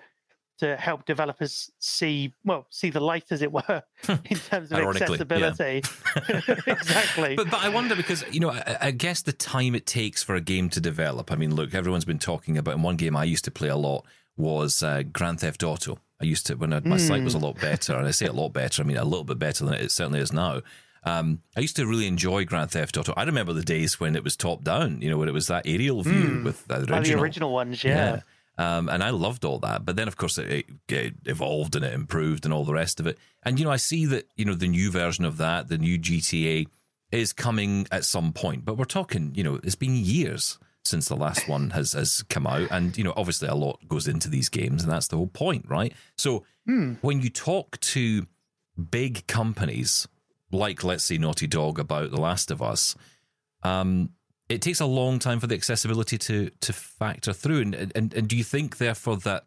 to 0.58 0.78
help 0.78 1.06
developers 1.06 1.70
see 1.80 2.34
well 2.46 2.66
see 2.70 2.90
the 2.90 3.00
light 3.00 3.26
as 3.32 3.42
it 3.42 3.52
were 3.52 3.84
in 4.08 4.38
terms 4.38 4.72
of 4.72 4.80
accessibility 4.80 5.84
exactly 6.68 7.36
but, 7.36 7.50
but 7.50 7.60
i 7.62 7.70
wonder 7.70 7.96
because 7.96 8.24
you 8.32 8.40
know 8.40 8.52
I, 8.52 8.78
I, 8.82 8.92
guess 8.92 9.22
the 9.22 9.34
time 9.34 9.76
it 9.76 9.86
takes 9.86 10.24
for 10.24 10.36
a 10.36 10.42
game 10.42 10.70
to 10.70 10.80
develop 10.80 11.32
i 11.32 11.36
mean 11.36 11.54
look 11.54 11.74
everyone's 11.74 12.06
been 12.06 12.20
talking 12.20 12.58
about 12.58 12.76
and 12.76 12.84
one 12.84 12.96
game 12.96 13.18
i 13.18 13.26
used 13.26 13.44
to 13.46 13.52
play 13.52 13.68
a 13.68 13.76
lot 13.76 14.06
was 14.38 14.82
uh, 14.82 15.04
grand 15.04 15.42
theft 15.42 15.64
auto 15.64 15.98
i 16.22 16.26
used 16.26 16.48
to 16.48 16.56
when 16.56 16.72
I, 16.72 16.80
my 16.82 16.98
mm. 16.98 17.08
sight 17.08 17.24
was 17.24 17.36
a 17.36 17.38
hmm. 17.38 17.46
lot 17.46 17.60
better 17.60 17.96
and 17.96 18.08
i 18.08 18.12
say 18.12 18.26
a 18.26 18.34
lot 18.34 18.54
better 18.54 18.82
i 18.82 18.86
mean 18.86 18.98
a 18.98 19.04
little 19.04 19.26
bit 19.26 19.40
better 19.40 19.66
than 19.66 19.74
it 19.74 19.92
certainly 19.92 20.20
is 20.20 20.32
now 20.32 20.62
um, 21.06 21.42
I 21.56 21.60
used 21.60 21.76
to 21.76 21.86
really 21.86 22.08
enjoy 22.08 22.46
Grand 22.46 22.72
Theft 22.72 22.98
Auto. 22.98 23.14
I 23.16 23.24
remember 23.24 23.54
the 23.54 23.64
days 23.64 24.00
when 24.00 24.16
it 24.16 24.24
was 24.24 24.36
top 24.36 24.64
down, 24.64 25.02
you 25.02 25.10
know, 25.10 25.18
when 25.18 25.30
it 25.30 25.34
was 25.34 25.48
that 25.48 25.68
aerial 25.68 26.02
view 26.02 26.14
mm. 26.14 26.44
with 26.44 26.68
the 26.68 26.80
original. 26.80 27.04
the 27.04 27.14
original 27.14 27.54
ones, 27.54 27.84
yeah. 27.84 28.16
yeah. 28.16 28.22
Um, 28.58 28.90
and 28.90 29.04
I 29.04 29.12
loved 29.12 29.46
all 29.46 29.60
that. 29.60 29.86
But 29.86 29.98
then, 29.98 30.08
of 30.08 30.18
course, 30.18 30.38
it, 30.38 30.66
it, 30.88 31.14
evolved 31.26 31.76
and 31.76 31.86
it 31.86 31.94
improved 31.94 32.46
and 32.46 32.54
all 32.54 32.64
the 32.64 32.74
rest 32.74 33.00
of 33.00 33.06
it. 33.06 33.20
And, 33.44 33.60
you 33.60 33.66
know, 33.66 33.72
I 33.72 33.78
see 33.78 34.06
that, 34.08 34.28
you 34.36 34.46
know, 34.46 34.56
the 34.56 34.68
new 34.68 34.90
version 34.90 35.26
of 35.26 35.38
that, 35.38 35.68
the 35.68 35.78
new 35.78 36.00
GTA, 36.00 36.68
is 37.12 37.34
coming 37.34 37.86
at 37.92 38.04
some 38.04 38.34
point. 38.34 38.66
But 38.66 38.78
we're 38.78 38.86
talking, 38.86 39.34
you 39.36 39.44
know, 39.44 39.60
it's 39.64 39.76
been 39.76 39.96
years 39.96 40.58
since 40.84 41.08
the 41.08 41.16
last 41.16 41.48
one 41.48 41.72
has, 41.72 41.94
has 41.94 42.24
come 42.30 42.48
out. 42.48 42.70
And, 42.72 42.98
you 42.98 43.04
know, 43.04 43.14
obviously 43.16 43.48
a 43.48 43.56
lot 43.56 43.80
goes 43.88 44.08
into 44.08 44.30
these 44.30 44.50
games, 44.50 44.84
and 44.84 44.92
that's 44.92 45.08
the 45.08 45.18
whole 45.18 45.28
point, 45.28 45.66
right? 45.68 45.94
So 46.18 46.46
hmm. 46.66 46.94
when 47.02 47.22
you 47.22 47.30
talk 47.30 47.80
to 47.82 48.26
big 48.90 49.28
companies 49.28 50.08
like, 50.52 50.84
let's 50.84 51.04
say, 51.04 51.18
Naughty 51.18 51.48
Dog 51.48 51.80
about 51.80 52.12
The 52.12 52.22
Last 52.22 52.52
of 52.52 52.62
Us, 52.62 52.96
um, 53.64 54.12
it 54.48 54.62
takes 54.62 54.80
a 54.80 54.86
long 54.86 55.20
time 55.20 55.40
for 55.40 55.48
the 55.48 55.56
accessibility 55.56 56.18
to 56.20 56.50
to 56.62 56.74
factor 56.74 57.34
through. 57.34 57.62
And, 57.62 57.76
and 57.96 58.14
and 58.14 58.28
do 58.28 58.38
you 58.38 58.44
think 58.44 58.78
therefore 58.78 59.18
that 59.18 59.46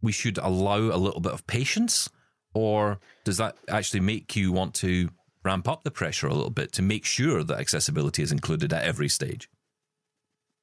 we 0.00 0.12
should 0.12 0.38
allow 0.38 0.78
a 0.78 0.96
little 0.96 1.20
bit 1.20 1.32
of 1.32 1.46
patience, 1.46 2.08
or 2.54 3.00
does 3.24 3.36
that 3.36 3.56
actually 3.68 4.00
make 4.00 4.36
you 4.36 4.52
want 4.52 4.74
to 4.74 5.10
ramp 5.44 5.68
up 5.68 5.84
the 5.84 5.90
pressure 5.90 6.26
a 6.26 6.34
little 6.34 6.50
bit 6.50 6.72
to 6.72 6.82
make 6.82 7.04
sure 7.04 7.44
that 7.44 7.58
accessibility 7.58 8.22
is 8.22 8.32
included 8.32 8.72
at 8.72 8.82
every 8.84 9.08
stage? 9.08 9.48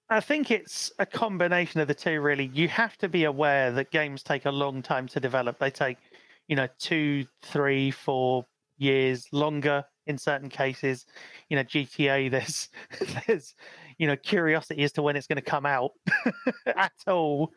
I 0.09 0.19
think 0.19 0.51
it's 0.51 0.91
a 0.99 1.05
combination 1.05 1.79
of 1.79 1.87
the 1.87 1.93
two. 1.93 2.19
Really, 2.19 2.49
you 2.53 2.67
have 2.67 2.97
to 2.97 3.07
be 3.07 3.23
aware 3.23 3.71
that 3.71 3.91
games 3.91 4.23
take 4.23 4.45
a 4.45 4.51
long 4.51 4.81
time 4.81 5.07
to 5.09 5.19
develop. 5.19 5.59
They 5.59 5.71
take, 5.71 5.97
you 6.47 6.55
know, 6.55 6.67
two, 6.79 7.25
three, 7.41 7.91
four 7.91 8.45
years 8.81 9.27
longer 9.31 9.83
in 10.07 10.17
certain 10.17 10.49
cases. 10.49 11.05
You 11.49 11.57
know, 11.57 11.63
GTA, 11.63 12.29
there's 12.31 12.69
there's 13.27 13.55
you 13.97 14.07
know 14.07 14.15
curiosity 14.15 14.83
as 14.83 14.91
to 14.93 15.01
when 15.01 15.15
it's 15.15 15.27
going 15.27 15.37
to 15.37 15.41
come 15.41 15.65
out 15.65 15.91
at 16.65 16.93
all. 17.07 17.51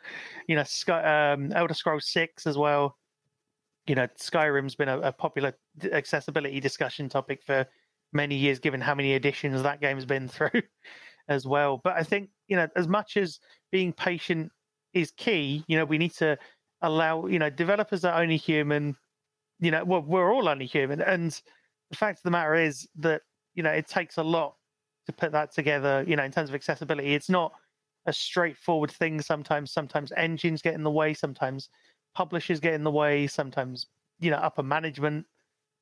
You 0.49 0.57
know, 0.57 0.65
Sky, 0.65 1.33
um, 1.33 1.53
Elder 1.53 1.75
Scrolls 1.75 2.09
Six 2.09 2.47
as 2.47 2.57
well. 2.57 2.97
You 3.87 3.95
know, 3.95 4.07
Skyrim's 4.19 4.75
been 4.75 4.89
a, 4.89 4.99
a 5.01 5.13
popular 5.13 5.53
accessibility 5.93 6.61
discussion 6.61 7.09
topic 7.09 7.43
for 7.43 7.67
many 8.13 8.37
years, 8.37 8.59
given 8.59 8.81
how 8.81 8.95
many 8.95 9.13
editions 9.13 9.63
that 9.63 9.81
game's 9.81 10.07
been 10.07 10.29
through 10.35 10.63
as 11.29 11.47
well. 11.47 11.81
But 11.83 11.97
I 11.97 12.03
think 12.03 12.31
you 12.49 12.57
know, 12.57 12.69
as 12.77 12.89
much 12.89 13.17
as 13.17 13.41
being 13.73 13.93
patient 13.93 14.53
is 14.93 15.11
key, 15.17 15.65
you 15.67 15.77
know, 15.77 15.85
we 15.85 15.99
need 15.99 16.15
to 16.15 16.39
allow 16.83 17.27
you 17.27 17.39
know 17.39 17.51
developers 17.51 18.05
are 18.05 18.21
only 18.21 18.37
human. 18.37 18.97
You 19.61 19.71
know, 19.71 19.85
well, 19.85 20.03
we're 20.03 20.33
all 20.33 20.49
only 20.49 20.67
human, 20.67 21.01
and 21.01 21.41
the 21.91 21.97
fact 21.97 22.19
of 22.19 22.23
the 22.25 22.31
matter 22.31 22.55
is 22.55 22.89
that 22.97 23.23
you 23.55 23.63
know 23.63 23.71
it 23.71 23.89
takes 23.89 24.19
a 24.19 24.23
lot 24.23 24.57
to 25.07 25.13
put 25.13 25.33
that 25.33 25.53
together. 25.53 26.05
You 26.07 26.17
know, 26.17 26.25
in 26.25 26.33
terms 26.33 26.49
of 26.49 26.55
accessibility, 26.55 27.15
it's 27.15 27.29
not 27.31 27.53
a 28.07 28.13
straightforward 28.13 28.91
thing. 28.91 29.21
Sometimes, 29.21 29.73
sometimes 29.73 30.13
engines 30.17 30.63
get 30.63 30.75
in 30.75 30.83
the 30.83 30.91
way. 30.91 31.15
Sometimes 31.15 31.69
publishers 32.15 32.61
get 32.61 32.75
in 32.75 32.85
the 32.85 32.91
way. 32.91 33.27
Sometimes, 33.27 33.87
you 34.21 34.31
know, 34.31 34.37
upper 34.37 34.63
management. 34.63 35.27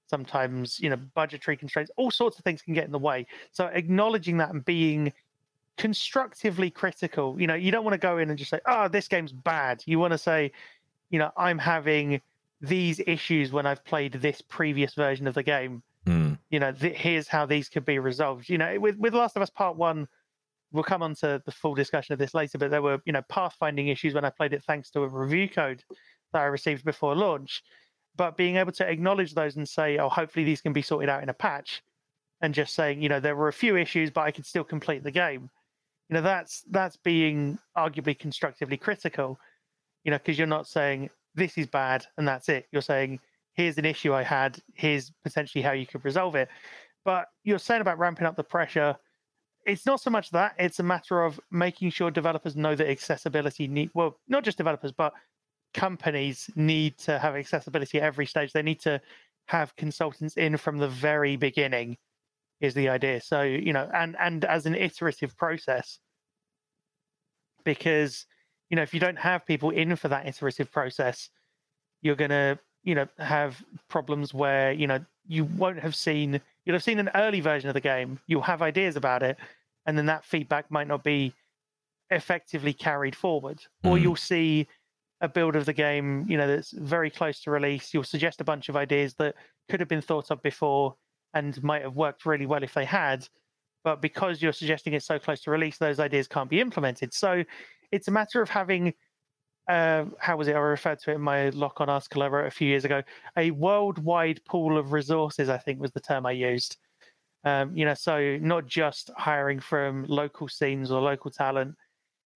Sometimes, 0.09 0.79
you 0.79 0.91
know, 0.91 0.99
budgetary 1.15 1.57
constraints. 1.57 1.91
All 1.97 2.11
sorts 2.11 2.39
of 2.39 2.45
things 2.45 2.61
can 2.63 2.75
get 2.75 2.85
in 2.85 2.93
the 2.93 2.99
way. 2.99 3.27
So 3.53 3.67
acknowledging 3.67 4.37
that 4.39 4.51
and 4.51 4.65
being 4.65 5.13
constructively 5.79 6.71
critical. 6.71 7.41
You 7.41 7.47
know, 7.47 7.55
you 7.55 7.71
don't 7.71 7.85
want 7.85 7.95
to 7.95 7.99
go 7.99 8.19
in 8.19 8.29
and 8.29 8.39
just 8.39 8.51
say, 8.51 8.61
"Oh, 8.67 8.89
this 8.89 9.09
game's 9.09 9.33
bad." 9.33 9.83
You 9.87 9.99
want 9.99 10.13
to 10.13 10.19
say, 10.19 10.53
you 11.11 11.19
know, 11.19 11.31
I'm 11.37 11.59
having 11.59 12.21
these 12.63 13.01
issues 13.07 13.53
when 13.53 13.67
I've 13.67 13.85
played 13.85 14.15
this 14.15 14.41
previous 14.41 14.95
version 14.95 15.27
of 15.27 15.35
the 15.35 15.43
game. 15.43 15.83
Mm. 16.07 16.39
You 16.51 16.61
know, 16.61 16.73
th- 16.73 16.97
here's 16.97 17.29
how 17.29 17.45
these 17.45 17.69
could 17.69 17.85
be 17.85 17.99
resolved. 17.99 18.49
You 18.49 18.59
know, 18.59 18.79
with 18.81 18.97
with 18.97 19.15
Last 19.15 19.37
of 19.37 19.43
Us 19.43 19.51
Part 19.51 19.77
One, 19.77 20.09
we'll 20.73 20.85
come 20.85 21.03
on 21.03 21.15
to 21.17 21.43
the 21.45 21.53
full 21.53 21.75
discussion 21.75 22.13
of 22.13 22.19
this 22.19 22.35
later. 22.35 22.59
But 22.59 22.71
there 22.71 22.83
were, 22.83 23.01
you 23.05 23.13
know, 23.13 23.23
pathfinding 23.31 23.91
issues 23.91 24.15
when 24.15 24.25
I 24.25 24.31
played 24.31 24.53
it 24.53 24.65
thanks 24.65 24.91
to 24.91 25.03
a 25.03 25.09
review 25.09 25.49
code 25.49 25.83
that 26.33 26.43
I 26.43 26.47
received 26.47 26.85
before 26.85 27.15
launch. 27.15 27.63
But 28.17 28.37
being 28.37 28.57
able 28.57 28.73
to 28.73 28.89
acknowledge 28.89 29.35
those 29.35 29.57
and 29.57 29.69
say, 29.69 29.99
"Oh, 29.99 30.09
hopefully 30.09 30.45
these 30.45 30.61
can 30.61 30.73
be 30.73 30.83
sorted 30.83 31.09
out 31.09 31.23
in 31.23 31.29
a 31.29 31.35
patch," 31.35 31.83
and 32.41 32.55
just 32.55 32.75
saying, 32.75 33.03
you 33.03 33.09
know, 33.09 33.21
there 33.21 33.37
were 33.37 33.49
a 33.49 33.53
few 33.53 33.77
issues, 33.77 34.11
but 34.11 34.23
I 34.23 34.31
could 34.31 34.47
still 34.47 34.65
complete 34.65 35.03
the 35.03 35.11
game 35.11 35.51
you 36.13 36.15
know 36.15 36.21
that's 36.21 36.63
that's 36.71 36.99
being 36.99 37.59
arguably 37.75 38.19
constructively 38.19 38.77
critical 38.77 39.39
you 40.05 40.11
know 40.11 40.19
because 40.19 40.37
you're 40.37 40.47
not 40.47 40.67
saying 40.67 41.09
this 41.35 41.59
is 41.59 41.67
bad 41.67 42.07
and 42.17 42.27
that's 42.27 42.49
it. 42.49 42.67
You're 42.73 42.83
saying 42.83 43.21
here's 43.55 43.79
an 43.79 43.85
issue 43.85 44.15
i 44.15 44.23
had. 44.23 44.59
Here's 44.75 45.11
potentially 45.23 45.63
how 45.63 45.73
you 45.73 45.87
could 45.87 46.05
resolve 46.05 46.35
it. 46.35 46.49
But 47.05 47.27
you're 47.45 47.59
saying 47.59 47.81
about 47.81 47.99
ramping 47.99 48.27
up 48.27 48.37
the 48.37 48.45
pressure. 48.45 48.97
It's 49.67 49.87
not 49.87 50.01
so 50.01 50.11
much 50.11 50.31
that. 50.31 50.55
It's 50.59 50.81
a 50.81 50.85
matter 50.85 51.23
of 51.23 51.41
making 51.51 51.91
sure 51.91 52.11
developers 52.11 52.57
know 52.57 52.75
that 52.75 52.89
accessibility 52.89 53.69
need 53.69 53.91
well 53.95 54.19
not 54.29 54.45
just 54.45 54.59
developers 54.59 54.93
but 54.93 55.13
companies 55.75 56.51
need 56.55 56.99
to 56.99 57.19
have 57.19 57.37
accessibility 57.37 57.99
at 57.99 58.05
every 58.05 58.27
stage. 58.27 58.53
They 58.53 58.63
need 58.63 58.81
to 58.81 59.01
have 59.47 59.75
consultants 59.77 60.37
in 60.37 60.57
from 60.57 60.79
the 60.79 60.89
very 60.89 61.37
beginning 61.37 61.97
is 62.61 62.75
the 62.75 62.89
idea. 62.89 63.21
So 63.21 63.43
you 63.43 63.73
know, 63.73 63.89
and 63.95 64.17
and 64.19 64.45
as 64.45 64.67
an 64.67 64.75
iterative 64.75 65.37
process, 65.37 65.99
because 67.65 68.27
you 68.73 68.77
know 68.77 68.83
if 68.83 68.95
you 68.95 69.01
don't 69.01 69.19
have 69.19 69.45
people 69.45 69.69
in 69.69 69.95
for 69.97 70.09
that 70.09 70.27
iterative 70.27 70.73
process, 70.73 71.29
you're 72.01 72.17
gonna 72.17 72.59
you 72.83 72.95
know 72.95 73.07
have 73.19 73.63
problems 73.89 74.33
where 74.33 74.73
you 74.73 74.87
know 74.87 74.99
you 75.29 75.45
won't 75.45 75.79
have 75.79 75.95
seen 75.95 76.41
you'll 76.65 76.75
have 76.75 76.83
seen 76.83 76.99
an 76.99 77.11
early 77.15 77.41
version 77.41 77.69
of 77.69 77.75
the 77.75 77.81
game, 77.81 78.19
you'll 78.27 78.41
have 78.41 78.63
ideas 78.63 78.97
about 78.97 79.23
it, 79.23 79.37
and 79.85 79.99
then 79.99 80.07
that 80.07 80.25
feedback 80.25 80.71
might 80.71 80.89
not 80.89 81.05
be 81.05 81.35
effectively 82.11 82.73
carried 82.73 83.15
forward, 83.15 83.59
mm. 83.85 83.91
or 83.91 83.99
you'll 83.99 84.17
see 84.17 84.67
a 85.21 85.29
build 85.29 85.55
of 85.55 85.67
the 85.67 85.73
game, 85.73 86.27
you 86.29 86.37
know, 86.37 86.49
that's 86.49 86.73
very 86.73 87.11
close 87.11 87.41
to 87.43 87.51
release. 87.51 87.95
You'll 87.95 88.03
suggest 88.05 88.41
a 88.41 88.45
bunch 88.45 88.69
of 88.69 88.77
ideas 88.77 89.15
that 89.15 89.37
could 89.69 89.81
have 89.81 89.89
been 89.89 90.01
thought 90.01 90.31
of 90.31 90.43
before 90.43 90.97
and 91.33 91.63
might 91.63 91.83
have 91.83 91.95
worked 91.95 92.27
really 92.27 92.47
well 92.47 92.65
if 92.65 92.75
they 92.75 92.85
had. 92.85 93.29
But 93.85 94.03
because 94.03 94.43
you're 94.43 94.53
suggesting 94.53 94.95
it's 94.95 95.07
so 95.07 95.21
close 95.21 95.41
to 95.43 95.53
release, 95.53 95.79
those 95.79 96.01
ideas 96.01 96.27
can't 96.27 96.51
be 96.51 96.61
implemented. 96.61 97.15
So 97.15 97.45
it's 97.93 98.09
a 98.09 98.11
matter 98.11 98.43
of 98.43 98.49
having, 98.49 98.95
uh, 99.69 100.07
how 100.19 100.37
was 100.37 100.49
it? 100.49 100.57
I 100.57 100.59
referred 100.59 100.99
to 101.01 101.13
it 101.13 101.15
in 101.15 101.21
my 101.21 101.51
lock 101.51 101.81
on 101.81 101.89
article 101.89 102.23
I 102.23 102.29
wrote 102.29 102.47
a 102.47 102.51
few 102.51 102.67
years 102.67 102.85
ago. 102.85 103.03
A 103.37 103.51
worldwide 103.53 104.45
pool 104.45 104.77
of 104.77 104.93
resources, 104.93 105.49
I 105.49 105.59
think 105.59 105.81
was 105.81 105.93
the 105.93 106.01
term 106.01 106.27
I 106.27 106.33
used. 106.33 106.79
Um, 107.45 107.77
you 107.77 107.85
know, 107.85 107.95
so 107.95 108.39
not 108.41 108.67
just 108.67 109.11
hiring 109.17 109.61
from 109.61 110.07
local 110.09 110.49
scenes 110.49 110.91
or 110.91 111.01
local 111.01 111.31
talent. 111.31 111.75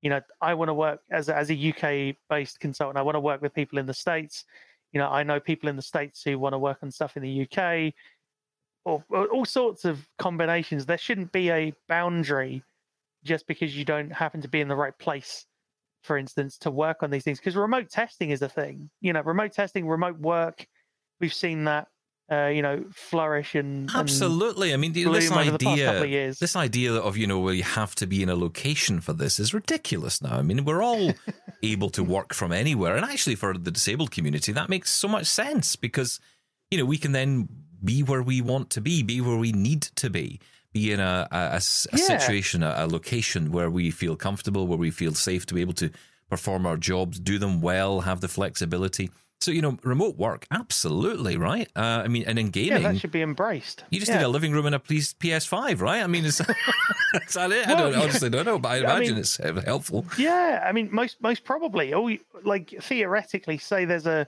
You 0.03 0.11
know, 0.11 0.21
I 0.41 0.55
want 0.55 0.69
to 0.69 0.75
work 0.75 1.01
as 1.11 1.29
as 1.29 1.51
a 1.51 1.55
UK 1.55 2.17
based 2.29 2.61
consultant. 2.61 2.99
I 2.99 3.03
want 3.03 3.15
to 3.15 3.21
work 3.21 3.41
with 3.41 3.55
people 3.55 3.79
in 3.79 3.87
the 3.87 3.95
states. 3.95 4.45
You 4.93 5.01
know, 5.01 5.09
I 5.09 5.23
know 5.23 5.41
people 5.41 5.69
in 5.69 5.77
the 5.77 5.83
states 5.83 6.23
who 6.23 6.39
want 6.39 6.53
to 6.55 6.59
work 6.59 6.79
on 6.83 6.91
stuff 6.91 7.17
in 7.17 7.23
the 7.23 7.43
UK 7.43 7.95
or, 8.85 9.05
or 9.09 9.27
all 9.27 9.45
sorts 9.45 9.85
of 9.85 10.07
combinations. 10.19 10.87
There 10.87 10.99
shouldn't 10.99 11.33
be 11.33 11.51
a 11.51 11.73
boundary 11.89 12.63
just 13.27 13.47
because 13.47 13.77
you 13.77 13.85
don't 13.85 14.11
happen 14.11 14.41
to 14.43 14.49
be 14.49 14.61
in 14.61 14.69
the 14.69 14.77
right 14.77 14.97
place, 14.99 15.45
for 16.03 16.17
instance, 16.17 16.59
to 16.59 16.71
work 16.71 17.03
on 17.03 17.11
these 17.11 17.25
things. 17.25 17.39
Because 17.39 17.57
remote 17.57 17.91
testing 17.91 18.31
is 18.31 18.43
a 18.43 18.49
thing. 18.49 18.91
You 19.01 19.13
know, 19.13 19.23
remote 19.23 19.53
testing, 19.53 19.87
remote 19.87 20.19
work. 20.19 20.67
We've 21.21 21.35
seen 21.35 21.65
that 21.65 21.89
uh, 22.31 22.47
you 22.47 22.61
know, 22.61 22.85
flourish 22.93 23.55
and, 23.55 23.89
absolutely. 23.95 24.75
I 24.75 24.77
mean, 24.77 24.93
this 24.93 25.31
idea, 25.31 26.35
this 26.41 26.57
idea 26.57 26.93
of 26.93 27.17
you 27.17 27.27
know, 27.27 27.39
where 27.39 27.55
you 27.55 27.63
have 27.63 27.95
to 27.97 28.07
be 28.07 28.23
in 28.23 28.29
a 28.29 28.35
location 28.35 29.01
for 29.01 29.13
this 29.13 29.39
is 29.39 29.55
ridiculous 29.55 30.21
now. 30.21 30.37
I 30.37 30.43
mean, 30.43 30.65
we're 30.65 30.83
all 30.83 31.13
able 31.63 31.91
to 31.91 32.03
work 32.03 32.35
from 32.35 32.51
anywhere, 32.51 32.97
and 32.97 33.05
actually, 33.05 33.37
for 33.37 33.57
the 33.57 33.71
disabled 33.71 34.11
community, 34.11 34.51
that 34.53 34.69
makes 34.69 34.91
so 34.91 35.07
much 35.07 35.27
sense 35.27 35.77
because 35.77 36.19
you 36.71 36.79
know 36.79 36.85
we 36.85 36.99
can 36.99 37.13
then 37.13 37.49
be 37.85 38.03
where 38.03 38.23
we 38.23 38.41
want 38.41 38.71
to 38.71 38.81
be, 38.81 39.05
be 39.05 39.21
where 39.21 39.37
we 39.37 39.53
need 39.53 39.83
to 39.83 40.11
be, 40.11 40.41
be 40.77 40.93
in 40.93 41.01
a, 41.01 41.27
a, 41.31 41.37
a, 41.37 41.39
a 41.39 41.99
yeah. 41.99 42.19
situation, 42.19 42.63
a, 42.63 42.75
a 42.79 42.87
location 42.87 43.51
where 43.51 43.71
we 43.71 43.91
feel 43.91 44.17
comfortable, 44.17 44.67
where 44.67 44.79
we 44.79 44.91
feel 44.91 45.15
safe 45.15 45.47
to 45.47 45.55
be 45.55 45.61
able 45.61 45.75
to 45.75 45.91
perform 46.29 46.67
our 46.67 46.77
jobs, 46.77 47.19
do 47.19 47.39
them 47.39 47.61
well, 47.61 48.01
have 48.01 48.21
the 48.21 48.29
flexibility. 48.29 49.11
So 49.41 49.51
you 49.51 49.63
know, 49.63 49.79
remote 49.83 50.17
work, 50.17 50.47
absolutely 50.51 51.37
right. 51.37 51.69
Uh, 51.77 52.03
I 52.05 52.09
mean, 52.09 52.25
and 52.27 52.39
in 52.39 52.49
gaming, 52.51 52.83
yeah, 52.83 52.93
that 52.93 52.99
should 52.99 53.13
be 53.13 53.23
embraced. 53.23 53.85
You 53.91 54.01
just 54.01 54.11
yeah. 54.11 54.19
need 54.19 54.25
a 54.25 54.29
living 54.29 54.53
room 54.53 54.67
and 54.67 54.75
a 54.75 54.79
PS5, 54.79 55.81
right? 55.81 56.03
I 56.03 56.07
mean, 56.07 56.25
is, 56.25 56.41
is 57.15 57.35
that 57.35 57.53
it? 57.53 57.67
Well, 57.67 57.77
I 57.77 57.81
don't 57.81 57.95
honestly 57.95 58.31
don't 58.31 58.47
know, 58.47 58.59
but 58.59 58.69
I 58.71 58.77
imagine 58.79 58.97
I 58.97 59.11
mean, 59.11 59.19
it's 59.19 59.37
helpful. 59.65 60.07
Yeah, 60.19 60.65
I 60.67 60.73
mean, 60.73 60.89
most 60.91 61.21
most 61.21 61.45
probably. 61.45 61.93
Or 61.93 62.11
like 62.45 62.75
theoretically, 62.81 63.59
say 63.59 63.85
there's 63.85 64.07
a 64.07 64.27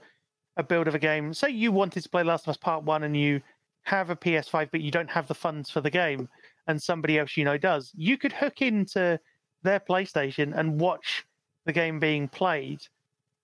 a 0.59 0.63
build 0.63 0.89
of 0.89 0.95
a 0.95 0.99
game. 0.99 1.33
Say 1.33 1.51
you 1.51 1.73
wanted 1.73 2.03
to 2.03 2.09
play 2.09 2.23
Last 2.23 2.45
of 2.45 2.51
Us 2.51 2.57
Part 2.59 2.85
One 2.85 3.03
and 3.03 3.17
you 3.17 3.41
have 3.89 4.11
a 4.11 4.17
PS5, 4.17 4.69
but 4.71 4.81
you 4.83 4.91
don't 4.91 5.11
have 5.11 5.27
the 5.27 5.35
funds 5.35 5.71
for 5.71 5.81
the 5.81 5.91
game, 5.91 6.29
and 6.69 6.81
somebody 6.81 7.19
else 7.19 7.37
you 7.37 7.45
know 7.45 7.59
does. 7.59 7.91
You 7.97 8.17
could 8.17 8.33
hook 8.33 8.63
into 8.63 9.19
their 9.63 9.81
PlayStation 9.81 10.57
and 10.57 10.81
watch 10.81 11.25
the 11.65 11.73
game 11.73 11.99
being 11.99 12.29
played 12.29 12.81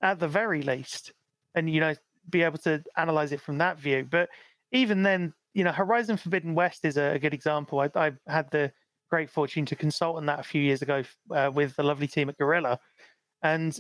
at 0.03 0.21
the 0.21 0.29
very 0.29 0.63
least, 0.63 1.13
and 1.55 1.69
you 1.69 1.81
know 1.81 1.95
be 2.31 2.43
able 2.43 2.59
to 2.59 2.83
analyze 2.97 3.33
it 3.33 3.41
from 3.41 3.59
that 3.59 3.79
view. 3.79 4.07
But 4.09 4.29
even 4.73 5.03
then, 5.03 5.33
you 5.55 5.65
know, 5.65 5.73
Horizon 5.73 6.17
Forbidden 6.17 6.55
West 6.55 6.85
is 6.85 6.97
a, 6.97 7.19
good 7.19 7.35
example. 7.35 7.81
I, 7.81 7.91
I, 7.95 8.13
had 8.27 8.51
the 8.51 8.73
great 9.11 9.31
fortune 9.31 9.67
to 9.67 9.77
consult 9.77 10.17
on 10.17 10.27
that 10.27 10.41
a 10.41 10.43
few 10.43 10.63
years 10.63 10.83
ago 10.83 11.03
uh, 11.31 11.51
with 11.53 11.77
the 11.77 11.83
lovely 11.83 12.07
team 12.07 12.29
at 12.29 12.39
Guerrilla, 12.39 12.79
and 13.43 13.79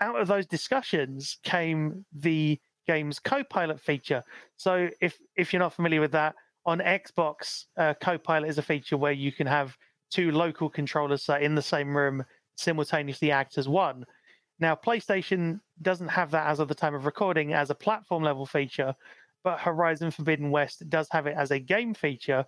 out 0.00 0.20
of 0.20 0.28
those 0.28 0.46
discussions 0.46 1.38
came 1.42 2.04
the 2.12 2.58
game's 2.86 3.18
co-pilot 3.18 3.80
feature. 3.80 4.22
So 4.56 4.88
if 5.00 5.18
if 5.36 5.52
you're 5.52 5.60
not 5.60 5.74
familiar 5.74 6.00
with 6.00 6.12
that, 6.12 6.34
on 6.66 6.80
Xbox, 6.80 7.64
uh, 7.78 7.94
co-pilot 8.02 8.48
is 8.48 8.58
a 8.58 8.62
feature 8.62 8.96
where 8.96 9.12
you 9.12 9.32
can 9.32 9.46
have 9.46 9.76
two 10.10 10.32
local 10.32 10.68
controllers 10.68 11.28
in 11.40 11.54
the 11.54 11.62
same 11.62 11.96
room 11.96 12.24
simultaneously 12.56 13.30
act 13.30 13.56
as 13.56 13.68
one. 13.68 14.04
Now, 14.58 14.74
PlayStation 14.74 15.60
doesn't 15.82 16.08
have 16.08 16.30
that 16.32 16.48
as 16.48 16.58
of 16.60 16.68
the 16.68 16.74
time 16.74 16.94
of 16.94 17.06
recording 17.06 17.52
as 17.52 17.70
a 17.70 17.74
platform 17.74 18.22
level 18.22 18.46
feature, 18.46 18.94
but 19.44 19.60
Horizon 19.60 20.10
Forbidden 20.10 20.50
West 20.50 20.88
does 20.88 21.08
have 21.10 21.26
it 21.26 21.36
as 21.36 21.52
a 21.52 21.58
game 21.58 21.94
feature. 21.94 22.44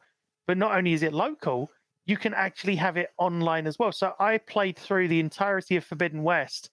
But 0.47 0.59
not 0.59 0.77
only 0.77 0.95
is 0.95 1.03
it 1.03 1.13
local, 1.13 1.71
you 2.07 2.17
can 2.17 2.35
actually 2.35 2.77
have 2.77 2.97
it 2.97 3.11
online 3.19 3.67
as 3.67 3.79
well. 3.79 3.93
So 3.93 4.15
I 4.19 4.39
played 4.39 4.79
through 4.79 5.09
the 5.09 5.21
entirety 5.21 5.77
of 5.77 5.85
Forbidden 5.85 6.23
West 6.23 6.71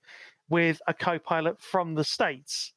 with 0.50 0.82
a 0.88 0.94
co-pilot 0.94 1.62
from 1.62 1.94
the 1.94 2.04
states, 2.04 2.74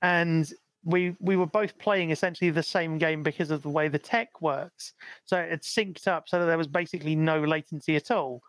and 0.00 0.50
we 0.84 1.16
we 1.20 1.36
were 1.36 1.46
both 1.46 1.76
playing 1.78 2.10
essentially 2.10 2.50
the 2.50 2.62
same 2.62 2.98
game 2.98 3.22
because 3.22 3.50
of 3.50 3.62
the 3.62 3.68
way 3.68 3.88
the 3.88 3.98
tech 3.98 4.40
works. 4.40 4.94
So 5.24 5.38
it 5.38 5.62
synced 5.62 6.08
up 6.08 6.28
so 6.28 6.40
that 6.40 6.46
there 6.46 6.58
was 6.58 6.66
basically 6.66 7.14
no 7.14 7.40
latency 7.40 7.96
at 7.96 8.10
all, 8.10 8.42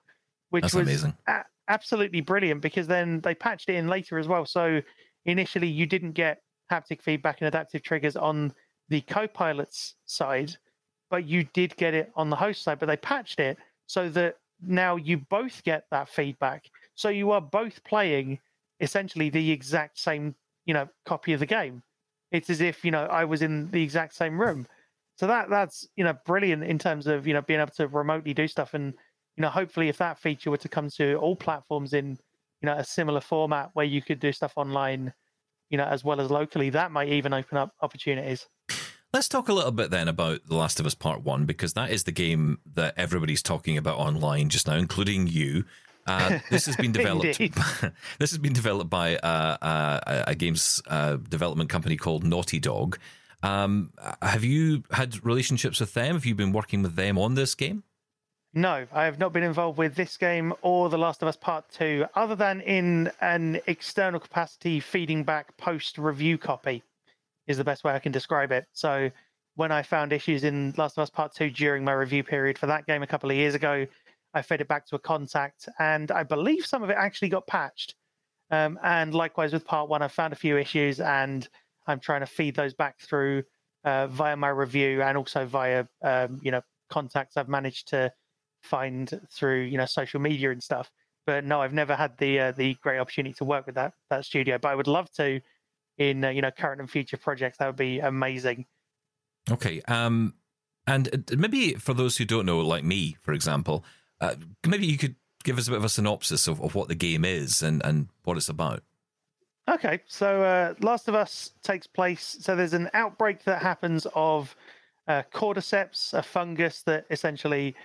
which 0.50 0.64
That's 0.64 0.74
was 0.74 0.88
amazing. 0.88 1.18
A- 1.28 1.46
absolutely 1.68 2.22
brilliant. 2.22 2.62
Because 2.62 2.88
then 2.88 3.22
they 3.22 3.36
patched 3.36 3.70
it 3.70 3.76
in 3.76 3.88
later 3.88 4.18
as 4.18 4.28
well. 4.28 4.46
So 4.46 4.82
initially 5.26 5.68
you 5.68 5.86
didn't 5.86 6.14
get 6.14 6.42
haptic 6.72 7.02
feedback 7.02 7.40
and 7.40 7.48
adaptive 7.48 7.84
triggers 7.84 8.16
on 8.16 8.54
the 8.90 9.02
co-pilot's 9.02 9.96
side, 10.06 10.56
but 11.10 11.26
you 11.26 11.44
did 11.54 11.76
get 11.78 11.94
it 11.94 12.12
on 12.16 12.30
the 12.30 12.36
host 12.36 12.64
side. 12.64 12.80
But 12.80 12.88
they 12.88 12.98
patched 12.98 13.40
it 13.40 13.58
so 13.86 14.10
that 14.10 14.38
now 14.66 14.96
you 14.96 15.18
both 15.18 15.64
get 15.64 15.86
that 15.92 16.10
feedback. 16.10 16.66
So 16.96 17.10
you 17.10 17.32
are 17.32 17.42
both 17.42 17.84
playing 17.84 18.40
essentially 18.80 19.30
the 19.30 19.52
exact 19.52 20.00
same, 20.00 20.36
you 20.66 20.74
know, 20.74 20.90
copy 21.06 21.34
of 21.34 21.40
the 21.40 21.46
game. 21.46 21.84
It's 22.34 22.50
as 22.50 22.60
if, 22.60 22.84
you 22.84 22.92
know, 22.92 23.06
I 23.06 23.24
was 23.24 23.42
in 23.42 23.72
the 23.72 23.82
exact 23.82 24.16
same 24.16 24.42
room. 24.42 24.68
So 25.16 25.28
that 25.28 25.50
that's, 25.50 25.88
you 25.96 26.04
know, 26.04 26.16
brilliant 26.26 26.64
in 26.64 26.80
terms 26.80 27.08
of, 27.08 27.26
you 27.26 27.34
know, 27.34 27.42
being 27.42 27.62
able 27.62 27.72
to 27.78 27.88
remotely 27.88 28.34
do 28.34 28.48
stuff 28.48 28.74
and, 28.74 28.94
you 29.38 29.42
know, 29.42 29.50
hopefully 29.50 29.88
if 29.88 29.98
that 30.00 30.20
feature 30.20 30.52
were 30.52 30.58
to 30.58 30.68
come 30.68 30.90
to 30.90 31.16
all 31.16 31.36
platforms 31.36 31.94
in, 31.94 32.18
you 32.62 32.66
know, 32.68 32.74
a 32.74 32.84
similar 32.84 33.22
format 33.22 33.70
where 33.74 33.86
you 33.86 34.02
could 34.02 34.20
do 34.20 34.32
stuff 34.32 34.54
online, 34.56 35.14
you 35.70 35.78
know, 35.78 35.86
as 35.86 36.04
well 36.04 36.20
as 36.20 36.32
locally, 36.32 36.72
that 36.72 36.92
might 36.92 37.10
even 37.10 37.34
open 37.34 37.58
up 37.58 37.74
opportunities. 37.82 38.48
Let's 39.14 39.28
talk 39.28 39.48
a 39.48 39.54
little 39.54 39.72
bit 39.72 39.92
then 39.92 40.08
about 40.08 40.40
The 40.48 40.56
Last 40.56 40.80
of 40.80 40.88
Us 40.88 40.96
Part 40.96 41.22
1, 41.22 41.46
because 41.46 41.74
that 41.74 41.92
is 41.92 42.06
the 42.06 42.12
game 42.12 42.58
that 42.74 42.96
everybody's 42.98 43.44
talking 43.44 43.78
about 43.78 44.00
online 44.00 44.50
just 44.50 44.66
now, 44.66 44.76
including 44.76 45.28
you. 45.28 45.66
Uh, 46.06 46.40
this 46.50 46.66
has 46.66 46.76
been 46.76 46.92
developed. 47.00 47.38
this 48.20 48.32
has 48.32 48.38
been 48.38 48.54
developed 48.54 48.90
by 48.90 49.18
uh, 49.18 49.58
uh, 49.62 50.24
a 50.28 50.36
games 50.36 50.82
uh, 50.88 51.18
development 51.18 51.70
company 51.70 51.98
called 51.98 52.24
Naughty 52.24 52.60
Dog. 52.60 52.98
Um, 53.42 53.92
have 54.22 54.44
you 54.44 54.84
had 54.92 55.24
relationships 55.26 55.80
with 55.80 55.94
them? 55.94 56.16
Have 56.16 56.26
you 56.26 56.36
been 56.36 56.54
working 56.54 56.82
with 56.82 56.96
them 56.96 57.18
on 57.18 57.36
this 57.36 57.56
game? 57.56 57.84
No, 58.56 58.86
I 58.92 59.06
have 59.06 59.18
not 59.18 59.34
been 59.34 59.44
involved 59.44 59.80
with 59.80 59.96
this 59.96 60.16
game 60.16 60.54
or 60.62 60.88
The 60.88 60.98
Last 60.98 61.24
of 61.24 61.28
Us 61.28 61.36
Part 61.36 61.66
2, 61.72 62.06
other 62.14 62.36
than 62.36 62.62
in 62.62 63.12
an 63.20 63.60
external 63.66 64.20
capacity 64.20 64.80
feeding 64.80 65.24
back 65.24 65.58
post 65.58 65.98
review 65.98 66.38
copy, 66.38 66.84
is 67.48 67.58
the 67.58 67.64
best 67.64 67.84
way 67.84 67.94
I 67.94 68.00
can 68.00 68.12
describe 68.12 68.52
it. 68.52 68.68
So, 68.72 69.10
when 69.56 69.72
I 69.72 69.82
found 69.82 70.14
issues 70.14 70.44
in 70.44 70.74
Last 70.78 70.98
of 70.98 71.02
Us 71.02 71.10
Part 71.10 71.34
2 71.34 71.50
during 71.50 71.84
my 71.84 71.94
review 71.94 72.24
period 72.24 72.58
for 72.58 72.68
that 72.68 72.86
game 72.86 73.04
a 73.04 73.08
couple 73.08 73.30
of 73.30 73.36
years 73.36 73.56
ago, 73.56 73.88
I 74.34 74.42
fed 74.42 74.62
it 74.62 74.68
back 74.68 74.88
to 74.88 74.96
a 74.96 75.00
contact, 75.00 75.70
and 75.80 76.12
I 76.12 76.24
believe 76.24 76.66
some 76.66 76.84
of 76.84 76.90
it 76.90 76.98
actually 76.98 77.30
got 77.30 77.48
patched. 77.48 77.96
Um, 78.52 78.80
and 78.84 79.14
likewise 79.14 79.54
with 79.54 79.66
Part 79.66 79.90
1, 79.90 80.02
I 80.02 80.08
found 80.08 80.34
a 80.34 80.38
few 80.38 80.58
issues, 80.58 81.00
and 81.00 81.48
I'm 81.88 82.00
trying 82.00 82.22
to 82.22 82.28
feed 82.28 82.56
those 82.56 82.74
back 82.74 83.00
through 83.00 83.44
uh, 83.84 84.08
via 84.08 84.36
my 84.36 84.50
review 84.50 85.02
and 85.02 85.18
also 85.18 85.46
via, 85.46 85.86
um, 86.04 86.40
you 86.42 86.52
know, 86.52 86.62
contacts 86.90 87.38
I've 87.38 87.50
managed 87.50 87.90
to 87.90 88.12
find 88.64 89.20
through 89.32 89.62
you 89.62 89.78
know 89.78 89.86
social 89.86 90.20
media 90.20 90.52
and 90.52 90.64
stuff. 90.64 90.90
But 91.26 91.46
no, 91.46 91.62
I've 91.62 91.74
never 91.74 91.96
had 91.96 92.18
the 92.18 92.40
uh, 92.40 92.52
the 92.52 92.76
great 92.76 93.00
opportunity 93.00 93.34
to 93.36 93.46
work 93.46 93.66
with 93.66 93.76
that 93.76 93.94
that 94.10 94.26
studio. 94.26 94.58
But 94.58 94.70
I 94.70 94.76
would 94.76 94.88
love 94.88 95.12
to 95.14 95.42
in 95.98 96.24
uh, 96.24 96.30
you 96.30 96.42
know 96.42 96.52
current 96.52 96.82
and 96.82 96.90
future 96.90 97.18
projects. 97.18 97.58
That 97.58 97.68
would 97.68 97.76
be 97.76 98.00
amazing. 98.00 98.66
Okay, 99.52 99.82
um, 99.88 100.34
and 100.88 101.08
uh, 101.14 101.36
maybe 101.38 101.74
for 101.74 101.94
those 101.94 102.18
who 102.18 102.26
don't 102.26 102.46
know, 102.46 102.60
like 102.60 102.84
me, 102.84 103.18
for 103.22 103.34
example, 103.34 103.84
uh, 104.24 104.36
maybe 104.66 104.86
you 104.86 104.98
could 104.98 105.16
give 105.44 105.58
us 105.58 105.68
a 105.68 105.72
bit 105.72 105.78
of 105.78 105.84
a 105.84 105.90
synopsis 105.90 106.48
of, 106.48 106.62
of 106.62 106.76
what 106.76 106.88
the 106.88 106.96
game 106.96 107.26
is 107.26 107.62
and 107.62 107.84
and 107.84 108.08
what 108.24 108.38
it's 108.38 108.50
about. 108.50 108.84
Okay, 109.70 110.02
so 110.08 110.44
uh, 110.44 110.74
Last 110.82 111.08
of 111.08 111.16
Us 111.16 111.54
takes 111.64 111.88
place. 111.88 112.38
So 112.42 112.56
there's 112.56 112.74
an 112.74 112.90
outbreak 112.94 113.44
that 113.46 113.62
happens 113.62 114.06
of 114.14 114.56
uh, 115.08 115.24
cordyceps, 115.34 116.14
a 116.14 116.22
fungus 116.22 116.82
that 116.84 117.06
essentially 117.10 117.76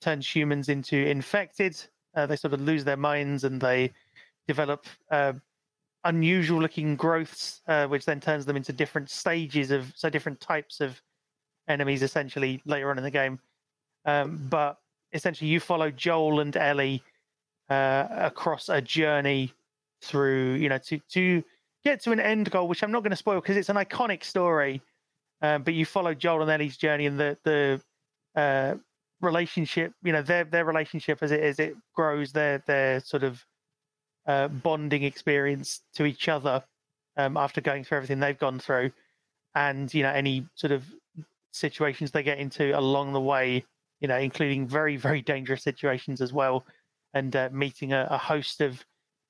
turns 0.00 0.26
humans 0.28 0.68
into 0.68 0.96
infected. 0.96 1.80
Uh, 2.14 2.26
they 2.26 2.34
sort 2.34 2.54
of 2.54 2.60
lose 2.60 2.84
their 2.84 2.96
minds 2.96 3.44
and 3.44 3.60
they 3.60 3.92
develop 4.48 4.86
uh, 5.12 5.32
unusual 6.04 6.60
looking 6.60 6.96
growths, 6.96 7.62
uh, 7.68 7.86
which 7.86 8.04
then 8.04 8.20
turns 8.20 8.44
them 8.44 8.56
into 8.56 8.72
different 8.72 9.08
stages 9.08 9.70
of 9.70 9.92
so 9.94 10.10
different 10.10 10.40
types 10.40 10.80
of 10.80 11.00
enemies 11.68 12.02
essentially 12.02 12.60
later 12.64 12.90
on 12.90 12.98
in 12.98 13.04
the 13.04 13.10
game. 13.10 13.38
Um, 14.06 14.44
but 14.48 14.78
essentially, 15.12 15.50
you 15.50 15.60
follow 15.60 15.90
Joel 15.90 16.40
and 16.40 16.56
Ellie 16.56 17.02
uh, 17.70 18.06
across 18.10 18.68
a 18.68 18.80
journey 18.80 19.52
through, 20.02 20.54
you 20.54 20.68
know, 20.68 20.78
to 20.78 20.98
to 21.10 21.42
get 21.84 22.02
to 22.02 22.12
an 22.12 22.20
end 22.20 22.50
goal, 22.50 22.68
which 22.68 22.82
I'm 22.82 22.92
not 22.92 23.02
going 23.02 23.10
to 23.10 23.16
spoil 23.16 23.40
because 23.40 23.56
it's 23.56 23.68
an 23.68 23.76
iconic 23.76 24.24
story. 24.24 24.82
Um, 25.40 25.62
but 25.62 25.74
you 25.74 25.86
follow 25.86 26.14
Joel 26.14 26.42
and 26.42 26.50
Ellie's 26.50 26.76
journey, 26.76 27.06
and 27.06 27.18
the 27.18 27.38
the 27.44 27.80
uh, 28.40 28.74
relationship, 29.20 29.92
you 30.02 30.12
know, 30.12 30.22
their 30.22 30.44
their 30.44 30.64
relationship 30.64 31.22
as 31.22 31.32
it 31.32 31.40
as 31.40 31.58
it 31.58 31.76
grows, 31.94 32.32
their 32.32 32.58
their 32.66 33.00
sort 33.00 33.22
of 33.22 33.44
uh, 34.26 34.48
bonding 34.48 35.04
experience 35.04 35.80
to 35.94 36.04
each 36.04 36.28
other 36.28 36.62
um, 37.16 37.36
after 37.36 37.60
going 37.60 37.84
through 37.84 37.98
everything 37.98 38.20
they've 38.20 38.38
gone 38.38 38.58
through, 38.58 38.90
and 39.54 39.92
you 39.94 40.02
know 40.02 40.10
any 40.10 40.46
sort 40.54 40.72
of 40.72 40.84
situations 41.52 42.10
they 42.10 42.22
get 42.22 42.38
into 42.38 42.78
along 42.78 43.12
the 43.12 43.20
way, 43.20 43.64
you 44.00 44.08
know, 44.08 44.18
including 44.18 44.66
very 44.66 44.96
very 44.96 45.22
dangerous 45.22 45.62
situations 45.62 46.20
as 46.20 46.32
well, 46.32 46.64
and 47.14 47.34
uh, 47.36 47.48
meeting 47.52 47.92
a, 47.92 48.06
a, 48.10 48.18
host 48.18 48.60
of 48.60 48.84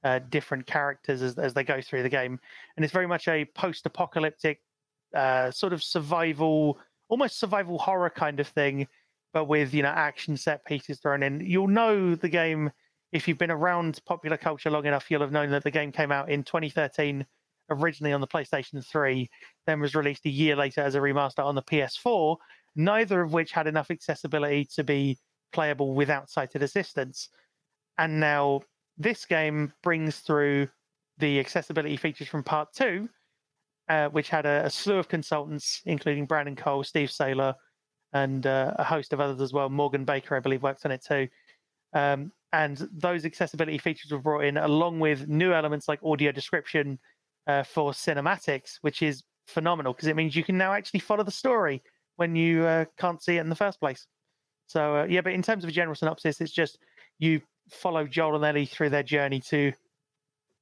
uh, 0.04 0.20
different 0.30 0.66
characters 0.66 1.22
as 1.22 1.38
as 1.38 1.54
they 1.54 1.64
go 1.64 1.80
through 1.80 2.02
the 2.02 2.08
game, 2.08 2.38
and 2.76 2.84
it's 2.84 2.92
very 2.92 3.06
much 3.06 3.28
a 3.28 3.44
post-apocalyptic 3.54 4.60
uh, 5.14 5.50
sort 5.50 5.72
of 5.72 5.82
survival, 5.82 6.78
almost 7.08 7.38
survival 7.38 7.78
horror 7.78 8.10
kind 8.10 8.40
of 8.40 8.48
thing 8.48 8.86
but 9.32 9.46
with 9.46 9.74
you 9.74 9.82
know 9.82 9.88
action 9.88 10.36
set 10.36 10.64
pieces 10.64 10.98
thrown 10.98 11.22
in. 11.22 11.40
You'll 11.40 11.68
know 11.68 12.14
the 12.14 12.28
game 12.28 12.70
if 13.12 13.26
you've 13.26 13.38
been 13.38 13.50
around 13.50 14.00
popular 14.06 14.36
culture 14.36 14.70
long 14.70 14.86
enough. 14.86 15.10
You'll 15.10 15.20
have 15.20 15.32
known 15.32 15.50
that 15.50 15.64
the 15.64 15.70
game 15.70 15.92
came 15.92 16.12
out 16.12 16.30
in 16.30 16.42
2013, 16.42 17.26
originally 17.70 18.12
on 18.12 18.20
the 18.20 18.26
PlayStation 18.26 18.84
3, 18.84 19.28
then 19.66 19.80
was 19.80 19.94
released 19.94 20.26
a 20.26 20.30
year 20.30 20.56
later 20.56 20.80
as 20.80 20.94
a 20.94 21.00
remaster 21.00 21.44
on 21.44 21.54
the 21.54 21.62
PS4. 21.62 22.36
Neither 22.79 23.20
of 23.20 23.33
which 23.33 23.51
had 23.51 23.66
enough 23.66 23.91
accessibility 23.91 24.64
to 24.76 24.85
be 24.85 25.18
playable 25.53 25.95
without 25.95 26.31
sighted 26.31 26.62
assistance. 26.62 27.29
And 27.99 28.20
now 28.20 28.61
this 28.97 29.26
game 29.26 29.72
brings 29.83 30.20
through 30.20 30.68
the 31.18 31.41
accessibility 31.41 31.97
features 31.97 32.29
from 32.29 32.45
Part 32.45 32.68
Two, 32.72 33.09
uh, 33.89 34.09
which 34.11 34.29
had 34.29 34.47
a, 34.47 34.66
a, 34.66 34.70
slew 34.70 34.97
of 34.97 35.09
consultants, 35.09 35.83
including 35.87 36.24
Brandon 36.24 36.55
Cole, 36.55 36.85
Steve 36.85 37.09
Saylor, 37.09 37.55
and 38.12 38.47
uh, 38.47 38.74
a 38.76 38.85
host 38.85 39.12
of 39.12 39.18
others 39.18 39.41
as 39.41 39.53
well. 39.53 39.68
Morgan 39.68 40.05
Baker, 40.05 40.37
I 40.37 40.41
believe, 40.41 40.62
works 40.62 40.85
on 40.85 40.93
it 40.93 41.05
too. 41.05 41.26
Um, 41.95 42.31
and 42.53 42.89
those 42.93 43.24
accessibility 43.24 43.79
features 43.79 44.12
were 44.12 44.20
brought 44.20 44.45
in 44.45 44.57
along 44.57 45.01
with 45.01 45.26
new 45.26 45.53
elements 45.53 45.89
like 45.89 45.99
audio 46.05 46.31
description 46.31 47.01
uh, 47.49 47.64
for 47.64 47.91
cinematics, 47.91 48.76
which 48.83 49.03
is 49.03 49.24
phenomenal 49.49 49.95
because 49.95 50.09
it 50.09 50.14
means 50.14 50.37
you 50.37 50.45
can 50.45 50.57
now 50.57 50.72
actually 50.72 51.01
follow 51.01 51.24
the 51.24 51.31
story 51.31 51.83
when 52.18 52.34
you 52.34 52.64
uh, 52.64 52.84
can't 52.98 53.22
see 53.22 53.36
it 53.36 53.40
in 53.40 53.48
the 53.48 53.54
first 53.54 53.80
place. 53.80 54.06
So 54.66 54.96
uh, 54.96 55.06
yeah, 55.08 55.22
but 55.22 55.32
in 55.32 55.42
terms 55.42 55.64
of 55.64 55.70
a 55.70 55.72
general 55.72 55.94
synopsis, 55.94 56.40
it's 56.40 56.52
just 56.52 56.78
you 57.18 57.40
follow 57.70 58.06
Joel 58.06 58.36
and 58.36 58.44
Ellie 58.44 58.66
through 58.66 58.90
their 58.90 59.02
journey 59.02 59.40
to 59.48 59.72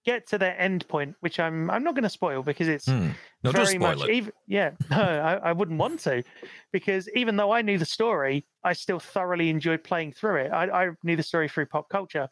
get 0.05 0.29
to 0.29 0.39
their 0.39 0.59
end 0.61 0.87
point, 0.87 1.17
which 1.21 1.41
I'm 1.41 1.71
I'm 1.71 1.83
not 1.83 1.95
going 1.95 2.05
to 2.05 2.11
spoil 2.11 2.43
because 2.43 2.69
it's 2.69 2.87
mm. 2.87 3.11
no, 3.43 3.51
very 3.51 3.79
much 3.79 4.03
it. 4.03 4.11
even 4.11 4.33
yeah 4.47 4.71
no 4.91 4.99
I, 4.99 5.49
I, 5.49 5.53
wouldn't 5.53 5.79
want 5.79 6.01
to 6.01 6.23
because 6.73 7.09
even 7.15 7.37
though 7.37 7.51
I 7.51 7.63
knew 7.63 7.79
the 7.79 7.87
story, 7.87 8.47
I 8.63 8.73
still 8.73 9.01
thoroughly 9.01 9.51
enjoyed 9.51 9.83
playing 9.83 10.13
through 10.13 10.37
it. 10.43 10.53
I, 10.53 10.85
I 10.85 10.91
knew 11.03 11.17
the 11.17 11.23
story 11.23 11.49
through 11.49 11.67
pop 11.67 11.89
culture 11.89 12.29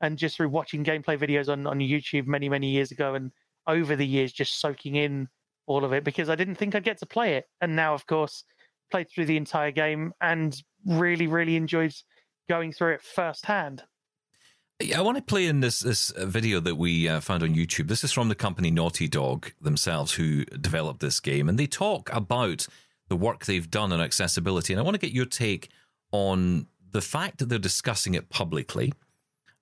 and 0.00 0.16
just 0.16 0.36
through 0.36 0.48
watching 0.48 0.84
gameplay 0.84 1.18
videos 1.18 1.48
on 1.48 1.66
on 1.66 1.80
YouTube 1.80 2.26
many 2.26 2.48
many 2.48 2.70
years 2.70 2.90
ago 2.90 3.14
and 3.14 3.32
over 3.66 3.96
the 3.96 4.06
years 4.06 4.32
just 4.32 4.60
soaking 4.60 4.94
in 4.94 5.28
all 5.66 5.84
of 5.84 5.92
it 5.92 6.02
because 6.02 6.30
I 6.30 6.34
didn't 6.34 6.54
think 6.54 6.74
I'd 6.74 6.84
get 6.84 6.98
to 6.98 7.06
play 7.06 7.34
it, 7.34 7.48
and 7.60 7.76
now 7.76 7.94
of 7.94 8.06
course 8.06 8.44
played 8.90 9.08
through 9.10 9.26
the 9.26 9.36
entire 9.36 9.70
game 9.70 10.12
and 10.20 10.60
really 10.86 11.26
really 11.26 11.56
enjoyed 11.56 11.94
going 12.48 12.72
through 12.72 12.94
it 12.94 13.02
firsthand. 13.02 13.84
I 14.96 15.02
want 15.02 15.18
to 15.18 15.22
play 15.22 15.46
in 15.46 15.60
this 15.60 15.80
this 15.80 16.10
uh, 16.10 16.24
video 16.26 16.58
that 16.60 16.76
we 16.76 17.06
uh, 17.06 17.20
found 17.20 17.42
on 17.42 17.54
YouTube. 17.54 17.88
This 17.88 18.02
is 18.02 18.12
from 18.12 18.28
the 18.28 18.34
company 18.34 18.70
Naughty 18.70 19.08
Dog 19.08 19.52
themselves, 19.60 20.14
who 20.14 20.44
developed 20.44 21.00
this 21.00 21.20
game, 21.20 21.48
and 21.48 21.58
they 21.58 21.66
talk 21.66 22.08
about 22.12 22.66
the 23.08 23.16
work 23.16 23.44
they've 23.44 23.70
done 23.70 23.92
on 23.92 24.00
accessibility. 24.00 24.72
And 24.72 24.80
I 24.80 24.82
want 24.82 24.94
to 24.94 25.00
get 25.00 25.12
your 25.12 25.26
take 25.26 25.68
on 26.12 26.66
the 26.92 27.02
fact 27.02 27.38
that 27.38 27.48
they're 27.48 27.58
discussing 27.58 28.14
it 28.14 28.30
publicly, 28.30 28.92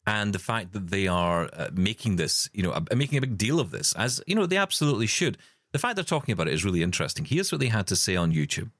and 0.06 0.32
the 0.32 0.38
fact 0.38 0.72
that 0.72 0.88
they 0.88 1.08
are 1.08 1.50
uh, 1.52 1.70
making 1.72 2.16
this, 2.16 2.48
you 2.52 2.62
know, 2.62 2.78
making 2.94 3.18
a 3.18 3.22
big 3.22 3.36
deal 3.36 3.58
of 3.58 3.72
this, 3.72 3.94
as 3.94 4.22
you 4.26 4.34
know, 4.34 4.46
they 4.46 4.56
absolutely 4.56 5.06
should. 5.06 5.36
The 5.72 5.78
fact 5.78 5.96
they're 5.96 6.04
talking 6.04 6.32
about 6.32 6.48
it 6.48 6.54
is 6.54 6.64
really 6.64 6.82
interesting. 6.82 7.24
Here's 7.24 7.50
what 7.50 7.60
they 7.60 7.66
had 7.66 7.88
to 7.88 7.96
say 7.96 8.14
on 8.14 8.32
YouTube. 8.32 8.70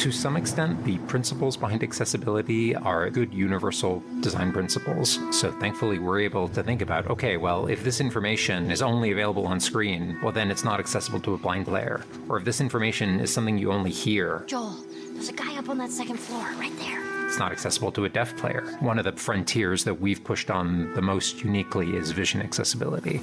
To 0.00 0.10
some 0.10 0.34
extent, 0.38 0.82
the 0.84 0.96
principles 1.00 1.58
behind 1.58 1.82
accessibility 1.82 2.74
are 2.74 3.10
good 3.10 3.34
universal 3.34 4.02
design 4.20 4.50
principles. 4.50 5.18
So 5.30 5.52
thankfully, 5.52 5.98
we're 5.98 6.20
able 6.20 6.48
to 6.48 6.62
think 6.62 6.80
about 6.80 7.10
okay, 7.10 7.36
well, 7.36 7.66
if 7.66 7.84
this 7.84 8.00
information 8.00 8.70
is 8.70 8.80
only 8.80 9.12
available 9.12 9.46
on 9.46 9.60
screen, 9.60 10.18
well, 10.22 10.32
then 10.32 10.50
it's 10.50 10.64
not 10.64 10.80
accessible 10.80 11.20
to 11.20 11.34
a 11.34 11.38
blind 11.38 11.66
player. 11.66 12.02
Or 12.30 12.38
if 12.38 12.44
this 12.44 12.62
information 12.62 13.20
is 13.20 13.30
something 13.30 13.58
you 13.58 13.72
only 13.72 13.90
hear. 13.90 14.44
Joel, 14.46 14.74
there's 15.20 15.28
a 15.28 15.32
guy 15.34 15.54
up 15.58 15.68
on 15.68 15.76
that 15.76 15.90
second 15.90 16.16
floor, 16.16 16.42
right 16.58 16.74
there. 16.78 17.26
It's 17.26 17.38
not 17.38 17.52
accessible 17.52 17.92
to 17.92 18.06
a 18.06 18.08
deaf 18.08 18.34
player. 18.38 18.62
One 18.80 18.98
of 18.98 19.04
the 19.04 19.12
frontiers 19.12 19.84
that 19.84 20.00
we've 20.00 20.24
pushed 20.24 20.50
on 20.50 20.94
the 20.94 21.02
most 21.02 21.44
uniquely 21.44 21.94
is 21.94 22.10
vision 22.10 22.40
accessibility. 22.40 23.20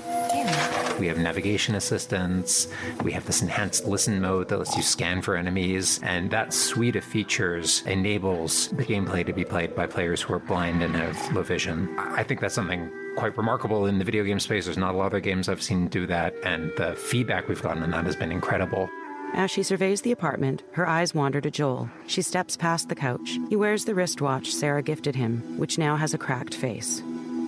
We 0.99 1.07
have 1.07 1.17
navigation 1.17 1.73
assistance. 1.73 2.67
We 3.01 3.11
have 3.13 3.25
this 3.25 3.41
enhanced 3.41 3.85
listen 3.87 4.21
mode 4.21 4.47
that 4.49 4.59
lets 4.59 4.77
you 4.77 4.83
scan 4.83 5.23
for 5.23 5.35
enemies. 5.35 5.99
And 6.03 6.29
that 6.29 6.53
suite 6.53 6.95
of 6.95 7.03
features 7.03 7.81
enables 7.87 8.67
the 8.69 8.85
gameplay 8.85 9.25
to 9.25 9.33
be 9.33 9.43
played 9.43 9.75
by 9.75 9.87
players 9.87 10.21
who 10.21 10.35
are 10.35 10.39
blind 10.39 10.83
and 10.83 10.95
have 10.95 11.35
low 11.35 11.41
vision. 11.41 11.97
I 11.97 12.21
think 12.21 12.41
that's 12.41 12.53
something 12.53 12.91
quite 13.17 13.35
remarkable 13.35 13.87
in 13.87 13.97
the 13.97 14.05
video 14.05 14.23
game 14.23 14.39
space. 14.39 14.65
There's 14.65 14.77
not 14.77 14.93
a 14.93 14.97
lot 14.97 15.15
of 15.15 15.23
games 15.23 15.49
I've 15.49 15.63
seen 15.63 15.87
do 15.87 16.05
that. 16.05 16.35
And 16.43 16.71
the 16.77 16.93
feedback 16.93 17.47
we've 17.47 17.61
gotten 17.61 17.81
on 17.81 17.89
that 17.89 18.05
has 18.05 18.15
been 18.15 18.31
incredible. 18.31 18.87
As 19.33 19.51
she 19.51 19.61
surveys 19.63 20.01
the 20.01 20.11
apartment, 20.11 20.63
her 20.71 20.87
eyes 20.87 21.13
wander 21.13 21.39
to 21.41 21.51
Joel. 21.51 21.89
She 22.07 22.21
steps 22.21 22.57
past 22.57 22.89
the 22.89 22.95
couch. 22.95 23.37
He 23.49 23.55
wears 23.55 23.85
the 23.85 23.93
wristwatch 23.93 24.53
Sarah 24.53 24.81
gifted 24.81 25.15
him, 25.15 25.41
which 25.57 25.77
now 25.77 25.95
has 25.95 26.13
a 26.13 26.17
cracked 26.17 26.55
face. 26.55 27.01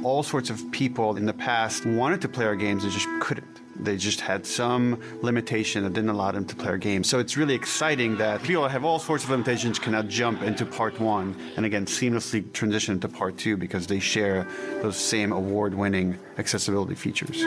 all 0.03 0.23
sorts 0.23 0.49
of 0.49 0.71
people 0.71 1.17
in 1.17 1.25
the 1.25 1.33
past 1.33 1.85
wanted 1.85 2.21
to 2.21 2.29
play 2.29 2.45
our 2.45 2.55
games 2.55 2.83
and 2.85 2.93
just 2.93 3.07
couldn't. 3.19 3.45
They 3.81 3.97
just 3.97 4.21
had 4.21 4.45
some 4.45 5.01
limitation 5.21 5.83
that 5.83 5.93
didn't 5.93 6.09
allow 6.09 6.31
them 6.31 6.45
to 6.45 6.55
play 6.55 6.69
our 6.69 6.77
games. 6.77 7.09
So 7.09 7.19
it's 7.19 7.35
really 7.35 7.53
exciting 7.55 8.17
that 8.17 8.41
people 8.43 8.67
have 8.67 8.85
all 8.85 8.99
sorts 8.99 9.25
of 9.25 9.29
limitations 9.29 9.77
can 9.77 9.91
now 9.93 10.03
jump 10.03 10.41
into 10.41 10.65
part 10.65 10.99
one 11.01 11.35
and 11.57 11.65
again 11.65 11.85
seamlessly 11.85 12.51
transition 12.53 12.99
to 13.01 13.09
part 13.09 13.37
two 13.37 13.57
because 13.57 13.87
they 13.87 13.99
share 13.99 14.47
those 14.81 14.95
same 14.97 15.31
award 15.33 15.73
winning 15.73 16.17
accessibility 16.37 16.95
features. 16.95 17.43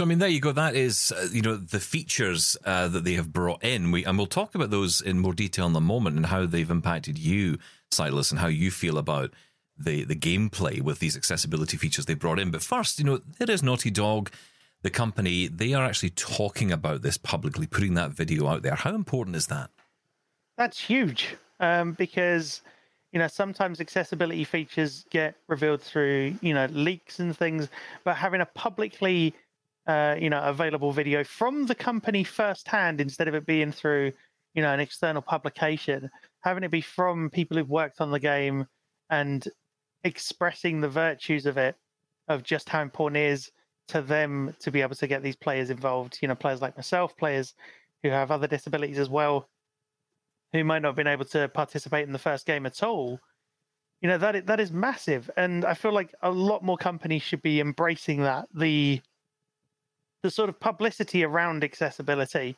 So 0.00 0.06
I 0.06 0.08
mean, 0.08 0.18
there 0.18 0.30
you 0.30 0.40
go. 0.40 0.52
That 0.52 0.76
is, 0.76 1.12
uh, 1.14 1.28
you 1.30 1.42
know, 1.42 1.56
the 1.56 1.78
features 1.78 2.56
uh, 2.64 2.88
that 2.88 3.04
they 3.04 3.12
have 3.16 3.34
brought 3.34 3.62
in. 3.62 3.90
We 3.90 4.02
and 4.06 4.16
we'll 4.16 4.26
talk 4.26 4.54
about 4.54 4.70
those 4.70 5.02
in 5.02 5.18
more 5.18 5.34
detail 5.34 5.66
in 5.66 5.76
a 5.76 5.80
moment 5.82 6.16
and 6.16 6.24
how 6.24 6.46
they've 6.46 6.70
impacted 6.70 7.18
you, 7.18 7.58
Sightless, 7.90 8.30
and 8.30 8.40
how 8.40 8.46
you 8.46 8.70
feel 8.70 8.96
about 8.96 9.34
the 9.76 10.04
the 10.04 10.16
gameplay 10.16 10.80
with 10.80 11.00
these 11.00 11.18
accessibility 11.18 11.76
features 11.76 12.06
they 12.06 12.14
brought 12.14 12.38
in. 12.38 12.50
But 12.50 12.62
first, 12.62 12.98
you 12.98 13.04
know, 13.04 13.20
there 13.36 13.50
is 13.50 13.62
Naughty 13.62 13.90
Dog, 13.90 14.30
the 14.80 14.88
company. 14.88 15.48
They 15.48 15.74
are 15.74 15.84
actually 15.84 16.08
talking 16.08 16.72
about 16.72 17.02
this 17.02 17.18
publicly, 17.18 17.66
putting 17.66 17.92
that 17.92 18.12
video 18.12 18.46
out 18.46 18.62
there. 18.62 18.76
How 18.76 18.94
important 18.94 19.36
is 19.36 19.48
that? 19.48 19.68
That's 20.56 20.80
huge 20.80 21.36
um, 21.60 21.92
because 21.92 22.62
you 23.12 23.18
know 23.18 23.28
sometimes 23.28 23.82
accessibility 23.82 24.44
features 24.44 25.04
get 25.10 25.34
revealed 25.46 25.82
through 25.82 26.36
you 26.40 26.54
know 26.54 26.68
leaks 26.70 27.18
and 27.18 27.36
things, 27.36 27.68
but 28.02 28.16
having 28.16 28.40
a 28.40 28.46
publicly 28.46 29.34
uh, 29.86 30.16
you 30.18 30.30
know 30.30 30.42
available 30.42 30.92
video 30.92 31.24
from 31.24 31.66
the 31.66 31.74
company 31.74 32.24
firsthand 32.24 33.00
instead 33.00 33.28
of 33.28 33.34
it 33.34 33.46
being 33.46 33.72
through 33.72 34.12
you 34.54 34.62
know 34.62 34.72
an 34.72 34.80
external 34.80 35.22
publication, 35.22 36.10
having 36.42 36.64
it 36.64 36.70
be 36.70 36.80
from 36.80 37.30
people 37.30 37.56
who've 37.56 37.68
worked 37.68 38.00
on 38.00 38.10
the 38.10 38.20
game 38.20 38.66
and 39.10 39.48
expressing 40.04 40.80
the 40.80 40.88
virtues 40.88 41.46
of 41.46 41.56
it, 41.56 41.76
of 42.28 42.42
just 42.42 42.68
how 42.68 42.82
important 42.82 43.18
it 43.18 43.30
is 43.30 43.50
to 43.88 44.00
them 44.00 44.54
to 44.60 44.70
be 44.70 44.82
able 44.82 44.94
to 44.94 45.06
get 45.06 45.22
these 45.22 45.36
players 45.36 45.70
involved. 45.70 46.18
You 46.22 46.28
know, 46.28 46.34
players 46.34 46.62
like 46.62 46.76
myself, 46.76 47.16
players 47.16 47.54
who 48.02 48.10
have 48.10 48.30
other 48.30 48.46
disabilities 48.46 48.98
as 48.98 49.08
well, 49.08 49.48
who 50.52 50.64
might 50.64 50.80
not 50.80 50.88
have 50.88 50.96
been 50.96 51.06
able 51.06 51.26
to 51.26 51.48
participate 51.48 52.06
in 52.06 52.12
the 52.12 52.18
first 52.18 52.46
game 52.46 52.66
at 52.66 52.82
all. 52.82 53.18
You 54.00 54.08
know 54.08 54.18
that 54.18 54.46
that 54.46 54.60
is 54.60 54.72
massive, 54.72 55.30
and 55.36 55.64
I 55.64 55.74
feel 55.74 55.92
like 55.92 56.14
a 56.22 56.30
lot 56.30 56.64
more 56.64 56.78
companies 56.78 57.22
should 57.22 57.42
be 57.42 57.60
embracing 57.60 58.22
that. 58.22 58.48
The 58.54 59.02
the 60.22 60.30
sort 60.30 60.48
of 60.48 60.58
publicity 60.60 61.24
around 61.24 61.64
accessibility, 61.64 62.56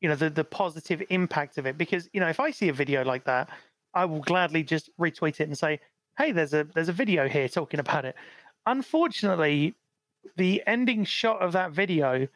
you 0.00 0.08
know, 0.08 0.14
the 0.14 0.30
the 0.30 0.44
positive 0.44 1.02
impact 1.10 1.58
of 1.58 1.66
it. 1.66 1.78
Because 1.78 2.08
you 2.12 2.20
know, 2.20 2.28
if 2.28 2.40
I 2.40 2.50
see 2.50 2.68
a 2.68 2.72
video 2.72 3.04
like 3.04 3.24
that, 3.24 3.48
I 3.94 4.04
will 4.04 4.20
gladly 4.20 4.62
just 4.62 4.90
retweet 4.98 5.40
it 5.40 5.48
and 5.48 5.58
say, 5.58 5.80
"Hey, 6.18 6.32
there's 6.32 6.54
a 6.54 6.64
there's 6.64 6.88
a 6.88 6.92
video 6.92 7.28
here 7.28 7.48
talking 7.48 7.80
about 7.80 8.04
it." 8.04 8.14
Unfortunately, 8.66 9.74
the 10.36 10.62
ending 10.66 11.04
shot 11.04 11.40
of 11.42 11.52
that 11.52 11.72
video, 11.72 12.26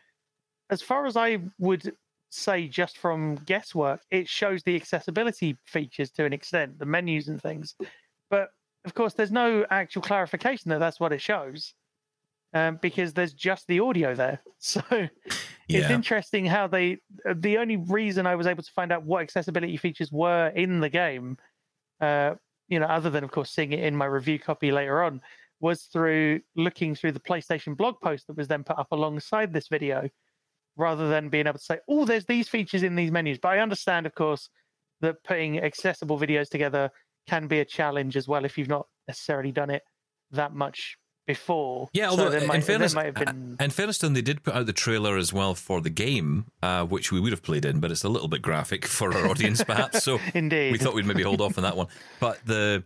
as 0.71 0.83
far 0.83 1.07
as 1.07 1.17
I 1.17 1.41
would 1.59 1.95
say, 2.31 2.69
just 2.69 2.99
from 2.99 3.37
guesswork, 3.37 4.03
it 4.11 4.29
shows 4.29 4.63
the 4.63 4.77
accessibility 4.77 5.57
features 5.65 6.11
to 6.11 6.25
an 6.25 6.33
extent, 6.33 6.79
the 6.79 6.85
menus 6.85 7.29
and 7.29 7.41
things. 7.41 7.75
But 8.29 8.51
of 8.85 8.95
course, 8.95 9.15
there's 9.15 9.33
no 9.33 9.67
actual 9.71 10.03
clarification 10.03 10.69
that 10.71 10.79
that's 10.79 11.01
what 11.01 11.13
it 11.13 11.23
shows 11.23 11.75
um, 12.55 12.79
because 12.81 13.13
there's 13.13 13.33
just 13.33 13.67
the 13.67 13.81
audio 13.81 14.15
there. 14.15 14.41
So 14.61 14.83
it's 14.91 15.89
interesting 15.95 16.47
how 16.47 16.67
they. 16.67 16.99
uh, 17.29 17.35
The 17.37 17.59
only 17.59 17.77
reason 17.77 18.27
I 18.27 18.35
was 18.35 18.47
able 18.49 18.65
to 18.65 18.73
find 18.73 18.91
out 18.91 19.05
what 19.05 19.23
accessibility 19.23 19.77
features 19.77 20.11
were 20.11 20.49
in 20.49 20.81
the 20.81 20.89
game, 20.89 21.37
uh, 22.01 22.35
you 22.67 22.81
know, 22.81 22.87
other 22.87 23.09
than 23.11 23.23
of 23.23 23.31
course 23.31 23.53
seeing 23.53 23.73
it 23.73 23.85
in 23.85 23.95
my 23.95 24.07
review 24.07 24.39
copy 24.41 24.73
later 24.73 25.03
on, 25.05 25.21
was 25.61 25.85
through 25.85 26.41
looking 26.57 26.95
through 26.97 27.13
the 27.13 27.21
PlayStation 27.21 27.77
blog 27.77 28.01
post 28.01 28.27
that 28.27 28.37
was 28.37 28.49
then 28.49 28.65
put 28.65 28.79
up 28.79 28.89
alongside 28.91 29.53
this 29.53 29.69
video, 29.69 30.09
rather 30.77 31.09
than 31.09 31.29
being 31.29 31.47
able 31.47 31.59
to 31.59 31.65
say, 31.65 31.79
"Oh, 31.89 32.05
there's 32.05 32.27
these 32.27 32.49
features 32.49 32.83
in 32.83 32.97
these 32.97 33.13
menus." 33.13 33.39
But 33.39 33.51
I 33.51 33.61
understand, 33.61 34.07
of 34.07 34.15
course, 34.15 34.49
that 35.03 35.23
putting 35.23 35.61
accessible 35.61 36.19
videos 36.19 36.49
together 36.49 36.91
can 37.29 37.47
be 37.47 37.61
a 37.61 37.65
challenge 37.65 38.17
as 38.17 38.27
well 38.27 38.45
if 38.45 38.59
you've 38.59 38.69
not 38.69 38.87
necessarily 39.07 39.53
done 39.53 39.71
it 39.71 39.83
that 40.33 40.53
much 40.55 40.97
before. 41.29 41.89
Yeah, 41.93 42.09
although 42.09 42.31
there 42.31 42.41
in 42.41 42.49
might, 42.49 42.65
fairness, 42.65 42.95
there 42.95 43.05
might 43.05 43.17
have 43.17 43.27
been 43.27 43.57
in 43.61 43.71
fairness 43.71 43.99
to 43.99 44.07
them, 44.07 44.15
they 44.15 44.23
did 44.23 44.43
put 44.43 44.55
out 44.55 44.67
the 44.67 44.73
trailer 44.73 45.17
as 45.17 45.33
well 45.33 45.55
for 45.55 45.81
the 45.81 45.91
game, 45.91 46.47
uh, 46.63 46.85
which 46.85 47.13
we 47.13 47.21
would 47.21 47.31
have 47.31 47.43
played 47.43 47.65
in, 47.65 47.79
but 47.79 47.93
it's 47.93 48.03
a 48.03 48.09
little 48.09 48.27
bit 48.27 48.43
graphic 48.43 48.85
for 48.99 49.15
our 49.15 49.29
audience, 49.29 49.63
perhaps. 49.63 50.03
So 50.03 50.19
Indeed. 50.35 50.73
we 50.73 50.79
thought 50.79 50.95
we'd 50.95 51.07
maybe 51.07 51.23
hold 51.23 51.41
off 51.41 51.57
on 51.59 51.63
that 51.63 51.77
one. 51.77 51.87
But 52.19 52.45
the 52.45 52.83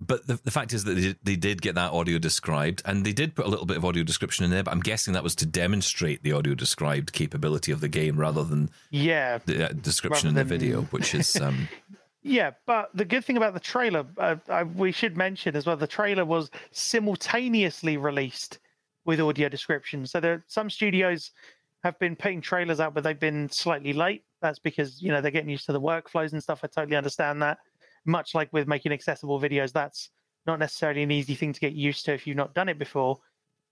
but 0.00 0.26
the, 0.26 0.40
the 0.42 0.50
fact 0.50 0.72
is 0.72 0.82
that 0.82 0.94
they 0.94 1.00
did, 1.00 1.18
they 1.22 1.36
did 1.36 1.62
get 1.62 1.76
that 1.76 1.92
audio 1.92 2.18
described, 2.18 2.82
and 2.84 3.04
they 3.04 3.12
did 3.12 3.36
put 3.36 3.46
a 3.46 3.48
little 3.48 3.66
bit 3.66 3.76
of 3.76 3.84
audio 3.84 4.02
description 4.02 4.44
in 4.44 4.50
there. 4.50 4.64
But 4.64 4.72
I'm 4.72 4.80
guessing 4.80 5.14
that 5.14 5.22
was 5.22 5.36
to 5.36 5.46
demonstrate 5.46 6.24
the 6.24 6.32
audio 6.32 6.54
described 6.54 7.12
capability 7.12 7.70
of 7.70 7.80
the 7.80 7.88
game 7.88 8.18
rather 8.18 8.42
than 8.42 8.70
yeah, 8.90 9.38
the 9.44 9.66
uh, 9.66 9.72
description 9.72 10.30
Rather 10.30 10.40
in 10.40 10.48
the 10.48 10.56
video, 10.58 10.82
which 10.84 11.14
is 11.14 11.36
um, 11.36 11.68
Yeah, 12.22 12.52
but 12.66 12.90
the 12.94 13.04
good 13.04 13.24
thing 13.24 13.36
about 13.36 13.54
the 13.54 13.60
trailer, 13.60 14.06
uh, 14.16 14.36
I, 14.48 14.62
we 14.62 14.92
should 14.92 15.16
mention 15.16 15.56
as 15.56 15.66
well, 15.66 15.76
the 15.76 15.86
trailer 15.86 16.24
was 16.24 16.50
simultaneously 16.70 17.96
released 17.96 18.60
with 19.04 19.20
audio 19.20 19.48
description. 19.48 20.06
So 20.06 20.20
there, 20.20 20.44
some 20.46 20.70
studios 20.70 21.32
have 21.82 21.98
been 21.98 22.14
putting 22.14 22.40
trailers 22.40 22.80
out, 22.80 22.94
but 22.94 23.02
they've 23.02 23.18
been 23.18 23.48
slightly 23.48 23.92
late. 23.92 24.24
That's 24.40 24.58
because 24.58 25.02
you 25.02 25.10
know 25.10 25.20
they're 25.20 25.30
getting 25.30 25.50
used 25.50 25.66
to 25.66 25.72
the 25.72 25.80
workflows 25.80 26.32
and 26.32 26.42
stuff. 26.42 26.60
I 26.62 26.68
totally 26.68 26.96
understand 26.96 27.42
that. 27.42 27.58
Much 28.04 28.34
like 28.34 28.52
with 28.52 28.66
making 28.66 28.92
accessible 28.92 29.40
videos, 29.40 29.72
that's 29.72 30.10
not 30.46 30.58
necessarily 30.58 31.02
an 31.02 31.10
easy 31.10 31.34
thing 31.34 31.52
to 31.52 31.60
get 31.60 31.72
used 31.72 32.04
to 32.04 32.12
if 32.12 32.26
you've 32.26 32.36
not 32.36 32.54
done 32.54 32.68
it 32.68 32.78
before, 32.78 33.18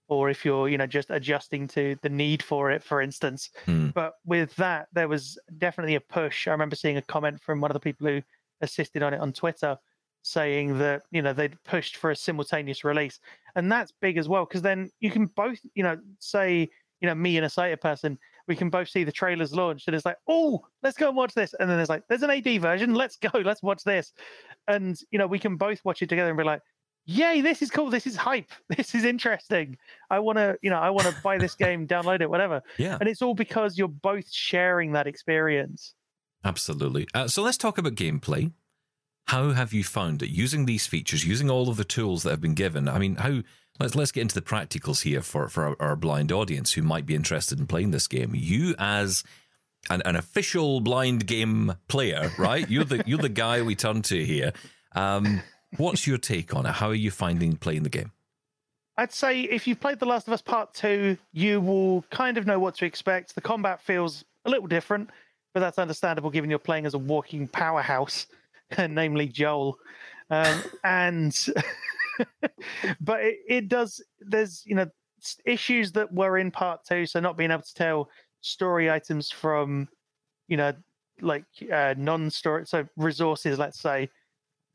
or 0.07 0.29
if 0.29 0.43
you're 0.45 0.69
you 0.69 0.77
know 0.77 0.87
just 0.87 1.09
adjusting 1.09 1.67
to 1.69 1.95
the 2.01 2.09
need 2.09 2.43
for 2.43 2.71
it, 2.71 2.83
for 2.83 3.01
instance. 3.01 3.49
hmm. 3.65 3.89
But 3.89 4.13
with 4.25 4.53
that, 4.57 4.87
there 4.93 5.07
was 5.07 5.37
definitely 5.57 5.95
a 5.95 6.01
push. 6.01 6.47
I 6.47 6.51
remember 6.51 6.75
seeing 6.75 6.97
a 6.97 7.01
comment 7.01 7.41
from 7.41 7.61
one 7.61 7.71
of 7.71 7.75
the 7.75 7.79
people 7.79 8.07
who 8.07 8.21
assisted 8.61 9.03
on 9.03 9.13
it 9.13 9.19
on 9.19 9.33
Twitter 9.33 9.77
saying 10.23 10.77
that 10.77 11.01
you 11.11 11.21
know 11.21 11.33
they'd 11.33 11.61
pushed 11.63 11.97
for 11.97 12.11
a 12.11 12.15
simultaneous 12.15 12.83
release, 12.83 13.19
and 13.55 13.71
that's 13.71 13.91
big 14.01 14.17
as 14.17 14.29
well 14.29 14.45
because 14.45 14.61
then 14.61 14.89
you 14.99 15.11
can 15.11 15.25
both 15.25 15.59
you 15.73 15.83
know 15.83 15.97
say 16.19 16.69
you 17.01 17.07
know 17.07 17.15
me 17.15 17.37
and 17.37 17.45
a 17.45 17.49
sighted 17.49 17.81
person 17.81 18.17
we 18.47 18.55
can 18.55 18.69
both 18.69 18.89
see 18.89 19.03
the 19.03 19.11
trailers 19.11 19.53
launched 19.53 19.87
and 19.87 19.95
it's 19.95 20.05
like 20.05 20.17
oh 20.27 20.61
let's 20.83 20.97
go 20.97 21.07
and 21.07 21.17
watch 21.17 21.33
this. 21.33 21.53
And 21.59 21.69
then 21.69 21.77
there's 21.77 21.89
like 21.89 22.03
there's 22.09 22.23
an 22.23 22.29
AD 22.29 22.61
version 22.61 22.93
let's 22.93 23.17
go 23.17 23.39
let's 23.45 23.63
watch 23.63 23.83
this. 23.83 24.13
And 24.67 24.99
you 25.11 25.19
know 25.19 25.27
we 25.27 25.39
can 25.39 25.55
both 25.55 25.83
watch 25.85 26.01
it 26.01 26.09
together 26.09 26.29
and 26.29 26.37
be 26.37 26.43
like 26.43 26.61
yay 27.05 27.41
this 27.41 27.63
is 27.63 27.71
cool 27.71 27.89
this 27.89 28.05
is 28.05 28.15
hype 28.15 28.51
this 28.69 28.93
is 28.93 29.05
interesting. 29.05 29.77
I 30.09 30.19
want 30.19 30.37
to 30.37 30.57
you 30.61 30.69
know 30.69 30.79
I 30.79 30.89
want 30.89 31.07
to 31.07 31.15
buy 31.23 31.37
this 31.37 31.55
game 31.55 31.87
download 31.87 32.21
it 32.21 32.29
whatever. 32.29 32.61
Yeah, 32.77 32.97
and 32.99 33.07
it's 33.07 33.21
all 33.21 33.35
because 33.35 33.77
you're 33.77 33.87
both 33.87 34.31
sharing 34.31 34.91
that 34.93 35.07
experience. 35.07 35.95
Absolutely. 36.43 37.07
Uh, 37.13 37.27
so 37.27 37.41
let's 37.41 37.57
talk 37.57 37.77
about 37.77 37.95
gameplay. 37.95 38.51
How 39.27 39.51
have 39.51 39.73
you 39.73 39.83
found 39.83 40.23
it 40.23 40.29
using 40.29 40.65
these 40.65 40.87
features, 40.87 41.25
using 41.25 41.49
all 41.49 41.69
of 41.69 41.77
the 41.77 41.83
tools 41.83 42.23
that 42.23 42.31
have 42.31 42.41
been 42.41 42.55
given? 42.55 42.87
I 42.87 42.97
mean, 42.97 43.15
how? 43.15 43.41
Let's 43.79 43.95
let's 43.95 44.11
get 44.11 44.21
into 44.21 44.35
the 44.35 44.41
practicals 44.41 45.03
here 45.03 45.21
for 45.21 45.47
for 45.47 45.63
our, 45.67 45.75
our 45.79 45.95
blind 45.95 46.31
audience 46.31 46.73
who 46.73 46.81
might 46.81 47.05
be 47.05 47.15
interested 47.15 47.59
in 47.59 47.67
playing 47.67 47.91
this 47.91 48.07
game. 48.07 48.33
You 48.35 48.75
as 48.77 49.23
an, 49.89 50.01
an 50.05 50.15
official 50.15 50.81
blind 50.81 51.27
game 51.27 51.75
player, 51.87 52.31
right? 52.37 52.69
You're 52.69 52.83
the 52.83 53.03
you're 53.05 53.19
the 53.19 53.29
guy 53.29 53.61
we 53.61 53.75
turn 53.75 54.01
to 54.03 54.25
here. 54.25 54.53
Um, 54.95 55.41
what's 55.77 56.05
your 56.05 56.17
take 56.17 56.53
on 56.53 56.65
it? 56.65 56.73
How 56.73 56.89
are 56.89 56.95
you 56.95 57.11
finding 57.11 57.55
playing 57.55 57.83
the 57.83 57.89
game? 57.89 58.11
I'd 58.97 59.13
say 59.13 59.41
if 59.41 59.67
you've 59.67 59.79
played 59.79 59.99
The 59.99 60.05
Last 60.05 60.27
of 60.27 60.33
Us 60.33 60.41
Part 60.41 60.73
2, 60.73 61.17
you 61.31 61.61
will 61.61 62.03
kind 62.11 62.37
of 62.37 62.45
know 62.45 62.59
what 62.59 62.75
to 62.75 62.85
expect. 62.85 63.33
The 63.33 63.41
combat 63.41 63.81
feels 63.81 64.25
a 64.45 64.49
little 64.49 64.67
different, 64.67 65.09
but 65.53 65.59
that's 65.59 65.79
understandable 65.79 66.29
given 66.29 66.49
you're 66.49 66.59
playing 66.59 66.85
as 66.85 66.93
a 66.93 66.99
walking 66.99 67.47
powerhouse, 67.47 68.27
namely 68.89 69.27
Joel. 69.27 69.77
Um, 70.29 70.63
and 70.83 71.47
but 73.01 73.21
it, 73.21 73.37
it 73.47 73.67
does 73.67 74.01
there's 74.19 74.63
you 74.65 74.75
know 74.75 74.87
issues 75.45 75.91
that 75.91 76.11
were 76.11 76.37
in 76.37 76.51
part 76.51 76.81
2, 76.87 77.05
so 77.05 77.19
not 77.19 77.37
being 77.37 77.51
able 77.51 77.63
to 77.63 77.73
tell 77.73 78.09
story 78.41 78.89
items 78.89 79.29
from 79.29 79.87
you 80.47 80.57
know 80.57 80.73
like 81.21 81.45
uh, 81.71 81.93
non-story 81.97 82.65
so 82.65 82.83
resources 82.97 83.59
let's 83.59 83.79
say 83.79 84.09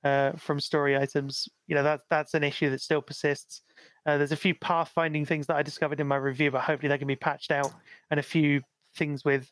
uh, 0.05 0.33
from 0.37 0.61
story 0.61 0.97
items. 0.97 1.49
You 1.67 1.75
know 1.75 1.83
that 1.83 2.03
that's 2.11 2.35
an 2.35 2.45
issue 2.45 2.71
that 2.71 2.81
still 2.81 3.03
persists. 3.03 3.63
Uh, 4.07 4.19
there's 4.19 4.33
a 4.33 4.37
few 4.37 4.55
pathfinding 4.55 5.27
things 5.27 5.47
that 5.49 5.57
I 5.57 5.63
discovered 5.63 5.99
in 5.99 6.07
my 6.07 6.17
review, 6.17 6.51
but 6.53 6.63
hopefully 6.63 6.89
they 6.89 6.99
can 6.99 7.09
be 7.09 7.17
patched 7.17 7.51
out, 7.51 7.73
and 8.11 8.21
a 8.21 8.23
few 8.23 8.61
things 8.95 9.25
with 9.25 9.51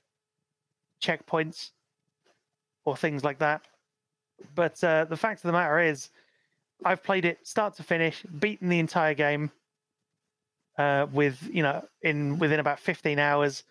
checkpoints 1.05 1.71
or 2.85 2.97
things 2.97 3.25
like 3.25 3.39
that. 3.39 3.63
But 4.55 4.83
uh, 4.85 5.05
the 5.07 5.17
fact 5.17 5.39
of 5.45 5.49
the 5.49 5.53
matter 5.53 5.81
is, 5.81 6.11
I've 6.85 7.03
played 7.03 7.25
it 7.25 7.47
start 7.47 7.75
to 7.77 7.83
finish, 7.83 8.23
beaten 8.41 8.69
the 8.69 8.79
entire 8.81 9.15
game 9.15 9.51
uh, 10.79 11.07
with 11.13 11.49
you 11.53 11.63
know 11.63 11.85
in 12.03 12.39
within 12.39 12.61
about 12.61 12.81
15 12.81 13.19
hours. 13.19 13.65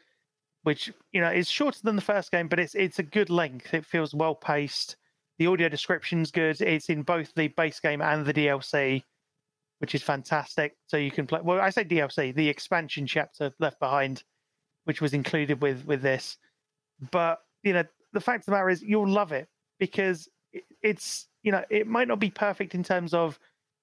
which 0.64 0.92
you 1.12 1.22
know 1.22 1.30
is 1.32 1.50
shorter 1.50 1.80
than 1.84 1.96
the 1.96 2.02
first 2.02 2.32
game, 2.32 2.48
but 2.48 2.60
it's 2.60 2.76
it's 2.76 3.00
a 3.00 3.04
good 3.04 3.30
length. 3.30 3.74
It 3.74 3.86
feels 3.86 4.14
well 4.14 4.36
paced. 4.36 4.96
The 5.38 5.48
audio 5.48 5.70
description's 5.70 6.32
good. 6.32 6.62
It's 6.62 6.90
in 6.90 7.04
both 7.04 7.34
the 7.36 7.50
base 7.50 7.80
game 7.80 8.02
and 8.02 8.26
the 8.26 8.34
DLC, 8.34 9.04
which 9.80 9.96
is 9.96 10.04
fantastic. 10.04 10.76
So 10.88 10.98
you 10.98 11.12
can 11.12 11.28
play. 11.28 11.42
Well, 11.44 11.60
I 11.62 11.70
say 11.72 11.84
DLC, 11.84 12.34
the 12.34 12.50
expansion 12.50 13.08
chapter 13.08 13.52
Left 13.60 13.80
Behind, 13.80 14.24
which 14.86 15.02
was 15.02 15.14
included 15.14 15.62
with 15.62 15.86
with 15.86 16.02
this. 16.02 16.38
But 17.12 17.40
you 17.64 17.74
know, 17.74 17.84
the 18.12 18.22
fact 18.22 18.42
of 18.42 18.46
the 18.46 18.52
matter 18.52 18.70
is, 18.70 18.82
you'll 18.82 19.10
love 19.10 19.32
it 19.32 19.48
because 19.80 20.28
it's 20.82 21.28
you 21.42 21.52
know 21.52 21.64
it 21.70 21.88
might 21.88 22.08
not 22.08 22.20
be 22.20 22.30
perfect 22.30 22.76
in 22.76 22.84
terms 22.84 23.14
of 23.14 23.40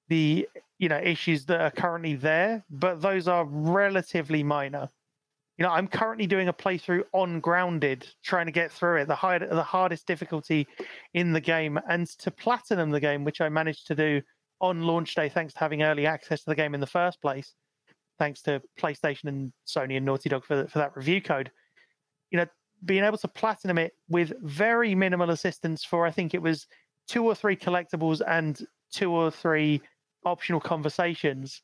the 0.09 0.49
you 0.79 0.89
know 0.89 0.99
issues 0.99 1.47
that 1.47 1.61
are 1.61 1.71
currently 1.71 2.15
there, 2.15 2.65
but 2.71 3.01
those 3.01 3.29
are 3.29 3.45
relatively 3.45 4.43
minor. 4.43 4.91
You 5.57 5.67
know, 5.67 5.73
I'm 5.73 5.89
currently 5.89 6.27
doing 6.27 6.49
a 6.49 6.55
playthrough 6.55 7.05
on 7.13 7.39
grounded, 7.41 8.07
trying 8.23 8.47
to 8.47 8.53
get 8.53 8.73
through 8.73 9.03
it, 9.03 9.09
the 9.09 9.15
high, 9.15 9.39
the 9.39 9.63
hardest 9.63 10.07
difficulty 10.07 10.67
in 11.13 11.33
the 11.33 11.41
game, 11.41 11.79
and 11.89 12.07
to 12.21 12.31
platinum 12.31 12.91
the 12.91 13.01
game, 13.01 13.25
which 13.25 13.43
I 13.43 13.51
managed 13.51 13.87
to 13.89 13.95
do 13.95 14.23
on 14.61 14.83
launch 14.83 15.15
day, 15.15 15.29
thanks 15.29 15.53
to 15.55 15.59
having 15.59 15.83
early 15.83 16.07
access 16.07 16.41
to 16.41 16.51
the 16.51 16.55
game 16.55 16.75
in 16.75 16.81
the 16.81 16.87
first 16.87 17.21
place, 17.21 17.55
thanks 18.19 18.41
to 18.43 18.63
PlayStation 18.79 19.25
and 19.25 19.53
Sony 19.67 19.97
and 19.97 20.07
Naughty 20.07 20.31
Dog 20.31 20.45
for 20.45 20.67
for 20.67 20.79
that 20.79 20.97
review 20.97 21.21
code. 21.21 21.51
You 22.31 22.39
know, 22.39 22.47
being 22.85 23.05
able 23.05 23.19
to 23.19 23.29
platinum 23.29 23.79
it 23.79 23.95
with 24.09 24.33
very 24.43 24.95
minimal 24.95 25.31
assistance 25.31 25.85
for 25.85 26.07
I 26.07 26.11
think 26.11 26.35
it 26.35 26.43
was 26.43 26.67
two 27.07 27.25
or 27.25 27.35
three 27.35 27.57
collectibles 27.57 28.21
and 28.27 28.67
two 28.93 29.13
or 29.13 29.31
three 29.31 29.81
optional 30.25 30.61
conversations, 30.61 31.63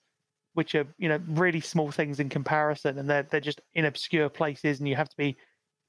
which 0.54 0.74
are 0.74 0.86
you 0.98 1.08
know 1.08 1.20
really 1.28 1.60
small 1.60 1.90
things 1.90 2.20
in 2.20 2.28
comparison, 2.28 2.98
and 2.98 3.08
they're 3.08 3.24
they're 3.24 3.40
just 3.40 3.60
in 3.74 3.84
obscure 3.84 4.28
places, 4.28 4.78
and 4.78 4.88
you 4.88 4.96
have 4.96 5.08
to 5.08 5.16
be 5.16 5.36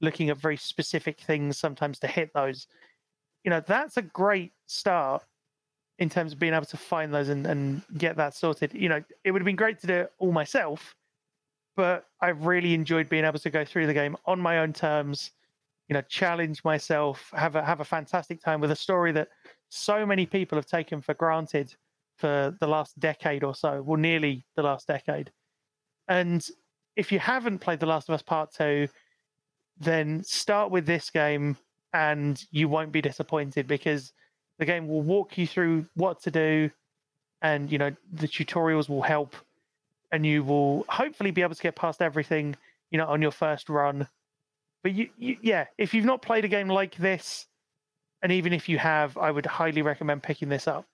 looking 0.02 0.30
at 0.30 0.38
very 0.38 0.58
specific 0.58 1.20
things 1.20 1.58
sometimes 1.58 2.00
to 2.00 2.08
hit 2.08 2.32
those. 2.34 2.68
You 3.44 3.52
know 3.52 3.62
that's 3.66 3.98
a 3.98 4.02
great 4.02 4.54
start 4.68 5.24
in 6.00 6.10
terms 6.10 6.34
of 6.34 6.40
being 6.40 6.54
able 6.54 6.66
to 6.66 6.78
find 6.78 7.14
those 7.14 7.30
and, 7.30 7.48
and 7.48 7.82
get 7.98 8.16
that 8.18 8.36
sorted. 8.36 8.74
You 8.74 8.90
know, 8.90 9.04
it 9.24 9.32
would 9.32 9.42
have 9.42 9.46
been 9.46 9.56
great 9.56 9.80
to 9.82 9.88
do 9.88 9.94
it 9.94 10.12
all 10.20 10.32
myself, 10.32 10.96
but 11.78 12.08
I've 12.20 12.46
really 12.46 12.74
enjoyed 12.74 13.08
being 13.08 13.24
able 13.24 13.40
to 13.40 13.50
go 13.50 13.64
through 13.64 13.88
the 13.88 13.94
game 13.94 14.18
on 14.26 14.42
my 14.42 14.60
own 14.60 14.74
terms. 14.74 15.32
You 15.88 15.94
know, 15.94 16.02
challenge 16.02 16.66
myself, 16.66 17.32
have 17.34 17.56
a 17.56 17.64
have 17.64 17.80
a 17.80 17.86
fantastic 17.86 18.44
time 18.44 18.60
with 18.60 18.72
a 18.72 18.76
story 18.76 19.14
that 19.14 19.30
so 19.70 20.06
many 20.06 20.26
people 20.26 20.58
have 20.58 20.66
taken 20.66 21.02
for 21.02 21.14
granted 21.14 21.74
for 22.18 22.54
the 22.60 22.68
last 22.68 23.00
decade 23.00 23.44
or 23.44 23.56
so, 23.56 23.82
well, 23.84 23.98
nearly 23.98 24.44
the 24.56 24.64
last 24.64 24.88
decade. 24.88 25.32
And 26.10 26.46
if 26.96 27.12
you 27.12 27.20
haven't 27.20 27.60
played 27.60 27.80
The 27.80 27.86
Last 27.86 28.10
of 28.10 28.16
Us 28.16 28.24
Part 28.24 28.52
Two, 28.52 28.88
then 29.80 30.24
start 30.24 30.72
with 30.72 30.86
this 30.86 31.10
game, 31.10 31.56
and 31.94 32.44
you 32.52 32.68
won't 32.68 32.92
be 32.92 33.02
disappointed 33.02 33.68
because 33.68 34.14
the 34.58 34.66
game 34.66 34.88
will 34.88 35.04
walk 35.04 35.38
you 35.38 35.46
through 35.46 35.86
what 35.94 36.22
to 36.24 36.32
do, 36.32 36.72
and 37.42 37.72
you 37.72 37.78
know 37.78 37.96
the 38.12 38.28
tutorials 38.28 38.90
will 38.90 39.04
help, 39.04 39.36
and 40.12 40.26
you 40.26 40.44
will 40.44 40.86
hopefully 40.90 41.32
be 41.32 41.42
able 41.42 41.56
to 41.56 41.62
get 41.62 41.76
past 41.76 42.02
everything 42.02 42.56
you 42.92 42.98
know 42.98 43.08
on 43.08 43.22
your 43.22 43.32
first 43.32 43.70
run. 43.70 44.08
But 44.84 44.94
you, 44.94 45.10
you 45.18 45.38
yeah, 45.42 45.66
if 45.78 45.94
you've 45.94 46.06
not 46.06 46.22
played 46.22 46.46
a 46.46 46.48
game 46.48 46.70
like 46.70 46.96
this, 46.96 47.48
and 48.22 48.32
even 48.32 48.54
if 48.54 48.70
you 48.70 48.78
have, 48.78 49.18
I 49.18 49.32
would 49.32 49.46
highly 49.46 49.82
recommend 49.82 50.24
picking 50.24 50.50
this 50.50 50.68
up. 50.68 50.86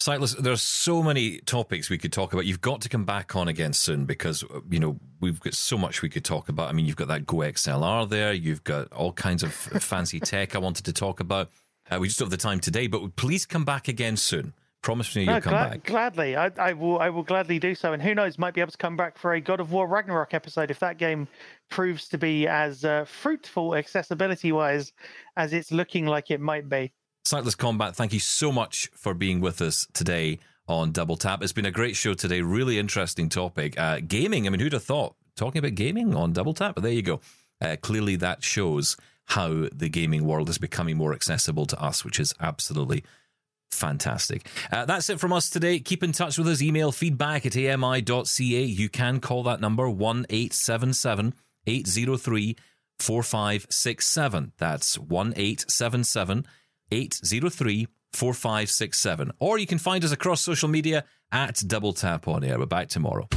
Sightless, 0.00 0.34
there's 0.34 0.60
so 0.60 1.02
many 1.02 1.38
topics 1.38 1.88
we 1.88 1.96
could 1.96 2.12
talk 2.12 2.34
about. 2.34 2.44
You've 2.44 2.60
got 2.60 2.82
to 2.82 2.88
come 2.88 3.04
back 3.04 3.34
on 3.36 3.48
again 3.48 3.72
soon 3.72 4.04
because 4.04 4.44
you 4.70 4.78
know 4.78 4.98
we've 5.20 5.40
got 5.40 5.54
so 5.54 5.78
much 5.78 6.02
we 6.02 6.08
could 6.08 6.24
talk 6.24 6.48
about. 6.48 6.68
I 6.68 6.72
mean, 6.72 6.84
you've 6.84 6.96
got 6.96 7.08
that 7.08 7.26
GoXLR 7.26 8.08
there. 8.08 8.32
You've 8.32 8.64
got 8.64 8.92
all 8.92 9.12
kinds 9.12 9.42
of 9.42 9.52
fancy 9.82 10.20
tech 10.20 10.54
I 10.54 10.58
wanted 10.58 10.84
to 10.86 10.92
talk 10.92 11.20
about. 11.20 11.50
Uh, 11.90 11.98
we 12.00 12.08
just 12.08 12.18
don't 12.18 12.26
have 12.26 12.30
the 12.30 12.36
time 12.36 12.60
today, 12.60 12.86
but 12.86 13.16
please 13.16 13.46
come 13.46 13.64
back 13.64 13.88
again 13.88 14.16
soon. 14.16 14.54
Promise 14.84 15.16
me 15.16 15.24
you'll 15.24 15.40
come 15.40 15.54
back. 15.54 15.84
Gladly, 15.84 16.36
I, 16.36 16.50
I 16.58 16.74
will. 16.74 16.98
I 16.98 17.08
will 17.08 17.22
gladly 17.22 17.58
do 17.58 17.74
so. 17.74 17.94
And 17.94 18.02
who 18.02 18.14
knows, 18.14 18.38
might 18.38 18.52
be 18.52 18.60
able 18.60 18.70
to 18.70 18.76
come 18.76 18.98
back 18.98 19.16
for 19.16 19.32
a 19.32 19.40
God 19.40 19.58
of 19.58 19.72
War 19.72 19.86
Ragnarok 19.88 20.34
episode 20.34 20.70
if 20.70 20.78
that 20.80 20.98
game 20.98 21.26
proves 21.70 22.06
to 22.10 22.18
be 22.18 22.46
as 22.46 22.84
uh, 22.84 23.06
fruitful 23.06 23.74
accessibility-wise 23.74 24.92
as 25.38 25.54
it's 25.54 25.72
looking 25.72 26.04
like 26.04 26.30
it 26.30 26.38
might 26.38 26.68
be. 26.68 26.92
Sightless 27.24 27.54
Combat, 27.54 27.96
thank 27.96 28.12
you 28.12 28.20
so 28.20 28.52
much 28.52 28.90
for 28.94 29.14
being 29.14 29.40
with 29.40 29.62
us 29.62 29.86
today 29.94 30.38
on 30.68 30.92
Double 30.92 31.16
Tap. 31.16 31.42
It's 31.42 31.54
been 31.54 31.64
a 31.64 31.70
great 31.70 31.96
show 31.96 32.12
today. 32.12 32.42
Really 32.42 32.78
interesting 32.78 33.30
topic. 33.30 33.80
Uh, 33.80 34.00
gaming. 34.06 34.46
I 34.46 34.50
mean, 34.50 34.60
who'd 34.60 34.74
have 34.74 34.84
thought 34.84 35.16
talking 35.34 35.60
about 35.60 35.76
gaming 35.76 36.14
on 36.14 36.34
Double 36.34 36.52
Tap? 36.52 36.74
But 36.74 36.84
there 36.84 36.92
you 36.92 37.00
go. 37.00 37.22
Uh, 37.58 37.76
clearly, 37.80 38.16
that 38.16 38.44
shows 38.44 38.98
how 39.28 39.68
the 39.72 39.88
gaming 39.88 40.26
world 40.26 40.50
is 40.50 40.58
becoming 40.58 40.98
more 40.98 41.14
accessible 41.14 41.64
to 41.64 41.82
us, 41.82 42.04
which 42.04 42.20
is 42.20 42.34
absolutely 42.38 43.02
fantastic. 43.74 44.48
Uh, 44.72 44.84
that's 44.84 45.10
it 45.10 45.20
from 45.20 45.32
us 45.32 45.50
today. 45.50 45.78
Keep 45.78 46.02
in 46.02 46.12
touch 46.12 46.38
with 46.38 46.48
us. 46.48 46.62
Email 46.62 46.92
feedback 46.92 47.44
at 47.46 47.56
ami.ca. 47.56 48.64
You 48.64 48.88
can 48.88 49.20
call 49.20 49.42
that 49.44 49.60
number 49.60 49.88
1 49.88 50.26
877 50.30 51.34
803 51.66 52.56
4567. 52.98 54.52
That's 54.58 54.98
1 54.98 55.34
877 55.36 56.46
803 56.90 57.88
4567. 58.12 59.32
Or 59.38 59.58
you 59.58 59.66
can 59.66 59.78
find 59.78 60.04
us 60.04 60.12
across 60.12 60.40
social 60.40 60.68
media 60.68 61.04
at 61.32 61.62
Double 61.66 61.92
Tap 61.92 62.28
On 62.28 62.44
Air. 62.44 62.58
We're 62.58 62.66
back 62.66 62.88
tomorrow. 62.88 63.28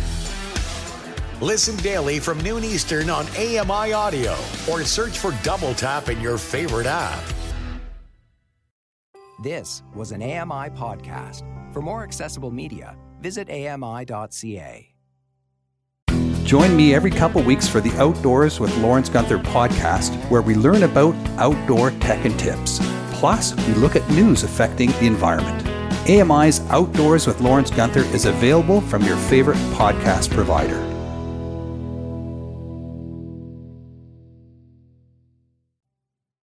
Listen 1.41 1.75
daily 1.77 2.19
from 2.19 2.39
noon 2.39 2.63
Eastern 2.63 3.09
on 3.09 3.27
AMI 3.37 3.93
Audio 3.93 4.33
or 4.71 4.83
search 4.83 5.19
for 5.19 5.35
Double 5.43 5.73
Tap 5.75 6.09
in 6.09 6.19
your 6.19 6.37
favorite 6.37 6.87
app. 6.87 7.36
This 9.39 9.83
was 9.93 10.11
an 10.11 10.23
AMI 10.23 10.71
podcast. 10.71 11.43
For 11.71 11.81
more 11.81 12.03
accessible 12.03 12.49
media, 12.49 12.97
visit 13.21 13.49
ami.ca. 13.49 14.93
Join 16.43 16.77
me 16.77 16.95
every 16.95 17.11
couple 17.11 17.43
weeks 17.43 17.67
for 17.67 17.81
the 17.81 17.91
Outdoors 17.97 18.59
with 18.59 18.75
Lawrence 18.77 19.09
Gunther 19.09 19.39
podcast, 19.39 20.15
where 20.31 20.41
we 20.41 20.55
learn 20.55 20.83
about 20.83 21.13
outdoor 21.37 21.91
tech 21.91 22.25
and 22.25 22.39
tips. 22.39 22.79
Plus, 23.11 23.53
we 23.67 23.73
look 23.73 23.95
at 23.95 24.09
news 24.09 24.43
affecting 24.43 24.89
the 24.91 25.05
environment. 25.05 25.67
AMI's 26.09 26.61
Outdoors 26.69 27.27
with 27.27 27.41
Lawrence 27.41 27.69
Gunther 27.69 28.05
is 28.15 28.25
available 28.25 28.79
from 28.79 29.03
your 29.03 29.17
favorite 29.17 29.57
podcast 29.73 30.31
provider. 30.31 30.96